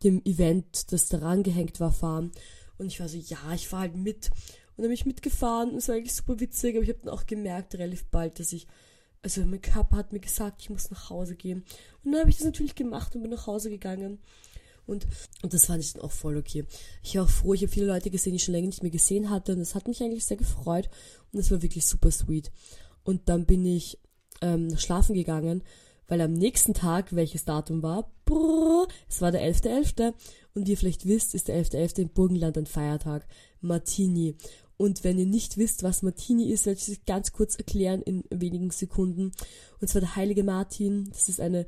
dem 0.03 0.23
Event, 0.25 0.91
das 0.91 1.07
daran 1.09 1.43
gehängt 1.43 1.79
war, 1.79 1.91
fahren. 1.91 2.31
Und 2.77 2.88
ich 2.88 2.99
war 2.99 3.09
so, 3.09 3.17
ja, 3.17 3.53
ich 3.53 3.67
fahre 3.67 3.83
halt 3.83 3.95
mit. 3.95 4.29
Und 4.75 4.83
dann 4.83 4.85
bin 4.85 4.93
ich 4.93 5.05
mitgefahren 5.05 5.71
und 5.71 5.77
es 5.77 5.89
war 5.89 5.95
eigentlich 5.95 6.15
super 6.15 6.39
witzig, 6.39 6.75
aber 6.75 6.83
ich 6.83 6.89
habe 6.89 6.99
dann 7.03 7.13
auch 7.13 7.25
gemerkt, 7.25 7.75
relativ 7.75 8.05
bald, 8.05 8.39
dass 8.39 8.53
ich, 8.53 8.65
also 9.21 9.41
mein 9.41 9.62
Körper 9.62 9.97
hat 9.97 10.13
mir 10.13 10.21
gesagt, 10.21 10.62
ich 10.62 10.69
muss 10.69 10.89
nach 10.89 11.09
Hause 11.09 11.35
gehen. 11.35 11.65
Und 12.03 12.13
dann 12.13 12.21
habe 12.21 12.29
ich 12.29 12.38
das 12.38 12.45
natürlich 12.45 12.75
gemacht 12.75 13.13
und 13.15 13.21
bin 13.21 13.31
nach 13.31 13.47
Hause 13.47 13.69
gegangen. 13.69 14.19
Und, 14.85 15.05
und 15.43 15.53
das 15.53 15.65
fand 15.65 15.83
ich 15.83 15.93
dann 15.93 16.01
auch 16.01 16.12
voll 16.12 16.38
okay. 16.38 16.65
Ich 17.03 17.15
war 17.15 17.25
auch 17.25 17.29
froh, 17.29 17.53
ich 17.53 17.62
habe 17.62 17.71
viele 17.71 17.85
Leute 17.85 18.09
gesehen, 18.09 18.31
die 18.31 18.38
ich 18.38 18.43
schon 18.43 18.53
länger 18.53 18.67
nicht 18.67 18.81
mehr 18.81 18.91
gesehen 18.91 19.29
hatte 19.29 19.51
und 19.51 19.59
das 19.59 19.75
hat 19.75 19.88
mich 19.88 20.01
eigentlich 20.01 20.25
sehr 20.25 20.38
gefreut 20.38 20.89
und 21.31 21.38
das 21.38 21.51
war 21.51 21.62
wirklich 21.62 21.85
super 21.85 22.09
sweet. 22.09 22.51
Und 23.03 23.29
dann 23.29 23.45
bin 23.45 23.65
ich 23.65 23.99
ähm, 24.41 24.77
schlafen 24.77 25.13
gegangen 25.13 25.63
weil 26.10 26.22
am 26.22 26.34
nächsten 26.34 26.74
Tag, 26.74 27.15
welches 27.15 27.45
Datum 27.45 27.82
war, 27.82 28.12
brrr, 28.26 28.88
es 29.08 29.22
war 29.22 29.32
der 29.32 29.41
11.11. 29.41 29.95
.11. 29.95 30.13
und 30.54 30.67
wie 30.67 30.72
ihr 30.72 30.78
vielleicht 30.78 31.06
wisst, 31.06 31.34
ist 31.34 31.48
der 31.48 31.63
11.11. 31.63 31.76
.11. 31.76 32.02
im 32.02 32.10
Burgenland 32.10 32.58
ein 32.58 32.65
Feiertag, 32.65 33.28
Martini. 33.62 34.36
Und 34.76 35.04
wenn 35.04 35.19
ihr 35.19 35.26
nicht 35.26 35.58
wisst, 35.58 35.84
was 35.84 36.02
Martini 36.02 36.52
ist, 36.52 36.65
werde 36.65 36.80
ich 36.80 36.88
es 36.88 37.06
ganz 37.06 37.32
kurz 37.32 37.56
erklären 37.56 38.02
in 38.02 38.24
wenigen 38.30 38.72
Sekunden. 38.72 39.32
Und 39.80 39.88
zwar 39.88 40.02
der 40.02 40.15
heilige 40.15 40.43
Martin, 40.43 41.10
das 41.12 41.30
ist 41.30 41.39
eine, 41.39 41.67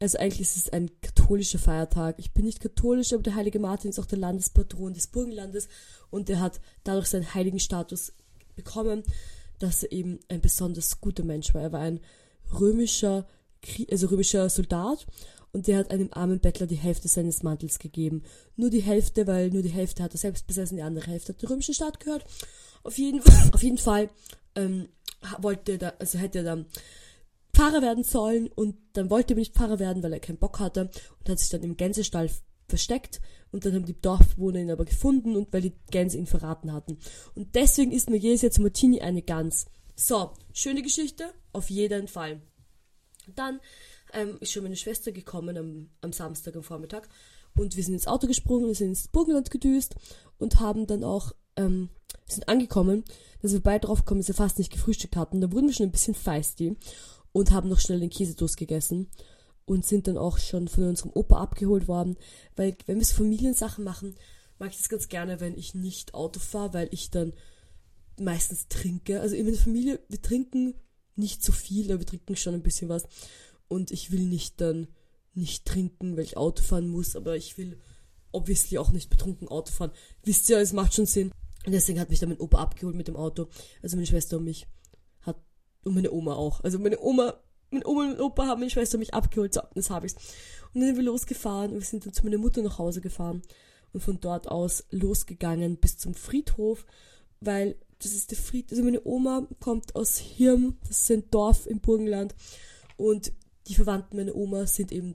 also 0.00 0.18
eigentlich 0.18 0.42
ist 0.42 0.56
es 0.56 0.68
ein 0.72 0.90
katholischer 1.00 1.58
Feiertag. 1.58 2.16
Ich 2.18 2.32
bin 2.32 2.44
nicht 2.44 2.60
katholisch, 2.60 3.12
aber 3.12 3.22
der 3.22 3.34
heilige 3.34 3.58
Martin 3.58 3.90
ist 3.90 3.98
auch 3.98 4.06
der 4.06 4.18
Landespatron 4.18 4.94
des 4.94 5.08
Burgenlandes 5.08 5.68
und 6.10 6.30
er 6.30 6.40
hat 6.40 6.60
dadurch 6.84 7.08
seinen 7.08 7.34
heiligen 7.34 7.58
Status 7.58 8.12
bekommen, 8.54 9.02
dass 9.58 9.82
er 9.82 9.92
eben 9.92 10.20
ein 10.28 10.40
besonders 10.40 11.00
guter 11.00 11.24
Mensch 11.24 11.54
war. 11.54 11.62
Er 11.62 11.72
war 11.72 11.80
ein 11.80 12.00
römischer 12.52 13.26
also 13.90 14.06
römischer 14.08 14.48
Soldat 14.48 15.06
und 15.52 15.68
der 15.68 15.78
hat 15.78 15.90
einem 15.90 16.08
armen 16.12 16.40
Bettler 16.40 16.66
die 16.66 16.74
Hälfte 16.74 17.08
seines 17.08 17.42
Mantels 17.42 17.78
gegeben. 17.78 18.22
Nur 18.56 18.70
die 18.70 18.82
Hälfte, 18.82 19.26
weil 19.26 19.50
nur 19.50 19.62
die 19.62 19.68
Hälfte 19.68 20.02
hat 20.02 20.12
er 20.12 20.18
selbst 20.18 20.46
besessen, 20.46 20.76
die 20.76 20.82
andere 20.82 21.06
Hälfte 21.06 21.32
hat 21.32 21.42
der 21.42 21.50
römischen 21.50 21.74
Staat 21.74 22.00
gehört. 22.00 22.24
Auf 22.82 22.98
jeden, 22.98 23.20
auf 23.52 23.62
jeden 23.62 23.78
Fall 23.78 24.10
ähm, 24.56 24.88
wollte 25.38 25.78
da, 25.78 25.92
also 25.98 26.18
hätte 26.18 26.38
er 26.38 26.44
dann 26.44 26.66
Pfarrer 27.54 27.82
werden 27.82 28.02
sollen 28.02 28.48
und 28.48 28.76
dann 28.94 29.10
wollte 29.10 29.34
er 29.34 29.38
nicht 29.38 29.54
Pfarrer 29.54 29.78
werden, 29.78 30.02
weil 30.02 30.12
er 30.12 30.20
keinen 30.20 30.38
Bock 30.38 30.58
hatte 30.58 30.90
und 31.20 31.28
hat 31.28 31.38
sich 31.38 31.50
dann 31.50 31.62
im 31.62 31.76
Gänsestall 31.76 32.28
versteckt 32.68 33.20
und 33.52 33.64
dann 33.64 33.74
haben 33.74 33.86
die 33.86 34.00
Dorfbewohner 34.00 34.58
ihn 34.58 34.70
aber 34.72 34.84
gefunden 34.84 35.36
und 35.36 35.52
weil 35.52 35.62
die 35.62 35.74
Gänse 35.90 36.18
ihn 36.18 36.26
verraten 36.26 36.72
hatten. 36.72 36.98
Und 37.36 37.54
deswegen 37.54 37.92
ist 37.92 38.10
mir 38.10 38.16
jedes 38.16 38.42
Jahr 38.42 38.50
Martini 38.58 39.00
eine 39.00 39.22
Gans. 39.22 39.66
So, 39.94 40.32
schöne 40.52 40.82
Geschichte, 40.82 41.32
auf 41.52 41.70
jeden 41.70 42.08
Fall. 42.08 42.42
Dann 43.34 43.60
ähm, 44.12 44.38
ist 44.40 44.52
schon 44.52 44.62
meine 44.62 44.76
Schwester 44.76 45.12
gekommen 45.12 45.56
am, 45.56 45.90
am 46.00 46.12
Samstag 46.12 46.56
am 46.56 46.62
Vormittag 46.62 47.08
und 47.56 47.76
wir 47.76 47.84
sind 47.84 47.94
ins 47.94 48.06
Auto 48.06 48.26
gesprungen, 48.26 48.66
wir 48.66 48.74
sind 48.74 48.88
ins 48.88 49.08
Burgenland 49.08 49.50
gedüst 49.50 49.94
und 50.38 50.60
haben 50.60 50.86
dann 50.86 51.04
auch, 51.04 51.32
ähm, 51.56 51.88
sind 52.26 52.48
angekommen, 52.48 53.04
dass 53.42 53.52
wir 53.52 53.60
beide 53.60 53.86
drauf 53.86 54.04
kommen, 54.04 54.20
dass 54.20 54.28
wir 54.28 54.34
fast 54.34 54.58
nicht 54.58 54.72
gefrühstückt 54.72 55.16
hatten. 55.16 55.40
Da 55.40 55.52
wurden 55.52 55.66
wir 55.66 55.74
schon 55.74 55.86
ein 55.86 55.92
bisschen 55.92 56.14
feisty 56.14 56.76
und 57.32 57.50
haben 57.50 57.68
noch 57.68 57.80
schnell 57.80 58.00
den 58.00 58.10
Käsetoast 58.10 58.56
gegessen 58.56 59.08
und 59.66 59.86
sind 59.86 60.08
dann 60.08 60.18
auch 60.18 60.38
schon 60.38 60.68
von 60.68 60.84
unserem 60.84 61.12
Opa 61.14 61.40
abgeholt 61.40 61.88
worden, 61.88 62.16
weil 62.56 62.76
wenn 62.86 62.98
wir 62.98 63.04
so 63.04 63.14
Familiensachen 63.14 63.84
machen, 63.84 64.16
mag 64.58 64.70
ich 64.70 64.78
das 64.78 64.88
ganz 64.88 65.08
gerne, 65.08 65.40
wenn 65.40 65.56
ich 65.56 65.74
nicht 65.74 66.14
Auto 66.14 66.40
fahre, 66.40 66.74
weil 66.74 66.88
ich 66.92 67.10
dann 67.10 67.32
meistens 68.18 68.68
trinke. 68.68 69.20
Also 69.20 69.36
in 69.36 69.46
meiner 69.46 69.58
Familie, 69.58 70.00
wir 70.08 70.22
trinken 70.22 70.74
nicht 71.16 71.42
so 71.42 71.52
viel, 71.52 71.90
aber 71.90 72.00
wir 72.00 72.06
trinken 72.06 72.36
schon 72.36 72.54
ein 72.54 72.62
bisschen 72.62 72.88
was. 72.88 73.04
Und 73.68 73.90
ich 73.90 74.10
will 74.10 74.24
nicht 74.24 74.60
dann 74.60 74.88
nicht 75.34 75.64
trinken, 75.64 76.16
weil 76.16 76.24
ich 76.24 76.36
Auto 76.36 76.62
fahren 76.62 76.88
muss, 76.88 77.16
aber 77.16 77.36
ich 77.36 77.58
will 77.58 77.78
obviously 78.32 78.78
auch 78.78 78.90
nicht 78.90 79.10
betrunken 79.10 79.48
Auto 79.48 79.72
fahren. 79.72 79.92
Wisst 80.22 80.48
ihr, 80.48 80.58
es 80.58 80.72
macht 80.72 80.94
schon 80.94 81.06
Sinn. 81.06 81.32
Und 81.64 81.72
deswegen 81.72 81.98
hat 81.98 82.10
mich 82.10 82.20
dann 82.20 82.28
mein 82.28 82.40
Opa 82.40 82.58
abgeholt 82.58 82.94
mit 82.94 83.08
dem 83.08 83.16
Auto. 83.16 83.48
Also 83.82 83.96
meine 83.96 84.06
Schwester 84.06 84.36
und 84.36 84.44
mich. 84.44 84.66
Hat, 85.22 85.36
und 85.84 85.94
meine 85.94 86.12
Oma 86.12 86.34
auch. 86.34 86.60
Also 86.62 86.78
meine 86.78 87.00
Oma, 87.00 87.34
meine 87.70 87.86
Oma 87.86 88.02
und 88.02 88.10
mein 88.10 88.20
Opa 88.20 88.46
haben 88.46 88.60
meine 88.60 88.70
Schwester 88.70 88.96
und 88.96 89.00
mich 89.00 89.14
abgeholt. 89.14 89.54
So, 89.54 89.62
das 89.74 89.90
habe 89.90 90.06
ich's. 90.06 90.16
Und 90.74 90.80
dann 90.80 90.88
sind 90.88 90.96
wir 90.96 91.04
losgefahren 91.04 91.72
und 91.72 91.78
wir 91.78 91.86
sind 91.86 92.04
dann 92.04 92.12
zu 92.12 92.24
meiner 92.24 92.38
Mutter 92.38 92.62
nach 92.62 92.78
Hause 92.78 93.00
gefahren 93.00 93.42
und 93.92 94.02
von 94.02 94.20
dort 94.20 94.48
aus 94.48 94.84
losgegangen 94.90 95.76
bis 95.76 95.96
zum 95.96 96.14
Friedhof, 96.14 96.84
weil 97.40 97.76
das 98.04 98.12
ist 98.12 98.30
der 98.30 98.38
Fried, 98.38 98.70
also 98.70 98.82
meine 98.82 99.04
Oma 99.04 99.46
kommt 99.60 99.96
aus 99.96 100.18
Hirm, 100.18 100.76
das 100.86 101.00
ist 101.00 101.10
ein 101.10 101.30
Dorf 101.30 101.66
im 101.66 101.80
Burgenland 101.80 102.34
und 102.96 103.32
die 103.66 103.74
Verwandten 103.74 104.16
meiner 104.16 104.34
Oma 104.34 104.66
sind 104.66 104.92
eben 104.92 105.14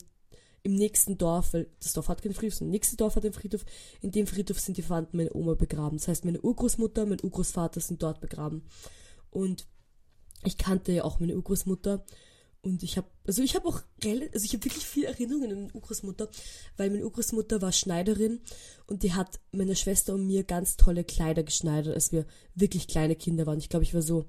im 0.64 0.76
nächsten 0.76 1.18
Dorf, 1.18 1.54
weil 1.54 1.68
das 1.80 1.94
Dorf 1.94 2.10
hat 2.10 2.22
keinen 2.22 2.34
Friedhof, 2.34 2.60
das 2.60 2.68
nächste 2.68 2.98
Dorf 2.98 3.16
hat 3.16 3.24
einen 3.24 3.34
Friedhof, 3.34 3.64
in 4.02 4.12
dem 4.12 4.28
Friedhof 4.28 4.60
sind 4.60 4.78
die 4.78 4.82
Verwandten 4.82 5.18
meiner 5.18 5.36
Oma 5.36 5.54
begraben. 5.54 5.98
Das 5.98 6.08
heißt, 6.08 6.26
meine 6.26 6.42
Urgroßmutter, 6.42 7.06
mein 7.06 7.22
Urgroßvater 7.22 7.80
sind 7.80 8.04
dort 8.04 8.20
begraben. 8.20 8.64
Und 9.30 9.68
ich 10.44 10.58
kannte 10.58 10.92
ja 10.92 11.04
auch 11.04 11.20
meine 11.20 11.36
Urgroßmutter 11.36 12.04
und 12.62 12.84
ich 12.84 12.98
habe, 12.98 13.08
also 13.26 13.42
ich 13.42 13.56
habe 13.56 13.68
auch, 13.68 13.82
also 14.04 14.46
ich 14.46 14.54
habe 14.54 14.66
wirklich 14.66 14.86
viel 14.86 15.06
Erinnerungen 15.06 15.52
an 15.52 15.62
meine 15.62 15.74
Urgroßmutter, 15.74 16.30
weil 16.76 16.90
meine 16.90 17.06
Urgroßmutter 17.06 17.62
war 17.62 17.72
Schneiderin 17.72 18.42
und 18.86 19.04
die 19.04 19.14
hat 19.14 19.40
meiner 19.52 19.76
Schwester 19.76 20.14
und 20.14 20.28
mir 20.28 20.44
ganz 20.44 20.76
tolle 20.76 21.06
Kleider 21.06 21.44
geschneidert, 21.44 21.96
als 21.96 22.12
wir 22.12 22.26
wirklich 22.56 22.88
kleine 22.88 23.16
Kinder 23.16 23.46
waren. 23.46 23.60
Ich 23.60 23.70
glaube, 23.70 23.84
ich 23.84 23.94
war 23.94 24.02
so 24.02 24.26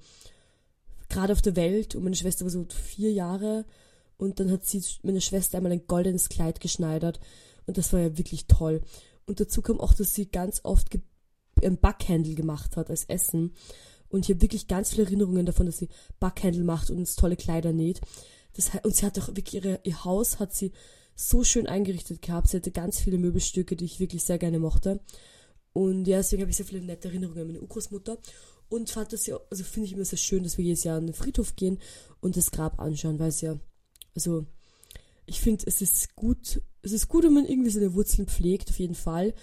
gerade 1.08 1.32
auf 1.32 1.42
der 1.42 1.56
Welt 1.56 1.96
und 1.96 2.04
meine 2.04 2.14
Schwester 2.14 2.44
war 2.44 2.50
so 2.50 2.64
vier 2.68 3.12
Jahre 3.12 3.64
und 4.16 4.38
dann 4.38 4.52
hat 4.52 4.64
sie 4.64 4.82
meine 5.02 5.20
Schwester 5.20 5.56
einmal 5.56 5.72
ein 5.72 5.86
goldenes 5.88 6.28
Kleid 6.28 6.60
geschneidert 6.60 7.18
und 7.66 7.78
das 7.78 7.92
war 7.92 8.00
ja 8.00 8.16
wirklich 8.16 8.46
toll. 8.46 8.80
Und 9.26 9.40
dazu 9.40 9.60
kam 9.60 9.80
auch, 9.80 9.92
dass 9.92 10.14
sie 10.14 10.26
ganz 10.26 10.60
oft 10.62 10.88
ein 11.62 11.78
Backhandel 11.78 12.36
gemacht 12.36 12.76
hat 12.76 12.90
als 12.90 13.04
Essen 13.04 13.54
Und 14.10 14.24
ich 14.24 14.30
habe 14.30 14.42
wirklich 14.42 14.68
ganz 14.68 14.90
viele 14.90 15.04
Erinnerungen 15.04 15.46
davon, 15.46 15.66
dass 15.66 15.78
sie 15.78 15.88
Backhändel 16.18 16.64
macht 16.64 16.90
und 16.90 16.98
uns 16.98 17.14
tolle 17.14 17.36
Kleider 17.36 17.72
näht. 17.72 18.00
Das, 18.54 18.70
und 18.82 18.94
sie 18.94 19.06
hat 19.06 19.18
auch 19.18 19.28
wirklich 19.28 19.54
ihre, 19.54 19.80
ihr 19.84 20.04
Haus 20.04 20.38
hat 20.38 20.54
sie 20.54 20.72
so 21.14 21.44
schön 21.44 21.66
eingerichtet 21.66 22.20
gehabt. 22.22 22.48
Sie 22.48 22.56
hatte 22.56 22.72
ganz 22.72 23.00
viele 23.00 23.18
Möbelstücke, 23.18 23.76
die 23.76 23.84
ich 23.84 24.00
wirklich 24.00 24.24
sehr 24.24 24.38
gerne 24.38 24.58
mochte. 24.58 25.00
Und 25.72 26.06
ja, 26.06 26.18
deswegen 26.18 26.42
habe 26.42 26.50
ich 26.50 26.56
sehr 26.56 26.66
viele 26.66 26.82
nette 26.82 27.08
Erinnerungen 27.08 27.40
an 27.40 27.46
meine 27.46 27.60
Urgroßmutter. 27.60 28.18
Und 28.68 28.90
fand 28.90 29.12
das 29.12 29.26
ja, 29.26 29.38
also 29.50 29.64
finde 29.64 29.86
ich 29.86 29.92
immer 29.92 30.04
sehr 30.04 30.18
schön, 30.18 30.42
dass 30.42 30.58
wir 30.58 30.64
jedes 30.64 30.84
Jahr 30.84 30.98
an 30.98 31.06
den 31.06 31.14
Friedhof 31.14 31.56
gehen 31.56 31.78
und 32.20 32.36
das 32.36 32.50
Grab 32.50 32.80
anschauen, 32.80 33.18
weil 33.18 33.28
es 33.28 33.40
ja, 33.40 33.58
also 34.14 34.46
ich 35.26 35.40
finde, 35.40 35.64
es 35.66 35.80
ist 35.80 36.14
gut, 36.16 36.62
es 36.82 36.92
ist 36.92 37.08
gut, 37.08 37.24
wenn 37.24 37.32
man 37.32 37.46
irgendwie 37.46 37.70
seine 37.70 37.94
Wurzeln 37.94 38.26
pflegt, 38.26 38.70
auf 38.70 38.78
jeden 38.78 38.94
Fall. 38.94 39.34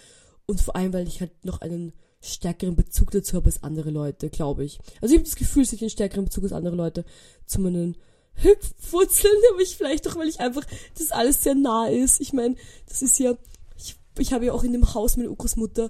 Und 0.45 0.61
vor 0.61 0.75
allem, 0.75 0.93
weil 0.93 1.07
ich 1.07 1.19
halt 1.19 1.45
noch 1.45 1.61
einen 1.61 1.93
stärkeren 2.27 2.75
Bezug 2.75 3.11
dazu 3.11 3.35
habe 3.35 3.47
als 3.47 3.63
andere 3.63 3.91
Leute, 3.91 4.29
glaube 4.29 4.63
ich. 4.63 4.79
Also 5.01 5.13
ich 5.13 5.19
habe 5.19 5.29
das 5.29 5.35
Gefühl, 5.35 5.63
dass 5.63 5.73
ich 5.73 5.81
einen 5.81 5.89
stärkeren 5.89 6.25
Bezug 6.25 6.43
als 6.43 6.53
andere 6.53 6.75
Leute 6.75 7.05
zu 7.45 7.61
meinen 7.61 7.97
Hüpfwurzeln 8.35 9.33
habe 9.51 9.63
ich 9.63 9.75
vielleicht 9.75 10.07
auch, 10.07 10.15
weil 10.15 10.27
ich 10.27 10.39
einfach, 10.39 10.63
das 10.97 11.11
alles 11.11 11.43
sehr 11.43 11.55
nah 11.55 11.87
ist. 11.87 12.21
Ich 12.21 12.33
meine, 12.33 12.55
das 12.87 13.01
ist 13.01 13.19
ja, 13.19 13.35
ich, 13.77 13.95
ich 14.19 14.33
habe 14.33 14.45
ja 14.45 14.53
auch 14.53 14.63
in 14.63 14.73
dem 14.73 14.93
Haus 14.93 15.17
meiner 15.17 15.29
Urgroßmutter 15.29 15.89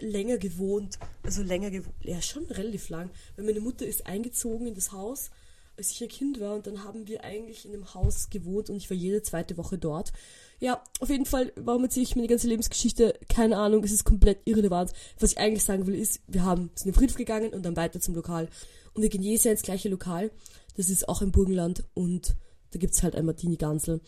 länger 0.00 0.38
gewohnt. 0.38 0.98
Also 1.22 1.42
länger 1.42 1.70
gewohnt, 1.70 1.94
ja 2.02 2.22
schon 2.22 2.44
relativ 2.46 2.88
lang. 2.88 3.10
Weil 3.36 3.44
meine 3.44 3.60
Mutter 3.60 3.86
ist 3.86 4.06
eingezogen 4.06 4.66
in 4.66 4.74
das 4.74 4.92
Haus, 4.92 5.30
als 5.76 5.90
ich 5.90 6.02
ein 6.02 6.08
Kind 6.08 6.40
war 6.40 6.54
und 6.54 6.66
dann 6.66 6.84
haben 6.84 7.06
wir 7.06 7.24
eigentlich 7.24 7.64
in 7.64 7.72
dem 7.72 7.94
Haus 7.94 8.30
gewohnt 8.30 8.70
und 8.70 8.76
ich 8.76 8.88
war 8.90 8.96
jede 8.96 9.22
zweite 9.22 9.56
Woche 9.56 9.78
dort. 9.78 10.12
Ja, 10.60 10.84
auf 11.00 11.08
jeden 11.08 11.24
Fall, 11.24 11.52
warum 11.56 11.84
erzähle 11.84 12.04
ich 12.04 12.16
meine 12.16 12.28
ganze 12.28 12.46
Lebensgeschichte? 12.46 13.18
Keine 13.30 13.56
Ahnung, 13.56 13.82
es 13.82 13.92
ist 13.92 14.04
komplett 14.04 14.40
irrelevant. 14.44 14.92
Was 15.18 15.32
ich 15.32 15.38
eigentlich 15.38 15.64
sagen 15.64 15.86
will, 15.86 15.94
ist, 15.94 16.20
wir 16.26 16.44
haben, 16.44 16.70
sind 16.74 16.88
in 16.88 16.94
Friedhof 16.94 17.16
gegangen 17.16 17.54
und 17.54 17.64
dann 17.64 17.76
weiter 17.76 17.98
zum 17.98 18.14
Lokal. 18.14 18.48
Und 18.92 19.02
wir 19.02 19.08
gehen 19.08 19.22
jedes 19.22 19.44
Jahr 19.44 19.52
ins 19.52 19.62
gleiche 19.62 19.88
Lokal. 19.88 20.30
Das 20.76 20.90
ist 20.90 21.08
auch 21.08 21.22
im 21.22 21.32
Burgenland 21.32 21.84
und 21.94 22.36
da 22.72 22.78
gibt's 22.78 23.02
halt 23.02 23.16
ein 23.16 23.24
Martini-Gansel. 23.24 24.02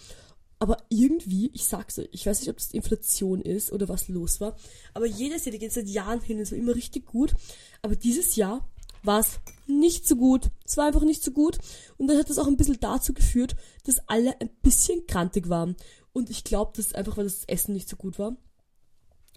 Aber 0.59 0.77
irgendwie, 0.91 1.51
ich 1.55 1.65
sag's 1.65 1.99
euch, 1.99 2.09
ich 2.12 2.27
weiß 2.27 2.41
nicht, 2.41 2.51
ob 2.51 2.59
das 2.59 2.71
Inflation 2.71 3.41
ist 3.41 3.73
oder 3.73 3.88
was 3.88 4.09
los 4.09 4.41
war, 4.41 4.57
aber 4.95 5.07
jedes 5.07 5.45
Jahr, 5.45 5.53
die 5.53 5.59
geht 5.59 5.73
seit 5.73 5.88
Jahren 5.88 6.21
hin, 6.21 6.38
es 6.38 6.53
war 6.53 6.59
immer 6.59 6.75
richtig 6.75 7.07
gut. 7.07 7.35
Aber 7.81 7.97
dieses 7.97 8.37
Jahr 8.37 8.69
war 9.03 9.21
es 9.21 9.41
nicht 9.67 10.07
so 10.07 10.17
gut. 10.17 10.51
Es 10.65 10.77
war 10.77 10.87
einfach 10.87 11.03
nicht 11.03 11.23
so 11.23 11.33
gut. 11.33 11.59
Und 11.97 12.07
dann 12.07 12.19
hat 12.19 12.31
das 12.31 12.38
auch 12.38 12.47
ein 12.47 12.57
bisschen 12.57 12.79
dazu 12.81 13.12
geführt, 13.12 13.57
dass 13.85 14.09
alle 14.09 14.41
ein 14.41 14.51
bisschen 14.62 15.07
krantig 15.07 15.49
waren. 15.49 15.77
Und 16.12 16.31
ich 16.31 16.44
glaube, 16.44 16.72
das 16.77 16.87
ist 16.87 16.94
einfach, 16.94 17.16
weil 17.16 17.25
das 17.25 17.44
Essen 17.44 17.72
nicht 17.72 17.88
so 17.88 17.96
gut 17.96 18.18
war. 18.18 18.37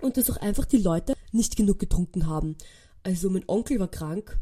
Und 0.01 0.17
dass 0.17 0.29
auch 0.29 0.38
einfach 0.38 0.65
die 0.65 0.77
Leute 0.77 1.13
nicht 1.31 1.55
genug 1.55 1.79
getrunken 1.79 2.27
haben. 2.27 2.57
Also 3.03 3.29
mein 3.29 3.47
Onkel 3.47 3.79
war 3.79 3.88
krank. 3.88 4.39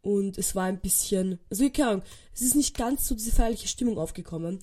Und 0.00 0.36
es 0.36 0.56
war 0.56 0.64
ein 0.64 0.80
bisschen, 0.80 1.38
also 1.48 1.68
keine 1.70 1.88
Ahnung, 1.88 2.02
es 2.34 2.42
ist 2.42 2.56
nicht 2.56 2.76
ganz 2.76 3.06
so 3.06 3.14
diese 3.14 3.30
feierliche 3.30 3.68
Stimmung 3.68 3.98
aufgekommen. 3.98 4.58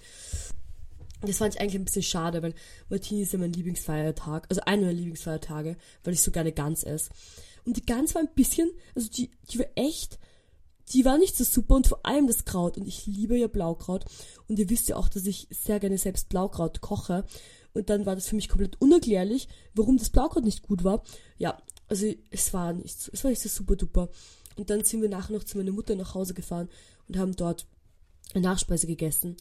Das 1.21 1.38
fand 1.38 1.55
ich 1.55 1.62
eigentlich 1.62 1.75
ein 1.75 1.85
bisschen 1.85 2.03
schade, 2.03 2.41
weil 2.41 2.53
Martini 2.89 3.21
ist 3.21 3.33
ja 3.33 3.39
mein 3.39 3.53
Lieblingsfeiertag, 3.53 4.47
also 4.49 4.62
einer 4.65 4.83
meiner 4.83 4.93
Lieblingsfeiertage, 4.93 5.77
weil 6.03 6.13
ich 6.13 6.21
so 6.21 6.31
gerne 6.31 6.51
Gans 6.51 6.83
esse. 6.83 7.09
Und 7.65 7.77
die 7.77 7.85
Gans 7.85 8.15
war 8.15 8.21
ein 8.21 8.33
bisschen, 8.35 8.71
also 8.95 9.09
die, 9.09 9.31
die 9.49 9.59
war 9.59 9.67
echt, 9.75 10.19
die 10.93 11.06
war 11.06 11.17
nicht 11.17 11.38
so 11.38 11.43
super 11.43 11.75
und 11.75 11.88
vor 11.88 12.06
allem 12.06 12.28
das 12.28 12.45
Kraut. 12.45 12.78
Und 12.78 12.88
ich 12.88 13.06
liebe 13.06 13.38
ja 13.38 13.47
Blaukraut. 13.47 14.06
Und 14.47 14.60
ihr 14.60 14.69
wisst 14.69 14.89
ja 14.89 14.95
auch, 14.95 15.10
dass 15.10 15.25
ich 15.25 15.47
sehr 15.52 15.80
gerne 15.80 15.97
selbst 15.97 16.30
Blaukraut 16.30 16.82
koche. 16.82 17.25
Und 17.73 17.89
dann 17.89 18.06
war 18.06 18.15
das 18.15 18.28
für 18.28 18.36
mich 18.36 18.49
komplett 18.49 18.82
unerklärlich, 18.82 19.47
warum 19.75 19.97
das 19.97 20.10
Blaukraut 20.10 20.43
nicht 20.43 20.63
gut 20.63 20.84
war. 20.84 21.04
Ja, 21.38 21.58
also 21.88 22.08
es 22.32 22.54
war 22.54 22.73
nicht 22.73 22.99
so, 22.99 23.12
es 23.13 23.23
war 23.23 23.32
nicht 23.32 23.41
so 23.41 23.49
super 23.49 23.75
duper. 23.75 24.10
Und 24.56 24.69
dann 24.69 24.84
sind 24.84 25.02
wir 25.02 25.10
nachher 25.10 25.34
noch 25.34 25.43
zu 25.43 25.58
meiner 25.58 25.71
Mutter 25.71 25.95
nach 25.95 26.15
Hause 26.15 26.34
gefahren 26.34 26.69
und 27.08 27.17
haben 27.17 27.36
dort 27.36 27.67
eine 28.34 28.43
Nachspeise 28.43 28.88
gegessen. 28.88 29.38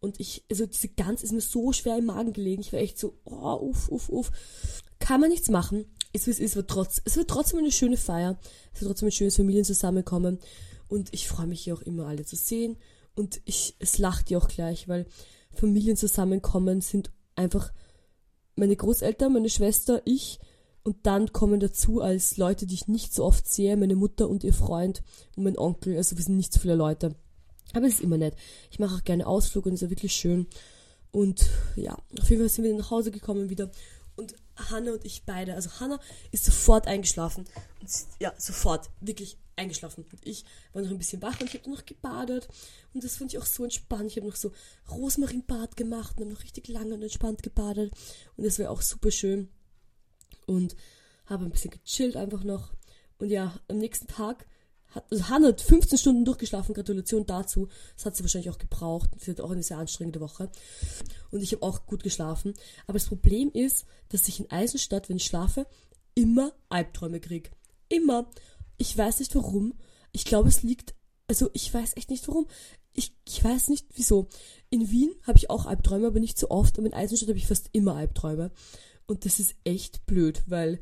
Und 0.00 0.20
ich, 0.20 0.44
also 0.50 0.66
diese 0.66 0.88
Gans 0.88 1.22
ist 1.22 1.32
mir 1.32 1.40
so 1.40 1.72
schwer 1.72 1.98
im 1.98 2.06
Magen 2.06 2.32
gelegen. 2.32 2.60
Ich 2.60 2.72
war 2.72 2.80
echt 2.80 2.98
so, 2.98 3.18
oh, 3.24 3.56
uff, 3.60 3.88
uff, 3.88 4.08
uff. 4.08 4.30
Kann 4.98 5.20
man 5.20 5.30
nichts 5.30 5.48
machen. 5.48 5.86
Ist 6.12 6.26
wie 6.26 6.30
es 6.30 6.40
ist, 6.40 6.58
trotz, 6.68 7.00
es 7.04 7.16
wird 7.16 7.28
trotzdem 7.28 7.58
eine 7.58 7.72
schöne 7.72 7.96
Feier. 7.96 8.38
Es 8.72 8.80
wird 8.80 8.90
trotzdem 8.90 9.08
ein 9.08 9.12
schönes 9.12 9.36
Familienzusammenkommen. 9.36 10.38
Und 10.88 11.12
ich 11.12 11.28
freue 11.28 11.46
mich 11.46 11.62
hier 11.62 11.74
auch 11.74 11.82
immer 11.82 12.06
alle 12.06 12.24
zu 12.24 12.36
sehen. 12.36 12.76
Und 13.14 13.40
ich, 13.44 13.76
es 13.78 13.98
lacht 13.98 14.30
ja 14.30 14.38
auch 14.38 14.48
gleich, 14.48 14.88
weil 14.88 15.06
Familienzusammenkommen 15.52 16.80
sind 16.80 17.10
einfach 17.34 17.72
meine 18.56 18.76
Großeltern, 18.76 19.32
meine 19.32 19.50
Schwester, 19.50 20.02
ich. 20.04 20.38
Und 20.82 21.06
dann 21.06 21.32
kommen 21.32 21.58
dazu 21.58 22.00
als 22.00 22.36
Leute, 22.36 22.66
die 22.66 22.74
ich 22.74 22.86
nicht 22.86 23.12
so 23.12 23.24
oft 23.24 23.48
sehe, 23.48 23.76
meine 23.76 23.96
Mutter 23.96 24.28
und 24.28 24.44
ihr 24.44 24.54
Freund 24.54 25.02
und 25.34 25.44
mein 25.44 25.58
Onkel. 25.58 25.96
Also 25.96 26.16
wir 26.16 26.24
sind 26.24 26.36
nicht 26.36 26.52
so 26.52 26.60
viele 26.60 26.76
Leute. 26.76 27.16
Aber 27.72 27.86
es 27.86 27.94
ist 27.94 28.02
immer 28.02 28.18
nett. 28.18 28.36
Ich 28.70 28.78
mache 28.78 28.94
auch 28.94 29.04
gerne 29.04 29.26
Ausflug 29.26 29.66
und 29.66 29.72
es 29.72 29.82
ist 29.82 29.86
ja 29.86 29.90
wirklich 29.90 30.14
schön. 30.14 30.46
Und 31.10 31.48
ja, 31.74 31.96
auf 32.20 32.30
jeden 32.30 32.42
Fall 32.42 32.48
sind 32.48 32.64
wir 32.64 32.74
nach 32.74 32.90
Hause 32.90 33.10
gekommen 33.10 33.50
wieder. 33.50 33.70
Und 34.16 34.34
Hanna 34.56 34.92
und 34.92 35.04
ich 35.04 35.24
beide, 35.24 35.54
also 35.54 35.70
Hanna 35.80 35.98
ist 36.30 36.44
sofort 36.44 36.86
eingeschlafen. 36.86 37.44
Und 37.80 37.90
ja, 38.20 38.32
sofort, 38.38 38.88
wirklich 39.00 39.38
eingeschlafen. 39.56 40.04
Und 40.10 40.26
ich 40.26 40.44
war 40.72 40.82
noch 40.82 40.90
ein 40.90 40.98
bisschen 40.98 41.22
wach 41.22 41.40
und 41.40 41.52
ich 41.52 41.60
habe 41.60 41.70
noch 41.70 41.84
gebadet. 41.84 42.48
Und 42.94 43.02
das 43.02 43.16
fand 43.16 43.32
ich 43.32 43.38
auch 43.38 43.46
so 43.46 43.64
entspannt. 43.64 44.10
Ich 44.10 44.16
habe 44.16 44.26
noch 44.26 44.36
so 44.36 44.52
Rosmarinbad 44.90 45.76
gemacht 45.76 46.16
und 46.16 46.24
habe 46.24 46.34
noch 46.34 46.42
richtig 46.42 46.68
lange 46.68 46.94
und 46.94 47.02
entspannt 47.02 47.42
gebadet. 47.42 47.92
Und 48.36 48.44
das 48.44 48.58
war 48.58 48.70
auch 48.70 48.82
super 48.82 49.10
schön. 49.10 49.48
Und 50.46 50.76
habe 51.26 51.44
ein 51.44 51.50
bisschen 51.50 51.70
gechillt 51.70 52.16
einfach 52.16 52.44
noch. 52.44 52.72
Und 53.18 53.30
ja, 53.30 53.58
am 53.68 53.78
nächsten 53.78 54.06
Tag 54.06 54.46
hat, 54.88 55.04
also 55.10 55.28
Hannah 55.28 55.48
hat 55.48 55.60
15 55.60 55.98
Stunden 55.98 56.24
durchgeschlafen, 56.24 56.74
Gratulation 56.74 57.26
dazu. 57.26 57.68
Das 57.96 58.06
hat 58.06 58.16
sie 58.16 58.22
wahrscheinlich 58.22 58.50
auch 58.50 58.58
gebraucht. 58.58 59.10
Sie 59.18 59.30
hat 59.30 59.40
auch 59.40 59.50
eine 59.50 59.62
sehr 59.62 59.78
anstrengende 59.78 60.20
Woche. 60.20 60.50
Und 61.30 61.42
ich 61.42 61.52
habe 61.52 61.62
auch 61.62 61.86
gut 61.86 62.02
geschlafen. 62.02 62.54
Aber 62.86 62.98
das 62.98 63.08
Problem 63.08 63.50
ist, 63.52 63.86
dass 64.10 64.28
ich 64.28 64.40
in 64.40 64.50
Eisenstadt, 64.50 65.08
wenn 65.08 65.16
ich 65.16 65.24
schlafe, 65.24 65.66
immer 66.14 66.52
Albträume 66.68 67.20
kriege. 67.20 67.50
Immer. 67.88 68.30
Ich 68.78 68.96
weiß 68.96 69.18
nicht 69.20 69.34
warum. 69.34 69.74
Ich 70.12 70.24
glaube, 70.24 70.48
es 70.48 70.62
liegt, 70.62 70.94
also 71.28 71.50
ich 71.52 71.72
weiß 71.72 71.96
echt 71.96 72.10
nicht 72.10 72.26
warum. 72.28 72.46
Ich, 72.92 73.14
ich 73.26 73.42
weiß 73.42 73.68
nicht 73.68 73.86
wieso. 73.94 74.28
In 74.70 74.90
Wien 74.90 75.14
habe 75.22 75.38
ich 75.38 75.50
auch 75.50 75.66
Albträume, 75.66 76.06
aber 76.06 76.20
nicht 76.20 76.38
so 76.38 76.50
oft. 76.50 76.78
Aber 76.78 76.86
in 76.86 76.94
Eisenstadt 76.94 77.28
habe 77.28 77.38
ich 77.38 77.46
fast 77.46 77.68
immer 77.72 77.96
Albträume. 77.96 78.50
Und 79.06 79.24
das 79.24 79.38
ist 79.38 79.54
echt 79.64 80.06
blöd, 80.06 80.42
weil, 80.46 80.80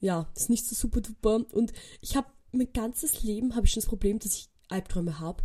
ja, 0.00 0.30
das 0.34 0.44
ist 0.44 0.50
nicht 0.50 0.66
so 0.66 0.74
super 0.74 1.00
duper. 1.00 1.44
Und 1.52 1.72
ich 2.00 2.16
habe 2.16 2.28
mein 2.52 2.72
ganzes 2.72 3.22
Leben 3.22 3.54
habe 3.54 3.66
ich 3.66 3.72
schon 3.72 3.80
das 3.80 3.88
Problem, 3.88 4.18
dass 4.18 4.34
ich 4.34 4.48
Albträume 4.68 5.20
habe. 5.20 5.44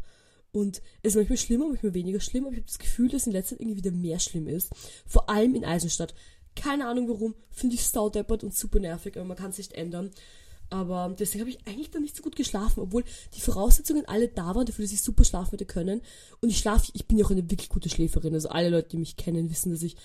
Und 0.52 0.82
es 1.04 1.13
ist 1.13 1.15
manchmal 1.15 1.38
schlimmer, 1.38 1.67
manchmal 1.67 1.93
weniger 1.93 2.19
schlimm, 2.19 2.45
aber 2.45 2.54
ich 2.54 2.60
habe 2.60 2.67
das 2.67 2.80
Gefühl, 2.80 3.10
dass 3.10 3.28
in 3.28 3.34
letzter 3.34 3.56
Zeit 3.56 3.62
irgendwie 3.62 3.78
wieder 3.78 3.91
mehr 3.91 4.19
schlimm 4.19 4.47
ist. 4.47 4.71
Vor 5.06 5.30
allem 5.30 5.56
in 5.56 5.65
Eisenstadt. 5.65 6.15
Keine 6.56 6.88
Ahnung 6.88 7.08
warum, 7.08 7.36
finde 7.52 7.76
ich 7.76 7.86
saudeppert 7.86 8.43
und 8.43 8.56
super 8.56 8.80
nervig, 8.80 9.15
aber 9.15 9.26
man 9.26 9.38
kann 9.38 9.52
es 9.52 9.60
nicht 9.60 9.73
ändern. 9.73 10.12
Aber 10.69 11.15
deswegen 11.17 11.41
habe 11.41 11.49
ich 11.49 11.65
eigentlich 11.65 11.91
dann 11.91 12.01
nicht 12.01 12.15
so 12.15 12.23
gut 12.23 12.36
geschlafen, 12.36 12.82
obwohl 12.82 13.03
die 13.36 13.41
Voraussetzungen 13.41 14.06
alle 14.06 14.27
da 14.27 14.53
waren, 14.56 14.65
dafür, 14.65 14.84
dass 14.84 14.91
ich 14.91 15.01
super 15.01 15.23
schlafen 15.23 15.51
hätte 15.51 15.65
können. 15.65 16.01
Und 16.41 16.49
ich 16.49 16.58
schlafe, 16.58 16.91
ich 16.93 17.08
bin 17.08 17.17
ja 17.17 17.25
auch 17.25 17.32
eine 17.32 17.49
wirklich 17.49 17.69
gute 17.69 17.89
Schläferin. 17.89 18.34
Also 18.34 18.49
alle 18.49 18.69
Leute, 18.69 18.89
die 18.89 18.97
mich 18.97 19.15
kennen, 19.15 19.49
wissen, 19.49 19.71
dass 19.71 19.82
ich 19.82 19.95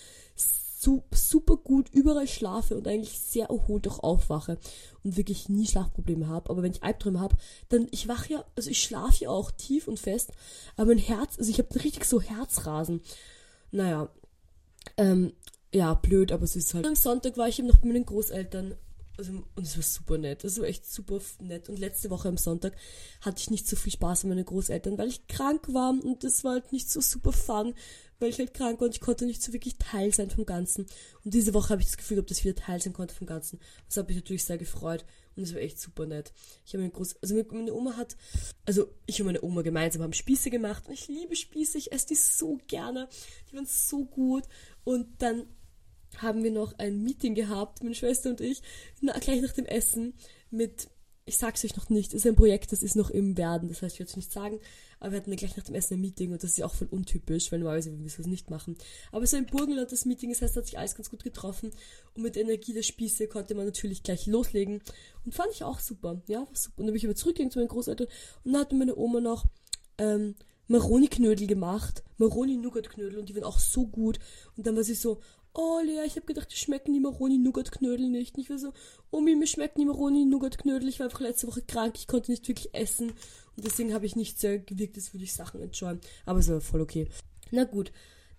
so, 0.83 1.05
super 1.13 1.57
gut 1.57 1.89
überall 1.91 2.27
schlafe 2.27 2.77
und 2.77 2.89
eigentlich 2.89 3.19
sehr 3.19 3.47
erholt 3.47 3.87
auch 3.87 4.01
aufwache 4.01 4.59
und 5.05 5.17
wirklich 5.17 5.49
nie 5.49 5.67
Schlafprobleme 5.67 6.27
habe. 6.27 6.51
Aber 6.51 6.63
wenn 6.63 6.73
ich 6.73 6.83
Albträume 6.83 7.21
habe, 7.21 7.37
dann 7.69 7.87
ich 7.93 8.09
wache 8.09 8.33
ja, 8.33 8.45
also 8.57 8.69
ich 8.69 8.83
schlafe 8.83 9.25
ja 9.25 9.31
auch 9.31 9.53
tief 9.53 9.87
und 9.87 10.01
fest, 10.01 10.33
aber 10.77 10.89
mein 10.89 10.99
Herz, 10.99 11.39
also 11.39 11.51
ich 11.51 11.59
habe 11.59 11.73
richtig 11.77 12.05
so 12.05 12.21
Herzrasen. 12.21 13.01
Naja, 13.71 14.09
ähm, 14.97 15.33
ja, 15.73 15.95
blöd, 15.95 16.33
aber 16.33 16.45
es 16.45 16.57
ist 16.57 16.75
halt. 16.75 16.87
Am 16.87 16.97
Sonntag 16.97 17.37
war 17.37 17.49
ich 17.49 17.59
eben 17.59 17.69
noch 17.69 17.79
bei 17.79 17.89
meinen 17.89 18.05
Großeltern 18.05 18.75
also, 19.19 19.33
und 19.55 19.67
es 19.67 19.77
war 19.77 19.83
super 19.83 20.19
nett. 20.19 20.45
Es 20.45 20.59
war 20.59 20.67
echt 20.67 20.87
super 20.87 21.21
nett. 21.41 21.69
Und 21.69 21.79
letzte 21.79 22.11
Woche 22.11 22.29
am 22.29 22.39
Sonntag 22.39 22.75
hatte 23.21 23.41
ich 23.41 23.51
nicht 23.51 23.67
so 23.67 23.77
viel 23.77 23.93
Spaß 23.93 24.25
mit 24.25 24.35
meinen 24.35 24.45
Großeltern, 24.45 24.97
weil 24.99 25.09
ich 25.09 25.27
krank 25.27 25.73
war 25.73 25.91
und 25.91 26.25
das 26.25 26.45
war 26.45 26.53
halt 26.53 26.73
nicht 26.73 26.91
so 26.91 27.01
super 27.01 27.33
fun, 27.33 27.75
weil 28.19 28.31
ich 28.31 28.39
halt 28.39 28.55
krank 28.55 28.81
war 28.81 28.87
und 28.87 28.95
ich 28.95 29.01
konnte 29.01 29.27
nicht 29.27 29.43
so 29.43 29.53
wirklich 29.53 29.77
Teil 29.77 30.15
sein 30.15 30.31
vom 30.31 30.47
Ganzen. 30.47 30.87
Und 31.25 31.35
diese 31.35 31.53
Woche 31.53 31.71
habe 31.71 31.83
ich 31.83 31.89
das 31.89 31.99
Gefühl 31.99 32.17
gehabt, 32.17 32.31
dass 32.31 32.39
ich 32.39 32.45
wieder 32.45 32.55
Teil 32.55 32.81
sein 32.81 32.93
konnte 32.95 33.15
vom 33.15 33.27
Ganzen. 33.27 33.61
Das 33.87 33.99
hat 33.99 34.09
mich 34.09 34.17
natürlich 34.17 34.45
sehr 34.45 34.59
gefreut 34.59 35.05
und 35.37 35.43
es 35.43 35.55
war 35.55 35.61
echt 35.61 35.79
super 35.79 36.07
nett. 36.07 36.33
Ich 36.65 36.73
habe 36.73 36.83
mir 36.83 36.91
groß, 36.91 37.17
also 37.21 37.35
meine 37.53 37.75
Oma 37.75 37.97
hat, 37.97 38.17
also 38.65 38.89
ich 39.07 39.21
und 39.21 39.27
meine 39.27 39.43
Oma 39.43 39.63
gemeinsam 39.63 40.03
haben 40.03 40.13
Spieße 40.13 40.51
gemacht 40.51 40.87
und 40.87 40.95
ich 40.95 41.09
liebe 41.09 41.37
Spieße, 41.37 41.77
ich 41.77 41.93
esse 41.93 42.09
die 42.09 42.15
so 42.15 42.59
gerne. 42.67 43.09
Die 43.51 43.57
waren 43.57 43.67
so 43.67 44.05
gut 44.05 44.45
und 44.85 45.21
dann 45.21 45.47
haben 46.19 46.43
wir 46.43 46.51
noch 46.51 46.79
ein 46.79 47.03
Meeting 47.03 47.35
gehabt, 47.35 47.83
meine 47.83 47.95
Schwester 47.95 48.31
und 48.31 48.41
ich, 48.41 48.63
na, 49.01 49.19
gleich 49.19 49.41
nach 49.43 49.53
dem 49.53 49.67
Essen 49.67 50.15
mit 50.51 50.89
ich 51.25 51.37
sag's 51.37 51.65
euch 51.65 51.77
noch 51.77 51.89
nicht, 51.89 52.15
ist 52.15 52.27
ein 52.27 52.35
Projekt, 52.35 52.73
das 52.73 52.83
ist 52.83 52.97
noch 52.97 53.11
im 53.11 53.37
Werden, 53.37 53.69
das 53.69 53.83
heißt, 53.83 53.95
ich 53.95 54.01
werde 54.01 54.11
es 54.11 54.17
nicht 54.17 54.33
sagen, 54.33 54.59
aber 54.99 55.13
wir 55.13 55.19
hatten 55.19 55.35
gleich 55.37 55.57
nach 55.57 55.65
dem 55.65 55.75
Essen 55.75 55.95
ein 55.95 56.01
Meeting 56.01 56.33
und 56.33 56.43
das 56.43 56.53
ist 56.53 56.59
ja 56.59 56.67
auch 56.67 56.75
voll 56.75 56.89
untypisch, 56.91 57.53
weil 57.53 57.61
normalerweise 57.61 57.91
würden 57.93 58.03
wir 58.03 58.11
sowas 58.11 58.27
nicht 58.27 58.51
machen. 58.51 58.77
Aber 59.13 59.27
so 59.27 59.37
im 59.37 59.47
Burgenland 59.47 59.93
das 59.93 60.05
Meeting, 60.05 60.31
das 60.31 60.43
heißt, 60.43 60.57
hat 60.57 60.67
sich 60.67 60.79
alles 60.79 60.97
ganz 60.97 61.11
gut 61.11 61.23
getroffen 61.23 61.71
und 62.15 62.23
mit 62.23 62.35
der 62.35 62.43
Energie 62.43 62.73
der 62.73 62.83
Spieße 62.83 63.29
konnte 63.29 63.55
man 63.55 63.67
natürlich 63.67 64.03
gleich 64.03 64.27
loslegen 64.27 64.83
und 65.25 65.35
fand 65.35 65.53
ich 65.53 65.63
auch 65.63 65.79
super, 65.79 66.21
ja, 66.27 66.41
war 66.41 66.49
super. 66.55 66.81
Und 66.81 66.87
dann 66.87 66.93
bin 66.93 66.97
ich 66.97 67.07
aber 67.07 67.15
zurückgegangen 67.15 67.53
zu 67.53 67.61
meinen 67.61 67.69
Großeltern 67.69 68.09
und 68.45 68.53
dann 68.53 68.61
hatte 68.61 68.75
meine 68.75 68.97
Oma 68.97 69.21
noch, 69.21 69.47
ähm, 69.99 70.35
Maroni-Knödel 70.69 71.47
gemacht, 71.47 72.03
Maroni-Nougat-Knödel 72.19 73.19
und 73.19 73.29
die 73.29 73.35
waren 73.35 73.45
auch 73.45 73.59
so 73.59 73.87
gut. 73.87 74.19
Und 74.57 74.67
dann 74.67 74.75
war 74.75 74.85
sie 74.85 74.95
so, 74.95 75.21
oh 75.55 75.81
Lea, 75.85 76.05
ich 76.07 76.17
habe 76.17 76.27
gedacht, 76.27 76.51
die 76.51 76.57
schmecken 76.57 76.93
die 76.93 77.01
Maroni-Nougat-Knödel 77.01 78.09
nicht. 78.09 78.37
Und 78.37 78.43
ich 78.43 78.51
war 78.51 78.59
so, 78.59 78.73
Omi, 79.11 79.35
mir 79.35 79.47
schmecken 79.47 79.81
die 79.81 79.87
Maroni-Nougat-Knödel. 79.87 80.89
Ich 80.89 80.99
war 80.99 81.07
einfach 81.07 81.21
letzte 81.21 81.47
Woche 81.47 81.63
krank, 81.63 81.95
ich 81.97 82.07
konnte 82.07 82.31
nicht 82.31 82.49
wirklich 82.49 82.75
essen. 82.75 83.11
Und 83.57 83.65
deswegen 83.65 83.93
habe 83.93 84.07
ich 84.07 84.17
nicht 84.17 84.41
sehr 84.41 84.59
gewirkt, 84.59 84.97
als 84.97 85.13
würde 85.13 85.25
ich 85.25 85.33
Sachen 85.33 85.61
entscheuen. 85.61 86.01
Aber 86.25 86.39
es 86.39 86.49
war 86.49 86.61
voll 86.61 86.81
okay. 86.81 87.09
Na 87.51 87.65
gut, 87.65 87.93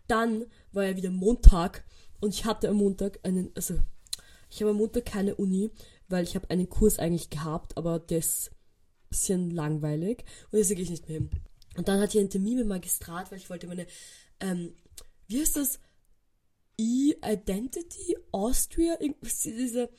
dann 0.08 0.46
war 0.72 0.86
ja 0.86 0.98
wieder 0.98 1.12
Montag 1.12 1.86
und 2.20 2.34
ich 2.34 2.46
hatte 2.46 2.70
am 2.70 2.78
Montag 2.78 3.20
einen, 3.24 3.52
also 3.56 3.80
ich 4.50 4.62
habe 4.62 4.72
am 4.72 4.78
Montag 4.78 5.06
keine 5.06 5.36
Uni, 5.36 5.72
weil 6.08 6.24
ich 6.24 6.36
habe 6.36 6.50
einen 6.50 6.70
Kurs 6.70 7.00
eigentlich 7.00 7.30
gehabt, 7.30 7.78
aber 7.78 8.00
der 8.00 8.20
ist 8.20 8.50
ein 8.50 9.10
bisschen 9.10 9.52
langweilig 9.52 10.26
und 10.52 10.58
deswegen 10.60 10.78
gehe 10.78 10.86
ich 10.86 10.90
nicht 10.90 11.08
mehr 11.08 11.20
hin. 11.20 11.30
Und 11.76 11.88
dann 11.88 12.00
hatte 12.00 12.18
ich 12.18 12.20
einen 12.20 12.30
Termin 12.30 12.58
mit 12.58 12.68
Magistrat, 12.68 13.32
weil 13.32 13.38
ich 13.38 13.50
wollte 13.50 13.68
meine, 13.68 13.88
ähm, 14.40 14.74
wie 15.28 15.40
heißt 15.40 15.58
das? 15.58 15.80
E-Identity 16.78 18.18
Austria, 18.32 18.98
diese, 19.44 19.90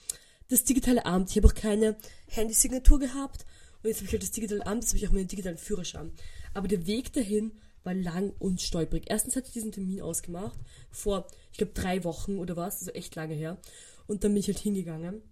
das 0.49 0.64
digitale 0.64 1.07
Amt. 1.07 1.31
Ich 1.31 1.37
habe 1.37 1.49
auch 1.49 1.55
keine 1.55 1.97
Handysignatur 2.27 2.99
gehabt. 2.99 3.45
Und 3.83 3.89
jetzt 3.89 3.99
habe 3.99 4.07
ich 4.07 4.12
halt 4.12 4.22
das 4.22 4.31
digitale 4.31 4.66
Amt, 4.66 4.83
jetzt 4.83 4.91
habe 4.91 4.99
ich 4.99 5.09
auch 5.09 5.12
meinen 5.12 5.29
digitalen 5.29 5.59
Führerschein. 5.59 6.12
Aber 6.53 6.68
der 6.68 6.87
Weg 6.87 7.12
dahin 7.12 7.53
war 7.83 7.95
lang 7.95 8.33
und 8.39 8.61
stolperig. 8.61 9.05
Erstens 9.09 9.37
hatte 9.37 9.49
ich 9.49 9.53
diesen 9.53 9.72
Termin 9.72 10.01
ausgemacht, 10.01 10.59
vor, 10.91 11.27
ich 11.53 11.59
glaube, 11.59 11.75
drei 11.75 12.03
Wochen 12.05 12.39
oder 12.39 12.57
was, 12.57 12.81
also 12.81 12.93
echt 12.93 13.14
lange 13.14 13.35
her. 13.35 13.59
Und 14.07 14.25
dann 14.25 14.33
bin 14.33 14.41
ich 14.41 14.47
halt 14.47 14.59
hingegangen. 14.59 15.22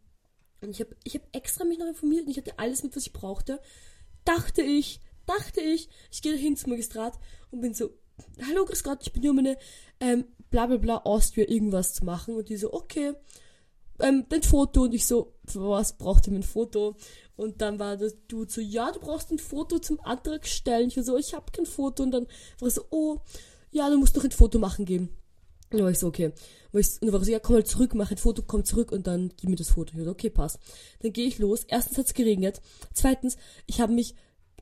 Und 0.60 0.70
ich 0.70 0.80
habe 0.80 0.94
ich 1.02 1.14
hab 1.14 1.22
extra 1.34 1.64
mich 1.64 1.78
noch 1.78 1.88
informiert 1.88 2.24
und 2.24 2.30
ich 2.30 2.36
hatte 2.36 2.58
alles 2.58 2.82
mit, 2.82 2.94
was 2.94 3.06
ich 3.06 3.12
brauchte. 3.12 3.60
Dachte 4.24 4.62
ich, 4.62 5.00
dachte 5.26 5.60
ich, 5.60 5.88
ich 6.10 6.22
gehe 6.22 6.36
hin 6.36 6.56
zum 6.56 6.70
Magistrat 6.70 7.18
und 7.50 7.60
bin 7.60 7.74
so, 7.74 7.90
hallo, 8.46 8.64
grüß 8.64 8.82
Gott, 8.82 8.98
ich 9.02 9.12
bin 9.12 9.22
hier, 9.22 9.30
um 9.30 9.38
eine 9.38 9.56
ähm, 10.00 10.24
bla 10.50 10.66
bla 10.66 10.76
bla 10.76 10.96
Austria 10.98 11.48
irgendwas 11.48 11.94
zu 11.94 12.04
machen. 12.04 12.36
Und 12.36 12.48
die 12.48 12.56
so, 12.56 12.72
okay, 12.72 13.14
ähm, 14.00 14.26
dein 14.28 14.42
Foto. 14.42 14.82
Und 14.82 14.94
ich 14.94 15.06
so, 15.06 15.34
für 15.46 15.68
was 15.68 15.96
braucht 15.96 16.26
ihr 16.26 16.32
mein 16.32 16.42
Foto? 16.42 16.96
Und 17.36 17.60
dann 17.60 17.78
war 17.78 17.96
das 17.96 18.14
Dude 18.28 18.50
so, 18.50 18.60
ja, 18.60 18.90
du 18.92 19.00
brauchst 19.00 19.30
ein 19.30 19.38
Foto 19.38 19.78
zum 19.78 20.00
Antrag 20.00 20.46
stellen. 20.46 20.88
Ich 20.88 20.98
so, 21.04 21.16
ich 21.16 21.34
habe 21.34 21.50
kein 21.52 21.66
Foto. 21.66 22.02
Und 22.02 22.12
dann 22.12 22.26
war 22.58 22.68
ich 22.68 22.74
so, 22.74 22.84
oh, 22.90 23.18
ja, 23.70 23.88
du 23.88 23.98
musst 23.98 24.14
noch 24.16 24.24
ein 24.24 24.30
Foto 24.30 24.58
machen 24.58 24.84
geben. 24.84 25.08
Und 25.70 25.78
dann 25.78 25.84
war 25.84 25.90
ich 25.90 25.98
so, 25.98 26.08
okay. 26.08 26.32
Und, 26.72 27.02
dann 27.02 27.12
war 27.12 27.20
ich 27.20 27.26
so, 27.26 27.32
ja, 27.32 27.38
komm 27.38 27.56
mal 27.56 27.64
zurück, 27.64 27.94
mach 27.94 28.10
ein 28.10 28.18
Foto, 28.18 28.42
komm 28.46 28.64
zurück 28.64 28.92
und 28.92 29.06
dann 29.06 29.32
gib 29.36 29.48
mir 29.48 29.56
das 29.56 29.70
Foto. 29.70 29.96
Ich 29.96 30.04
so, 30.04 30.10
okay, 30.10 30.30
passt. 30.30 30.58
Dann 31.00 31.12
gehe 31.12 31.26
ich 31.26 31.38
los. 31.38 31.64
Erstens 31.68 31.98
hat's 31.98 32.14
geregnet. 32.14 32.60
Zweitens, 32.92 33.36
ich 33.66 33.80
habe 33.80 33.92
mich 33.92 34.14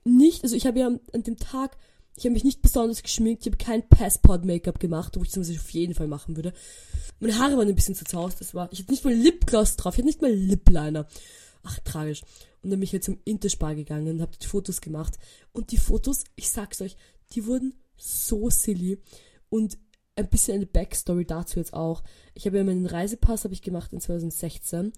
nicht, 0.05 0.45
also 0.45 0.55
ich 0.55 0.67
habe 0.67 0.79
ja 0.79 0.87
an 0.87 1.23
dem 1.23 1.37
Tag, 1.37 1.77
ich 2.21 2.27
habe 2.27 2.35
mich 2.35 2.45
nicht 2.45 2.61
besonders 2.61 3.03
geschminkt, 3.03 3.47
ich 3.47 3.53
habe 3.53 3.57
kein 3.57 3.89
Passport-Make-up 3.89 4.79
gemacht, 4.79 5.17
wo 5.17 5.23
ich 5.23 5.31
das 5.31 5.49
auf 5.51 5.71
jeden 5.71 5.95
Fall 5.95 6.07
machen 6.07 6.37
würde. 6.37 6.53
Meine 7.19 7.39
Haare 7.39 7.57
waren 7.57 7.67
ein 7.67 7.75
bisschen 7.75 7.95
zerzaust, 7.95 8.43
das 8.43 8.53
war, 8.53 8.71
ich 8.73 8.81
hatte 8.81 8.91
nicht 8.91 9.07
mal 9.07 9.15
Lipgloss 9.15 9.77
drauf, 9.77 9.95
ich 9.95 9.99
hatte 9.99 10.07
nicht 10.07 10.21
mal 10.21 10.31
Lip-Liner. 10.31 11.07
Ach, 11.63 11.79
tragisch. 11.81 12.21
Und 12.63 12.71
dann 12.71 12.79
bin 12.79 12.83
ich 12.83 12.93
jetzt 12.93 13.07
zum 13.07 13.19
Interspar 13.25 13.75
gegangen 13.75 14.09
und 14.09 14.21
habe 14.21 14.37
die 14.37 14.47
Fotos 14.47 14.83
gemacht. 14.83 15.19
Und 15.53 15.73
die 15.73 15.79
Fotos, 15.79 16.25
ich 16.37 16.51
sag's 16.51 16.83
euch, 16.83 16.97
die 17.33 17.47
wurden 17.47 17.73
so 17.97 18.51
silly. 18.51 18.99
Und 19.49 19.79
ein 20.15 20.29
bisschen 20.29 20.57
eine 20.57 20.67
Backstory 20.67 21.25
dazu 21.25 21.59
jetzt 21.59 21.73
auch. 21.73 22.03
Ich 22.35 22.45
habe 22.45 22.59
ja 22.59 22.65
meinen 22.65 22.85
Reisepass 22.85 23.45
habe 23.45 23.55
ich 23.55 23.63
gemacht 23.63 23.95
in 23.95 24.01
2016 24.01 24.93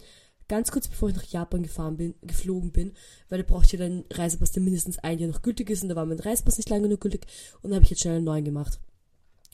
ganz 0.49 0.71
kurz 0.71 0.89
bevor 0.89 1.09
ich 1.09 1.17
nach 1.17 1.25
Japan 1.25 1.63
gefahren 1.63 1.97
bin, 1.97 2.15
geflogen 2.23 2.73
bin, 2.73 2.93
weil 3.29 3.43
da 3.43 3.49
braucht 3.49 3.73
ihr 3.73 3.79
dann 3.79 4.05
Reisepass, 4.11 4.53
der 4.53 4.63
mindestens 4.63 4.99
ein 4.99 5.19
Jahr 5.19 5.31
noch 5.31 5.43
gültig 5.43 5.71
ist 5.71 5.83
und 5.83 5.89
da 5.89 5.97
war 5.97 6.07
mein 6.07 6.21
Reisepass 6.21 6.59
nicht 6.59 6.69
lange 6.69 6.85
genug 6.85 7.01
gültig 7.01 7.27
und 7.63 7.71
dann 7.71 7.77
habe 7.77 7.85
ich 7.85 7.91
jetzt 7.91 8.03
schnell 8.03 8.17
einen 8.17 8.25
neuen 8.25 8.45
gemacht. 8.45 8.81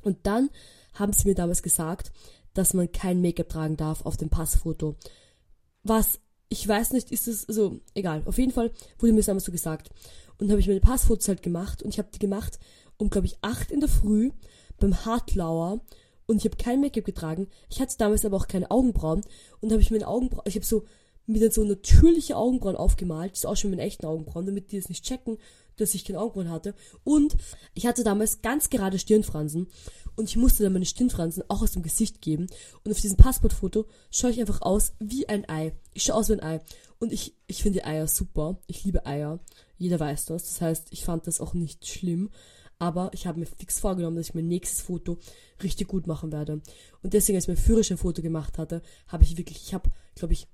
Und 0.02 0.18
dann 0.24 0.50
haben 0.94 1.12
sie 1.12 1.28
mir 1.28 1.34
damals 1.34 1.62
gesagt, 1.62 2.12
dass 2.54 2.74
man 2.74 2.90
kein 2.90 3.20
Make-up 3.20 3.48
tragen 3.48 3.76
darf 3.76 4.04
auf 4.04 4.16
dem 4.16 4.30
Passfoto. 4.30 4.96
Was, 5.82 6.20
ich 6.48 6.66
weiß 6.66 6.92
nicht, 6.92 7.12
ist 7.12 7.28
es, 7.28 7.48
also, 7.48 7.80
egal. 7.94 8.22
Auf 8.24 8.38
jeden 8.38 8.52
Fall 8.52 8.72
wurde 8.98 9.12
mir 9.12 9.18
das 9.18 9.26
damals 9.26 9.44
so 9.44 9.52
gesagt. 9.52 9.90
Und 10.38 10.50
habe 10.50 10.60
ich 10.60 10.68
meine 10.68 10.80
Passfotos 10.80 11.28
halt 11.28 11.42
gemacht 11.42 11.82
und 11.82 11.90
ich 11.90 11.98
habe 11.98 12.08
die 12.12 12.18
gemacht 12.18 12.58
um, 12.96 13.10
glaube 13.10 13.26
ich, 13.26 13.38
acht 13.42 13.70
in 13.70 13.80
der 13.80 13.88
Früh 13.88 14.30
beim 14.78 15.04
Hartlauer 15.04 15.80
und 16.28 16.36
ich 16.36 16.44
habe 16.44 16.62
kein 16.62 16.80
Make-up 16.80 17.04
getragen. 17.04 17.48
Ich 17.70 17.80
hatte 17.80 17.96
damals 17.98 18.24
aber 18.24 18.36
auch 18.36 18.46
keine 18.46 18.70
Augenbrauen 18.70 19.22
und 19.60 19.72
habe 19.72 19.82
ich 19.82 19.90
meine 19.90 20.06
Augenbrauen, 20.06 20.44
ich 20.46 20.54
habe 20.54 20.66
so 20.66 20.84
mir 21.26 21.50
so 21.50 21.64
natürliche 21.64 22.36
Augenbrauen 22.36 22.76
aufgemalt, 22.76 23.32
das 23.32 23.40
ist 23.40 23.46
auch 23.46 23.56
schon 23.56 23.70
meine 23.70 23.82
echten 23.82 24.06
Augenbrauen, 24.06 24.46
damit 24.46 24.72
die 24.72 24.78
es 24.78 24.88
nicht 24.88 25.04
checken, 25.04 25.38
dass 25.76 25.94
ich 25.94 26.04
keine 26.04 26.20
Augenbrauen 26.20 26.50
hatte. 26.50 26.74
Und 27.04 27.36
ich 27.74 27.86
hatte 27.86 28.04
damals 28.04 28.42
ganz 28.42 28.70
gerade 28.70 28.98
Stirnfransen 28.98 29.68
und 30.16 30.28
ich 30.28 30.36
musste 30.36 30.62
dann 30.62 30.72
meine 30.72 30.86
Stirnfransen 30.86 31.44
auch 31.48 31.62
aus 31.62 31.72
dem 31.72 31.82
Gesicht 31.82 32.20
geben. 32.20 32.46
Und 32.84 32.90
auf 32.90 33.00
diesem 33.00 33.16
Passportfoto 33.16 33.86
schaue 34.10 34.30
ich 34.30 34.40
einfach 34.40 34.62
aus 34.62 34.92
wie 34.98 35.28
ein 35.28 35.48
Ei. 35.48 35.72
Ich 35.94 36.04
schaue 36.04 36.16
aus 36.16 36.28
wie 36.28 36.34
ein 36.34 36.42
Ei. 36.42 36.60
Und 36.98 37.12
ich, 37.12 37.34
ich 37.46 37.62
finde 37.62 37.84
Eier 37.84 38.08
super. 38.08 38.58
Ich 38.66 38.84
liebe 38.84 39.06
Eier. 39.06 39.38
Jeder 39.76 40.00
weiß 40.00 40.26
das. 40.26 40.42
Das 40.44 40.60
heißt, 40.60 40.88
ich 40.90 41.04
fand 41.04 41.26
das 41.28 41.40
auch 41.40 41.54
nicht 41.54 41.86
schlimm. 41.86 42.30
Aber 42.78 43.10
ich 43.12 43.26
habe 43.26 43.40
mir 43.40 43.46
fix 43.46 43.80
vorgenommen, 43.80 44.16
dass 44.16 44.28
ich 44.28 44.34
mein 44.34 44.46
nächstes 44.46 44.82
Foto 44.82 45.18
richtig 45.62 45.88
gut 45.88 46.06
machen 46.06 46.30
werde. 46.30 46.60
Und 47.02 47.12
deswegen, 47.12 47.36
als 47.36 47.44
ich 47.44 47.48
mein 47.48 47.56
Führerschein-Foto 47.56 48.22
gemacht 48.22 48.58
hatte, 48.58 48.82
habe 49.08 49.24
ich 49.24 49.36
wirklich, 49.36 49.62
ich 49.66 49.74
habe, 49.74 49.90
glaube 50.14 50.34
ich, 50.34 50.46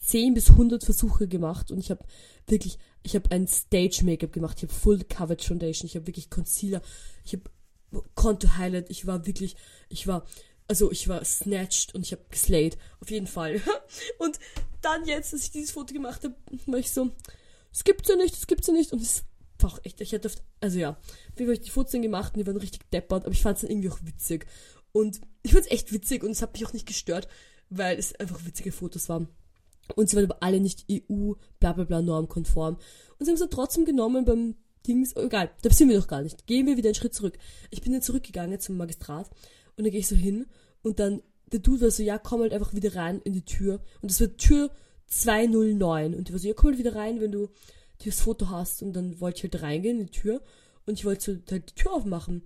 10 0.00 0.34
bis 0.34 0.50
100 0.50 0.84
Versuche 0.84 1.26
gemacht 1.26 1.72
und 1.72 1.78
ich 1.78 1.90
habe 1.90 2.04
wirklich, 2.46 2.78
ich 3.02 3.16
habe 3.16 3.30
ein 3.32 3.48
Stage-Make-up 3.48 4.32
gemacht, 4.32 4.58
ich 4.58 4.62
habe 4.64 4.72
Full 4.72 5.04
Coverage 5.04 5.48
Foundation, 5.48 5.86
ich 5.86 5.96
habe 5.96 6.06
wirklich 6.06 6.30
Concealer, 6.30 6.82
ich 7.24 7.32
habe 7.32 8.04
Contour 8.14 8.56
Highlight, 8.56 8.90
ich 8.90 9.06
war 9.06 9.26
wirklich, 9.26 9.56
ich 9.88 10.06
war, 10.06 10.24
also 10.68 10.92
ich 10.92 11.08
war 11.08 11.24
snatched 11.24 11.94
und 11.94 12.06
ich 12.06 12.12
habe 12.12 12.22
geslayed, 12.30 12.78
auf 13.00 13.10
jeden 13.10 13.26
Fall. 13.26 13.60
und 14.18 14.38
dann 14.82 15.04
jetzt, 15.06 15.32
als 15.32 15.44
ich 15.44 15.50
dieses 15.50 15.72
Foto 15.72 15.92
gemacht 15.92 16.22
habe, 16.22 16.34
war 16.66 16.78
ich 16.78 16.92
so, 16.92 17.10
es 17.72 17.84
gibt's 17.84 18.08
ja 18.08 18.16
nicht, 18.16 18.34
es 18.34 18.46
gibt's 18.46 18.66
ja 18.66 18.72
nicht. 18.72 18.92
Und 18.92 19.02
es 19.02 19.24
auch 19.64 19.78
echt, 19.84 20.00
ich 20.00 20.12
hätte 20.12 20.28
oft, 20.28 20.42
also 20.60 20.78
ja, 20.78 20.98
wie 21.36 21.44
habe 21.44 21.52
ich 21.52 21.60
die 21.60 21.70
Fotos 21.70 21.92
gemacht 21.92 22.34
und 22.34 22.40
die 22.40 22.46
waren 22.46 22.56
richtig 22.56 22.88
deppert, 22.90 23.24
aber 23.24 23.32
ich 23.32 23.42
fand 23.42 23.56
es 23.56 23.62
dann 23.62 23.70
irgendwie 23.70 23.90
auch 23.90 24.00
witzig. 24.02 24.46
Und 24.92 25.20
ich 25.42 25.52
fand 25.52 25.64
es 25.64 25.70
echt 25.70 25.92
witzig 25.92 26.22
und 26.22 26.30
es 26.30 26.42
hat 26.42 26.52
mich 26.52 26.66
auch 26.66 26.72
nicht 26.72 26.86
gestört, 26.86 27.28
weil 27.70 27.98
es 27.98 28.14
einfach 28.16 28.44
witzige 28.44 28.72
Fotos 28.72 29.08
waren. 29.08 29.28
Und 29.94 30.08
sie 30.08 30.16
waren 30.16 30.24
aber 30.24 30.42
alle 30.42 30.60
nicht 30.60 30.86
EU, 30.90 31.32
bla 31.60 31.72
bla 31.72 31.84
bla, 31.84 32.02
normkonform. 32.02 32.74
Und 32.74 33.24
sie 33.24 33.30
haben 33.30 33.34
es 33.34 33.40
dann 33.40 33.50
trotzdem 33.50 33.84
genommen 33.84 34.24
beim 34.24 34.56
Dings, 34.86 35.16
oh, 35.16 35.22
egal, 35.22 35.50
da 35.62 35.70
sind 35.70 35.88
wir 35.88 35.98
doch 35.98 36.08
gar 36.08 36.22
nicht. 36.22 36.46
Gehen 36.46 36.66
wir 36.66 36.76
wieder 36.76 36.88
einen 36.88 36.94
Schritt 36.94 37.14
zurück. 37.14 37.38
Ich 37.70 37.82
bin 37.82 37.92
dann 37.92 38.02
zurückgegangen 38.02 38.60
zum 38.60 38.76
Magistrat 38.76 39.28
und 39.76 39.84
dann 39.84 39.90
gehe 39.90 40.00
ich 40.00 40.08
so 40.08 40.16
hin 40.16 40.46
und 40.82 40.98
dann, 40.98 41.22
der 41.52 41.60
Dude 41.60 41.82
war 41.82 41.90
so, 41.90 42.02
ja, 42.02 42.18
komm 42.18 42.42
halt 42.42 42.52
einfach 42.52 42.74
wieder 42.74 42.94
rein 42.94 43.20
in 43.24 43.32
die 43.32 43.44
Tür. 43.44 43.80
Und 44.00 44.10
das 44.10 44.20
war 44.20 44.36
Tür 44.36 44.70
209. 45.06 46.14
Und 46.14 46.28
die 46.28 46.32
war 46.32 46.38
so, 46.38 46.48
ja, 46.48 46.54
komm 46.54 46.70
halt 46.70 46.78
wieder 46.78 46.94
rein, 46.94 47.20
wenn 47.20 47.32
du 47.32 47.48
das 48.06 48.20
Foto 48.20 48.48
hast. 48.48 48.82
Und 48.82 48.92
dann 48.92 49.20
wollte 49.20 49.38
ich 49.38 49.42
halt 49.52 49.62
reingehen 49.62 50.00
in 50.00 50.06
die 50.06 50.12
Tür 50.12 50.42
und 50.86 50.94
ich 50.94 51.04
wollte 51.04 51.42
halt 51.50 51.70
die 51.70 51.82
Tür 51.82 51.92
aufmachen. 51.92 52.42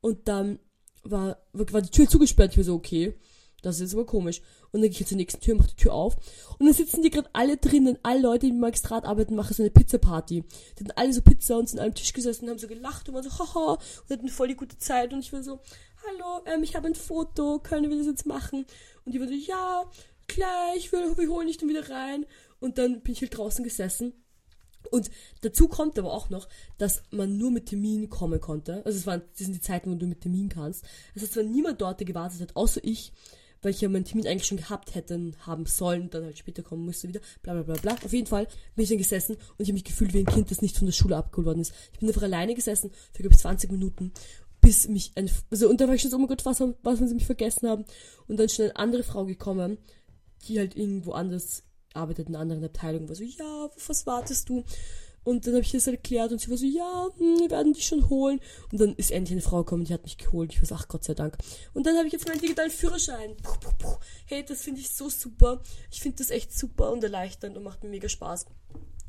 Und 0.00 0.28
dann 0.28 0.58
war, 1.02 1.38
war 1.52 1.82
die 1.82 1.90
Tür 1.90 2.08
zugesperrt. 2.08 2.52
Ich 2.52 2.58
war 2.58 2.64
so, 2.64 2.74
okay, 2.74 3.14
das 3.62 3.80
ist 3.80 3.94
aber 3.94 4.06
komisch. 4.06 4.40
Und 4.72 4.82
dann 4.82 4.90
gehe 4.90 5.00
ich 5.00 5.06
zur 5.06 5.16
nächsten 5.16 5.40
Tür, 5.40 5.54
mache 5.54 5.68
die 5.68 5.82
Tür 5.82 5.92
auf. 5.92 6.16
Und 6.58 6.66
dann 6.66 6.74
sitzen 6.74 7.02
die 7.02 7.10
gerade 7.10 7.28
alle 7.32 7.56
drinnen. 7.56 7.98
Alle 8.02 8.20
Leute, 8.20 8.46
die 8.46 8.52
im 8.52 8.60
Magistrat 8.60 9.04
arbeiten, 9.04 9.34
machen 9.34 9.54
so 9.54 9.62
eine 9.62 9.70
Pizza-Party. 9.70 10.42
Die 10.42 10.84
hatten 10.84 10.92
alle 10.96 11.12
so 11.12 11.22
Pizza 11.22 11.58
und 11.58 11.68
sind 11.68 11.78
an 11.78 11.86
einem 11.86 11.94
Tisch 11.94 12.12
gesessen 12.12 12.44
und 12.44 12.50
haben 12.50 12.58
so 12.58 12.68
gelacht 12.68 13.08
und 13.08 13.14
waren 13.14 13.24
so, 13.24 13.38
haha, 13.38 13.72
und 13.74 14.10
hatten 14.10 14.28
voll 14.28 14.48
die 14.48 14.56
gute 14.56 14.78
Zeit. 14.78 15.12
Und 15.12 15.20
ich 15.20 15.32
war 15.32 15.42
so, 15.42 15.60
hallo, 16.06 16.44
ähm, 16.46 16.62
ich 16.62 16.76
habe 16.76 16.86
ein 16.86 16.94
Foto, 16.94 17.58
können 17.58 17.90
wir 17.90 17.98
das 17.98 18.06
jetzt 18.06 18.26
machen? 18.26 18.64
Und 19.04 19.12
die 19.12 19.20
waren 19.20 19.28
so, 19.28 19.34
ja, 19.34 19.84
gleich, 20.26 20.92
wir, 20.92 21.18
wir 21.18 21.28
holen 21.28 21.48
dich 21.48 21.58
dann 21.58 21.68
wieder 21.68 21.90
rein. 21.90 22.26
Und 22.60 22.78
dann 22.78 23.00
bin 23.02 23.12
ich 23.12 23.20
halt 23.20 23.36
draußen 23.36 23.64
gesessen 23.64 24.14
und 24.90 25.10
dazu 25.42 25.68
kommt 25.68 25.98
aber 25.98 26.12
auch 26.12 26.30
noch, 26.30 26.48
dass 26.78 27.02
man 27.10 27.36
nur 27.36 27.50
mit 27.50 27.66
Termin 27.66 28.08
kommen 28.08 28.40
konnte. 28.40 28.84
Also 28.84 28.98
es 28.98 29.06
waren, 29.06 29.22
das 29.32 29.46
sind 29.46 29.54
die 29.54 29.60
Zeiten, 29.60 29.90
wo 29.90 29.94
du 29.94 30.06
mit 30.06 30.22
Termin 30.22 30.48
kannst. 30.48 30.84
Das 31.14 31.22
heißt, 31.22 31.36
wenn 31.36 31.50
niemand 31.50 31.80
dort 31.80 32.04
gewartet 32.04 32.40
hat, 32.40 32.56
außer 32.56 32.80
ich, 32.82 33.12
weil 33.62 33.72
ich 33.72 33.80
ja 33.80 33.88
meinen 33.88 34.04
Termin 34.04 34.26
eigentlich 34.26 34.46
schon 34.46 34.56
gehabt 34.56 34.94
hätte, 34.94 35.32
haben 35.40 35.66
sollen, 35.66 36.08
dann 36.10 36.24
halt 36.24 36.38
später 36.38 36.62
kommen 36.62 36.84
musste 36.84 37.08
wieder, 37.08 37.20
bla 37.42 37.52
bla 37.52 37.62
bla 37.62 37.74
bla. 37.74 38.04
Auf 38.04 38.12
jeden 38.12 38.26
Fall 38.26 38.46
bin 38.74 38.84
ich 38.84 38.88
dann 38.88 38.98
gesessen 38.98 39.34
und 39.34 39.60
ich 39.60 39.68
habe 39.68 39.74
mich 39.74 39.84
gefühlt 39.84 40.14
wie 40.14 40.20
ein 40.20 40.26
Kind, 40.26 40.50
das 40.50 40.62
nicht 40.62 40.78
von 40.78 40.86
der 40.86 40.92
Schule 40.92 41.16
abgeholt 41.16 41.46
worden 41.46 41.60
ist. 41.60 41.74
Ich 41.92 41.98
bin 41.98 42.08
einfach 42.08 42.22
alleine 42.22 42.54
gesessen 42.54 42.90
für, 43.12 43.22
glaube 43.22 43.34
ich, 43.34 43.40
20 43.40 43.70
Minuten, 43.70 44.12
bis 44.60 44.88
mich 44.88 45.12
ein, 45.14 45.30
also, 45.50 45.68
und 45.68 45.80
da 45.80 45.86
war 45.86 45.94
ich 45.94 46.02
schon 46.02 46.10
so, 46.10 46.16
oh 46.16 46.20
mein 46.20 46.28
Gott, 46.28 46.44
was, 46.44 46.60
was, 46.60 47.00
wenn 47.00 47.08
sie 47.08 47.14
mich 47.14 47.26
vergessen 47.26 47.68
haben. 47.68 47.84
Und 48.26 48.38
dann 48.38 48.46
ist 48.46 48.56
schon 48.56 48.66
eine 48.66 48.76
andere 48.76 49.02
Frau 49.02 49.24
gekommen, 49.24 49.78
die 50.46 50.58
halt 50.58 50.76
irgendwo 50.76 51.12
anders 51.12 51.62
arbeitet 51.94 52.28
in 52.28 52.34
einer 52.34 52.42
anderen 52.42 52.64
Abteilung, 52.64 53.08
war 53.08 53.16
so, 53.16 53.24
ja, 53.24 53.70
was 53.86 54.06
wartest 54.06 54.48
du? 54.48 54.64
Und 55.22 55.46
dann 55.46 55.54
habe 55.54 55.64
ich 55.64 55.72
das 55.72 55.86
erklärt 55.86 56.32
und 56.32 56.40
sie 56.40 56.50
war 56.50 56.56
so, 56.56 56.64
ja, 56.64 57.08
hm, 57.18 57.40
wir 57.40 57.50
werden 57.50 57.74
dich 57.74 57.86
schon 57.86 58.08
holen. 58.08 58.40
Und 58.72 58.80
dann 58.80 58.94
ist 58.94 59.10
endlich 59.10 59.32
eine 59.32 59.42
Frau 59.42 59.58
gekommen, 59.58 59.84
die 59.84 59.92
hat 59.92 60.04
mich 60.04 60.16
geholt. 60.16 60.52
Ich 60.52 60.62
war 60.62 60.66
so, 60.66 60.74
ach 60.76 60.88
Gott 60.88 61.04
sei 61.04 61.14
Dank. 61.14 61.36
Und 61.74 61.86
dann 61.86 61.96
habe 61.96 62.06
ich 62.06 62.12
jetzt 62.12 62.26
meinen 62.26 62.40
digitalen 62.40 62.70
Führerschein. 62.70 63.36
Puh, 63.42 63.58
puh, 63.60 63.72
puh. 63.78 63.96
Hey, 64.24 64.44
das 64.44 64.62
finde 64.62 64.80
ich 64.80 64.90
so 64.90 65.10
super. 65.10 65.60
Ich 65.90 66.00
finde 66.00 66.18
das 66.18 66.30
echt 66.30 66.56
super 66.56 66.90
und 66.90 67.04
erleichternd 67.04 67.56
und 67.56 67.64
macht 67.64 67.82
mir 67.82 67.90
mega 67.90 68.08
Spaß. 68.08 68.46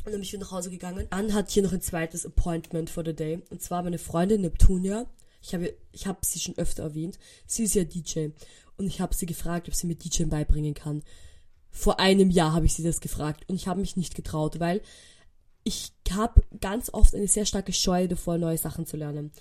Und 0.03 0.05
dann 0.05 0.13
bin 0.13 0.23
ich 0.23 0.33
wieder 0.33 0.43
nach 0.43 0.51
Hause 0.51 0.69
gegangen. 0.69 1.07
Dann 1.11 1.33
hat 1.33 1.49
hier 1.49 1.63
noch 1.63 1.73
ein 1.73 1.81
zweites 1.81 2.25
Appointment 2.25 2.89
for 2.89 3.05
the 3.05 3.13
day. 3.13 3.41
Und 3.49 3.61
zwar 3.61 3.83
meine 3.83 3.99
Freundin 3.99 4.41
Neptunia. 4.41 5.05
Ich 5.41 5.53
habe, 5.53 5.73
ich 5.91 6.07
habe 6.07 6.19
sie 6.23 6.39
schon 6.39 6.57
öfter 6.57 6.83
erwähnt. 6.83 7.19
Sie 7.45 7.63
ist 7.63 7.75
ja 7.75 7.83
DJ. 7.83 8.29
Und 8.77 8.87
ich 8.87 8.99
habe 8.99 9.15
sie 9.15 9.25
gefragt, 9.25 9.67
ob 9.67 9.75
sie 9.75 9.87
mir 9.87 9.95
DJ 9.95 10.23
beibringen 10.23 10.73
kann. 10.73 11.03
Vor 11.71 11.99
einem 11.99 12.29
Jahr 12.29 12.53
habe 12.53 12.65
ich 12.65 12.73
sie 12.73 12.83
das 12.83 12.99
gefragt. 12.99 13.45
Und 13.47 13.55
ich 13.55 13.67
habe 13.67 13.81
mich 13.81 13.95
nicht 13.95 14.15
getraut, 14.15 14.59
weil 14.59 14.81
ich 15.63 15.93
habe 16.11 16.43
ganz 16.59 16.89
oft 16.93 17.15
eine 17.15 17.27
sehr 17.27 17.45
starke 17.45 17.73
Scheu 17.73 18.07
davor, 18.07 18.37
neue 18.37 18.57
Sachen 18.57 18.85
zu 18.85 18.97
lernen. 18.97 19.31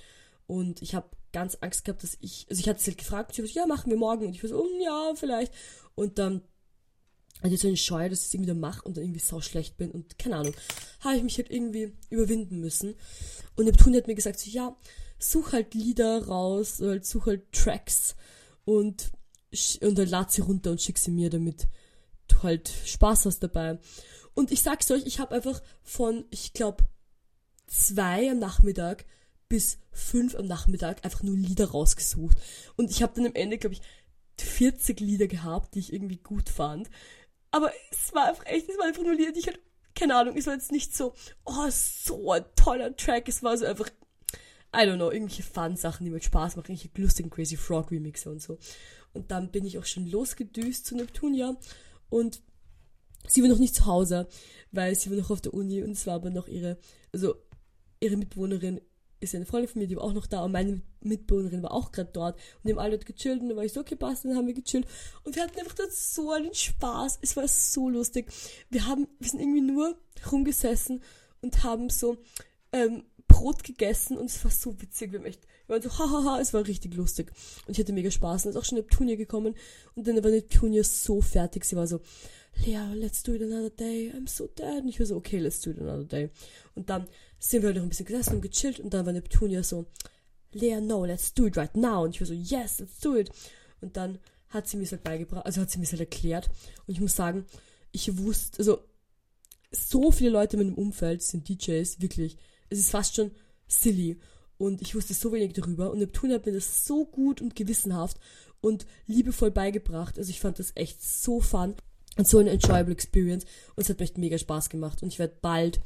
Und 0.47 0.83
ich 0.83 0.95
habe 0.95 1.09
ganz 1.33 1.59
Angst 1.61 1.85
gehabt, 1.85 2.03
dass 2.03 2.19
ich, 2.21 2.47
also 2.51 2.61
ich 2.61 2.69
hatte 2.69 2.81
sie 2.81 2.91
halt 2.91 2.99
gefragt, 2.99 3.35
sie 3.35 3.43
war 3.43 3.51
ja, 3.51 3.67
machen 3.67 3.91
wir 3.91 3.99
morgen. 3.99 4.27
Und 4.27 4.35
ich 4.35 4.43
war 4.43 4.51
so, 4.51 4.63
oh, 4.63 4.83
ja, 4.83 5.13
vielleicht. 5.15 5.53
Und 5.95 6.19
dann 6.19 6.43
hatte 7.43 7.55
ich 7.55 7.61
so 7.61 7.69
eine 7.69 7.77
Scheu, 7.77 8.09
dass 8.09 8.21
ich 8.21 8.27
es 8.27 8.35
irgendwie 8.35 8.51
dann 8.51 8.61
mache 8.61 8.83
und 8.83 8.97
dann 8.97 9.05
irgendwie 9.05 9.21
sau 9.21 9.41
schlecht 9.41 9.77
bin. 9.77 9.91
Und 9.91 10.19
keine 10.19 10.37
Ahnung, 10.37 10.55
habe 11.01 11.17
ich 11.17 11.23
mich 11.23 11.39
halt 11.39 11.51
irgendwie 11.51 11.93
überwinden 12.11 12.61
müssen. 12.61 12.95
Und 13.57 13.65
Neptun 13.65 13.95
hat 13.95 14.07
mir 14.07 14.15
gesagt, 14.15 14.39
so, 14.39 14.51
ja, 14.51 14.77
such 15.19 15.53
halt 15.53 15.75
Lieder 15.75 16.27
raus, 16.27 16.81
halt, 16.81 17.07
such 17.07 17.27
halt 17.27 17.53
Tracks 17.53 18.17
und, 18.65 19.11
und 19.81 19.99
dann 19.99 20.09
lad 20.09 20.33
sie 20.33 20.43
runter 20.43 20.71
und 20.71 20.81
schick 20.81 20.99
sie 20.99 21.11
mir, 21.11 21.31
damit 21.31 21.67
halt 22.43 22.73
Spaß 22.85 23.27
hast 23.27 23.41
dabei. 23.41 23.79
Und 24.35 24.53
ich 24.53 24.63
sag's 24.63 24.91
euch, 24.91 25.07
ich 25.07 25.19
habe 25.19 25.35
einfach 25.35 25.61
von, 25.83 26.25
ich 26.31 26.53
glaube, 26.53 26.85
zwei 27.67 28.31
am 28.31 28.39
Nachmittag 28.39 29.05
bis 29.49 29.79
fünf 29.91 30.35
am 30.37 30.47
Nachmittag 30.47 31.05
einfach 31.05 31.23
nur 31.23 31.37
Lieder 31.37 31.71
rausgesucht. 31.71 32.39
Und 32.77 32.91
ich 32.91 33.03
habe 33.03 33.13
dann 33.17 33.27
am 33.27 33.35
Ende, 33.35 33.59
glaube 33.59 33.75
ich, 33.75 33.83
40 34.39 35.01
Lieder 35.01 35.27
gehabt, 35.27 35.75
die 35.75 35.81
ich 35.81 35.93
irgendwie 35.93 36.17
gut 36.17 36.49
fand. 36.49 36.89
Aber 37.51 37.73
es 37.91 38.15
war 38.15 38.29
einfach 38.29 38.47
echt, 38.47 38.69
es 38.69 38.79
war 38.79 38.87
einfach 38.87 39.03
nur 39.03 39.15
Lieder, 39.15 39.33
die 39.33 39.41
ich 39.41 39.47
halt, 39.47 39.61
keine 39.95 40.17
Ahnung, 40.17 40.37
es 40.37 40.47
war 40.47 40.55
jetzt 40.55 40.73
nicht 40.73 40.97
so, 40.97 41.15
oh, 41.45 41.69
so 41.71 42.33
ein 42.33 42.45
toller 42.57 42.97
Track. 42.97 43.29
Es 43.29 43.43
war 43.43 43.57
so 43.59 43.67
einfach, 43.67 43.89
I 44.75 44.79
don't 44.79 44.97
know, 44.97 45.11
irgendwelche 45.11 45.43
Fun-Sachen, 45.43 46.05
die 46.05 46.11
mir 46.11 46.23
Spaß 46.23 46.57
machen, 46.57 46.73
irgendwelche 46.73 47.03
lustigen 47.03 47.31
Crazy 47.31 47.57
Frog 47.57 47.91
Remixe 47.91 48.31
und 48.31 48.41
so. 48.41 48.59
Und 49.13 49.33
dann 49.33 49.51
bin 49.51 49.67
ich 49.67 49.79
auch 49.79 49.85
schon 49.85 50.07
losgedüst 50.07 50.87
zu 50.87 50.97
Neptunia 50.97 51.57
und 52.11 52.43
sie 53.27 53.43
war 53.43 53.49
noch 53.49 53.59
nicht 53.59 53.75
zu 53.75 53.87
Hause, 53.87 54.29
weil 54.73 54.95
sie 54.95 55.11
war 55.11 55.17
noch 55.17 55.31
auf 55.31 55.41
der 55.41 55.55
Uni 55.55 55.83
und 55.83 55.93
es 55.93 56.07
war 56.07 56.15
aber 56.15 56.31
noch 56.31 56.49
ihre, 56.49 56.79
also 57.13 57.35
ihre 58.01 58.17
Mitbewohnerin 58.17 58.81
ist 59.21 59.35
eine 59.35 59.45
Freundin 59.45 59.69
von 59.69 59.83
mir, 59.83 59.89
die 59.89 59.97
war 59.97 60.05
auch 60.05 60.15
noch 60.15 60.27
da 60.27 60.45
und 60.45 60.53
meine 60.53 60.81
Mitbewohnerin 61.03 61.63
war 61.63 61.73
auch 61.73 61.93
gerade 61.93 62.11
dort. 62.13 62.37
Und 62.37 62.65
die 62.65 62.73
haben 62.73 62.79
alle 62.79 62.93
dort 62.93 63.07
gechillt 63.07 63.43
und 63.43 63.49
dann 63.49 63.57
war 63.57 63.65
ich 63.65 63.73
so, 63.73 63.81
okay, 63.81 63.97
passt, 63.97 64.25
dann 64.25 64.35
haben 64.35 64.47
wir 64.47 64.55
gechillt. 64.55 64.87
Und 65.25 65.37
wir 65.37 65.43
hatten 65.43 65.59
einfach 65.59 65.75
dort 65.75 65.93
so 65.93 66.31
einen 66.31 66.55
Spaß, 66.55 67.19
es 67.21 67.37
war 67.37 67.47
so 67.47 67.91
lustig. 67.91 68.33
Wir 68.71 68.87
haben, 68.87 69.07
wir 69.19 69.29
sind 69.29 69.41
irgendwie 69.41 69.61
nur 69.61 69.95
rumgesessen 70.33 71.03
und 71.43 71.63
haben 71.63 71.91
so 71.91 72.17
ähm, 72.73 73.05
Brot 73.29 73.63
gegessen 73.63 74.17
und 74.17 74.27
es 74.27 74.43
war 74.43 74.51
so 74.51 74.81
witzig, 74.81 75.13
wir 75.13 75.19
haben 75.19 75.27
echt, 75.27 75.47
wir 75.71 75.77
waren 75.77 75.83
so, 75.83 75.99
hahaha, 75.99 76.41
es 76.41 76.53
war 76.53 76.67
richtig 76.67 76.95
lustig 76.95 77.31
und 77.67 77.73
ich 77.73 77.79
hatte 77.79 77.93
mega 77.93 78.11
Spaß 78.11 78.45
und 78.45 78.51
es 78.51 78.57
ist 78.57 78.61
auch 78.61 78.65
schon 78.65 78.79
Neptunia 78.79 79.15
gekommen 79.15 79.55
und 79.95 80.07
dann 80.09 80.23
war 80.23 80.31
Neptunia 80.31 80.83
so 80.83 81.21
fertig, 81.21 81.65
sie 81.65 81.77
war 81.77 81.87
so, 81.87 82.01
Lea, 82.67 82.93
let's 82.95 83.23
do 83.23 83.35
it 83.35 83.43
another 83.43 83.71
day, 83.71 84.13
I'm 84.13 84.29
so 84.29 84.49
dead. 84.49 84.83
Und 84.83 84.89
ich 84.89 84.99
war 84.99 85.07
so, 85.07 85.17
okay, 85.17 85.39
let's 85.39 85.61
do 85.61 85.71
it 85.71 85.79
another 85.79 86.05
day. 86.05 86.31
Und 86.75 86.91
dann 86.91 87.07
sind 87.39 87.63
wir 87.63 87.69
halt 87.69 87.77
noch 87.77 87.85
ein 87.85 87.89
bisschen 87.89 88.07
gesessen 88.07 88.35
und 88.35 88.43
gechillt 88.43 88.81
und 88.81 88.93
dann 88.93 89.07
war 89.07 89.13
Neptunia 89.13 89.63
so, 89.63 89.87
Lea, 90.53 90.81
no, 90.81 91.05
let's 91.05 91.33
do 91.33 91.47
it 91.47 91.57
right 91.57 91.75
now. 91.77 92.03
Und 92.03 92.17
ich 92.17 92.21
war 92.21 92.27
so, 92.27 92.35
yes, 92.35 92.81
let's 92.81 92.99
do 92.99 93.17
it. 93.17 93.31
Und 93.81 93.97
dann 93.97 94.19
hat 94.49 94.67
sie 94.67 94.77
mir 94.77 94.83
es 94.83 94.93
halt 94.93 95.05
beigebracht, 95.05 95.47
also 95.47 95.61
hat 95.61 95.71
sie 95.71 95.79
mir 95.79 95.85
es 95.85 95.93
halt 95.93 96.01
erklärt. 96.01 96.51
Und 96.87 96.95
ich 96.95 97.01
muss 97.01 97.15
sagen, 97.15 97.47
ich 97.93 98.19
wusste, 98.19 98.59
also 98.59 98.83
so 99.71 100.11
viele 100.11 100.31
Leute 100.31 100.57
in 100.57 100.65
meinem 100.65 100.75
Umfeld 100.75 101.23
sind 101.23 101.49
DJs, 101.49 102.01
wirklich. 102.01 102.37
Es 102.69 102.81
ist 102.81 102.91
fast 102.91 103.15
schon 103.15 103.31
silly. 103.69 104.19
Und 104.61 104.83
ich 104.83 104.95
wusste 104.95 105.15
so 105.15 105.33
wenig 105.33 105.55
darüber. 105.55 105.91
Und 105.91 106.01
Neptun 106.01 106.33
hat 106.33 106.45
mir 106.45 106.53
das 106.53 106.85
so 106.85 107.07
gut 107.07 107.41
und 107.41 107.57
gewissenhaft 107.57 108.19
und 108.61 108.85
liebevoll 109.07 109.51
beigebracht. 109.51 110.19
Also 110.19 110.29
ich 110.29 110.39
fand 110.39 110.59
das 110.59 110.73
echt 110.75 111.03
so 111.03 111.41
fun 111.41 111.77
und 112.19 112.29
so 112.29 112.37
eine 112.37 112.51
enjoyable 112.51 112.93
Experience. 112.93 113.47
Und 113.75 113.85
es 113.85 113.89
hat 113.89 113.99
mir 113.99 114.05
echt 114.05 114.19
mega 114.19 114.37
Spaß 114.37 114.69
gemacht. 114.69 115.03
Und 115.03 115.09
ich 115.09 115.19
werde 115.19 115.39
bald, 115.41 115.81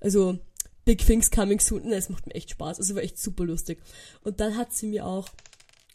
also 0.00 0.38
Big 0.86 1.04
Things 1.04 1.30
coming 1.30 1.60
soon. 1.60 1.92
Es 1.92 2.08
macht 2.08 2.26
mir 2.26 2.34
echt 2.34 2.48
Spaß. 2.48 2.78
Also 2.78 2.94
war 2.94 3.02
echt 3.02 3.18
super 3.18 3.44
lustig. 3.44 3.82
Und 4.22 4.40
dann 4.40 4.56
hat 4.56 4.72
sie 4.72 4.86
mir 4.86 5.04
auch, 5.04 5.28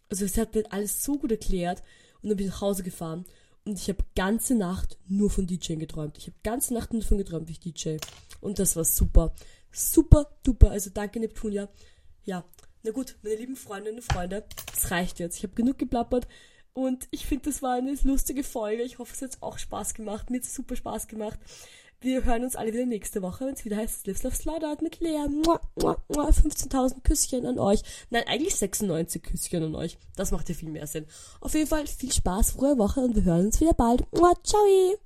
also 0.07 0.27
sie 0.27 0.39
hat 0.39 0.53
mir 0.53 0.71
alles 0.71 1.03
so 1.03 1.17
gut 1.17 1.31
erklärt. 1.31 1.81
Und 2.21 2.29
dann 2.29 2.37
bin 2.37 2.45
ich 2.45 2.53
nach 2.53 2.61
Hause 2.61 2.83
gefahren. 2.83 3.25
Und 3.65 3.79
ich 3.79 3.89
habe 3.89 4.05
ganze 4.15 4.53
Nacht 4.53 4.99
nur 5.07 5.31
von 5.31 5.47
DJing 5.47 5.79
geträumt. 5.79 6.19
Ich 6.19 6.27
habe 6.27 6.37
ganze 6.43 6.75
Nacht 6.75 6.93
nur 6.93 7.01
davon 7.01 7.17
geträumt, 7.17 7.47
wie 7.47 7.53
ich 7.53 7.59
DJ. 7.59 7.97
Und 8.39 8.59
das 8.59 8.75
war 8.75 8.85
super. 8.85 9.33
Super, 9.71 10.27
duper. 10.43 10.69
Also 10.69 10.91
danke, 10.93 11.19
Neptunia. 11.19 11.69
Ja, 12.25 12.43
na 12.83 12.91
gut, 12.91 13.15
meine 13.21 13.35
lieben 13.35 13.55
Freundinnen 13.55 13.97
und 13.97 14.03
Freunde, 14.03 14.45
es 14.75 14.91
reicht 14.91 15.19
jetzt. 15.19 15.37
Ich 15.37 15.43
habe 15.43 15.53
genug 15.53 15.77
geplappert. 15.77 16.27
Und 16.73 17.07
ich 17.11 17.25
finde, 17.25 17.45
das 17.45 17.61
war 17.61 17.75
eine 17.75 17.95
lustige 18.03 18.43
Folge. 18.43 18.83
Ich 18.83 18.97
hoffe, 18.97 19.13
es 19.13 19.21
hat 19.21 19.41
auch 19.41 19.57
Spaß 19.57 19.93
gemacht. 19.93 20.29
Mir 20.29 20.37
hat 20.37 20.45
es 20.45 20.55
super 20.55 20.75
Spaß 20.75 21.07
gemacht. 21.07 21.39
Wir 22.01 22.25
hören 22.25 22.43
uns 22.43 22.57
alle 22.57 22.73
wieder 22.73 22.85
nächste 22.85 23.21
Woche, 23.21 23.45
wenn 23.45 23.53
es 23.53 23.63
wieder 23.63 23.77
heißt 23.77 24.05
Lives 24.07 24.23
Love 24.23 24.35
Slaughtered 24.35 24.81
mit 24.81 24.99
Lea. 24.99 25.25
15.000 25.77 27.01
Küsschen 27.01 27.45
an 27.45 27.59
euch. 27.59 27.81
Nein, 28.09 28.23
eigentlich 28.27 28.55
96 28.55 29.23
Küsschen 29.23 29.63
an 29.63 29.75
euch. 29.75 29.97
Das 30.17 30.31
macht 30.31 30.49
ja 30.49 30.55
viel 30.55 30.69
mehr 30.69 30.87
Sinn. 30.87 31.05
Auf 31.39 31.53
jeden 31.53 31.67
Fall 31.67 31.87
viel 31.87 32.11
Spaß, 32.11 32.51
frohe 32.51 32.77
Woche 32.77 32.99
und 32.99 33.15
wir 33.15 33.23
hören 33.23 33.45
uns 33.45 33.61
wieder 33.61 33.73
bald. 33.73 34.03
Ciao! 34.43 34.97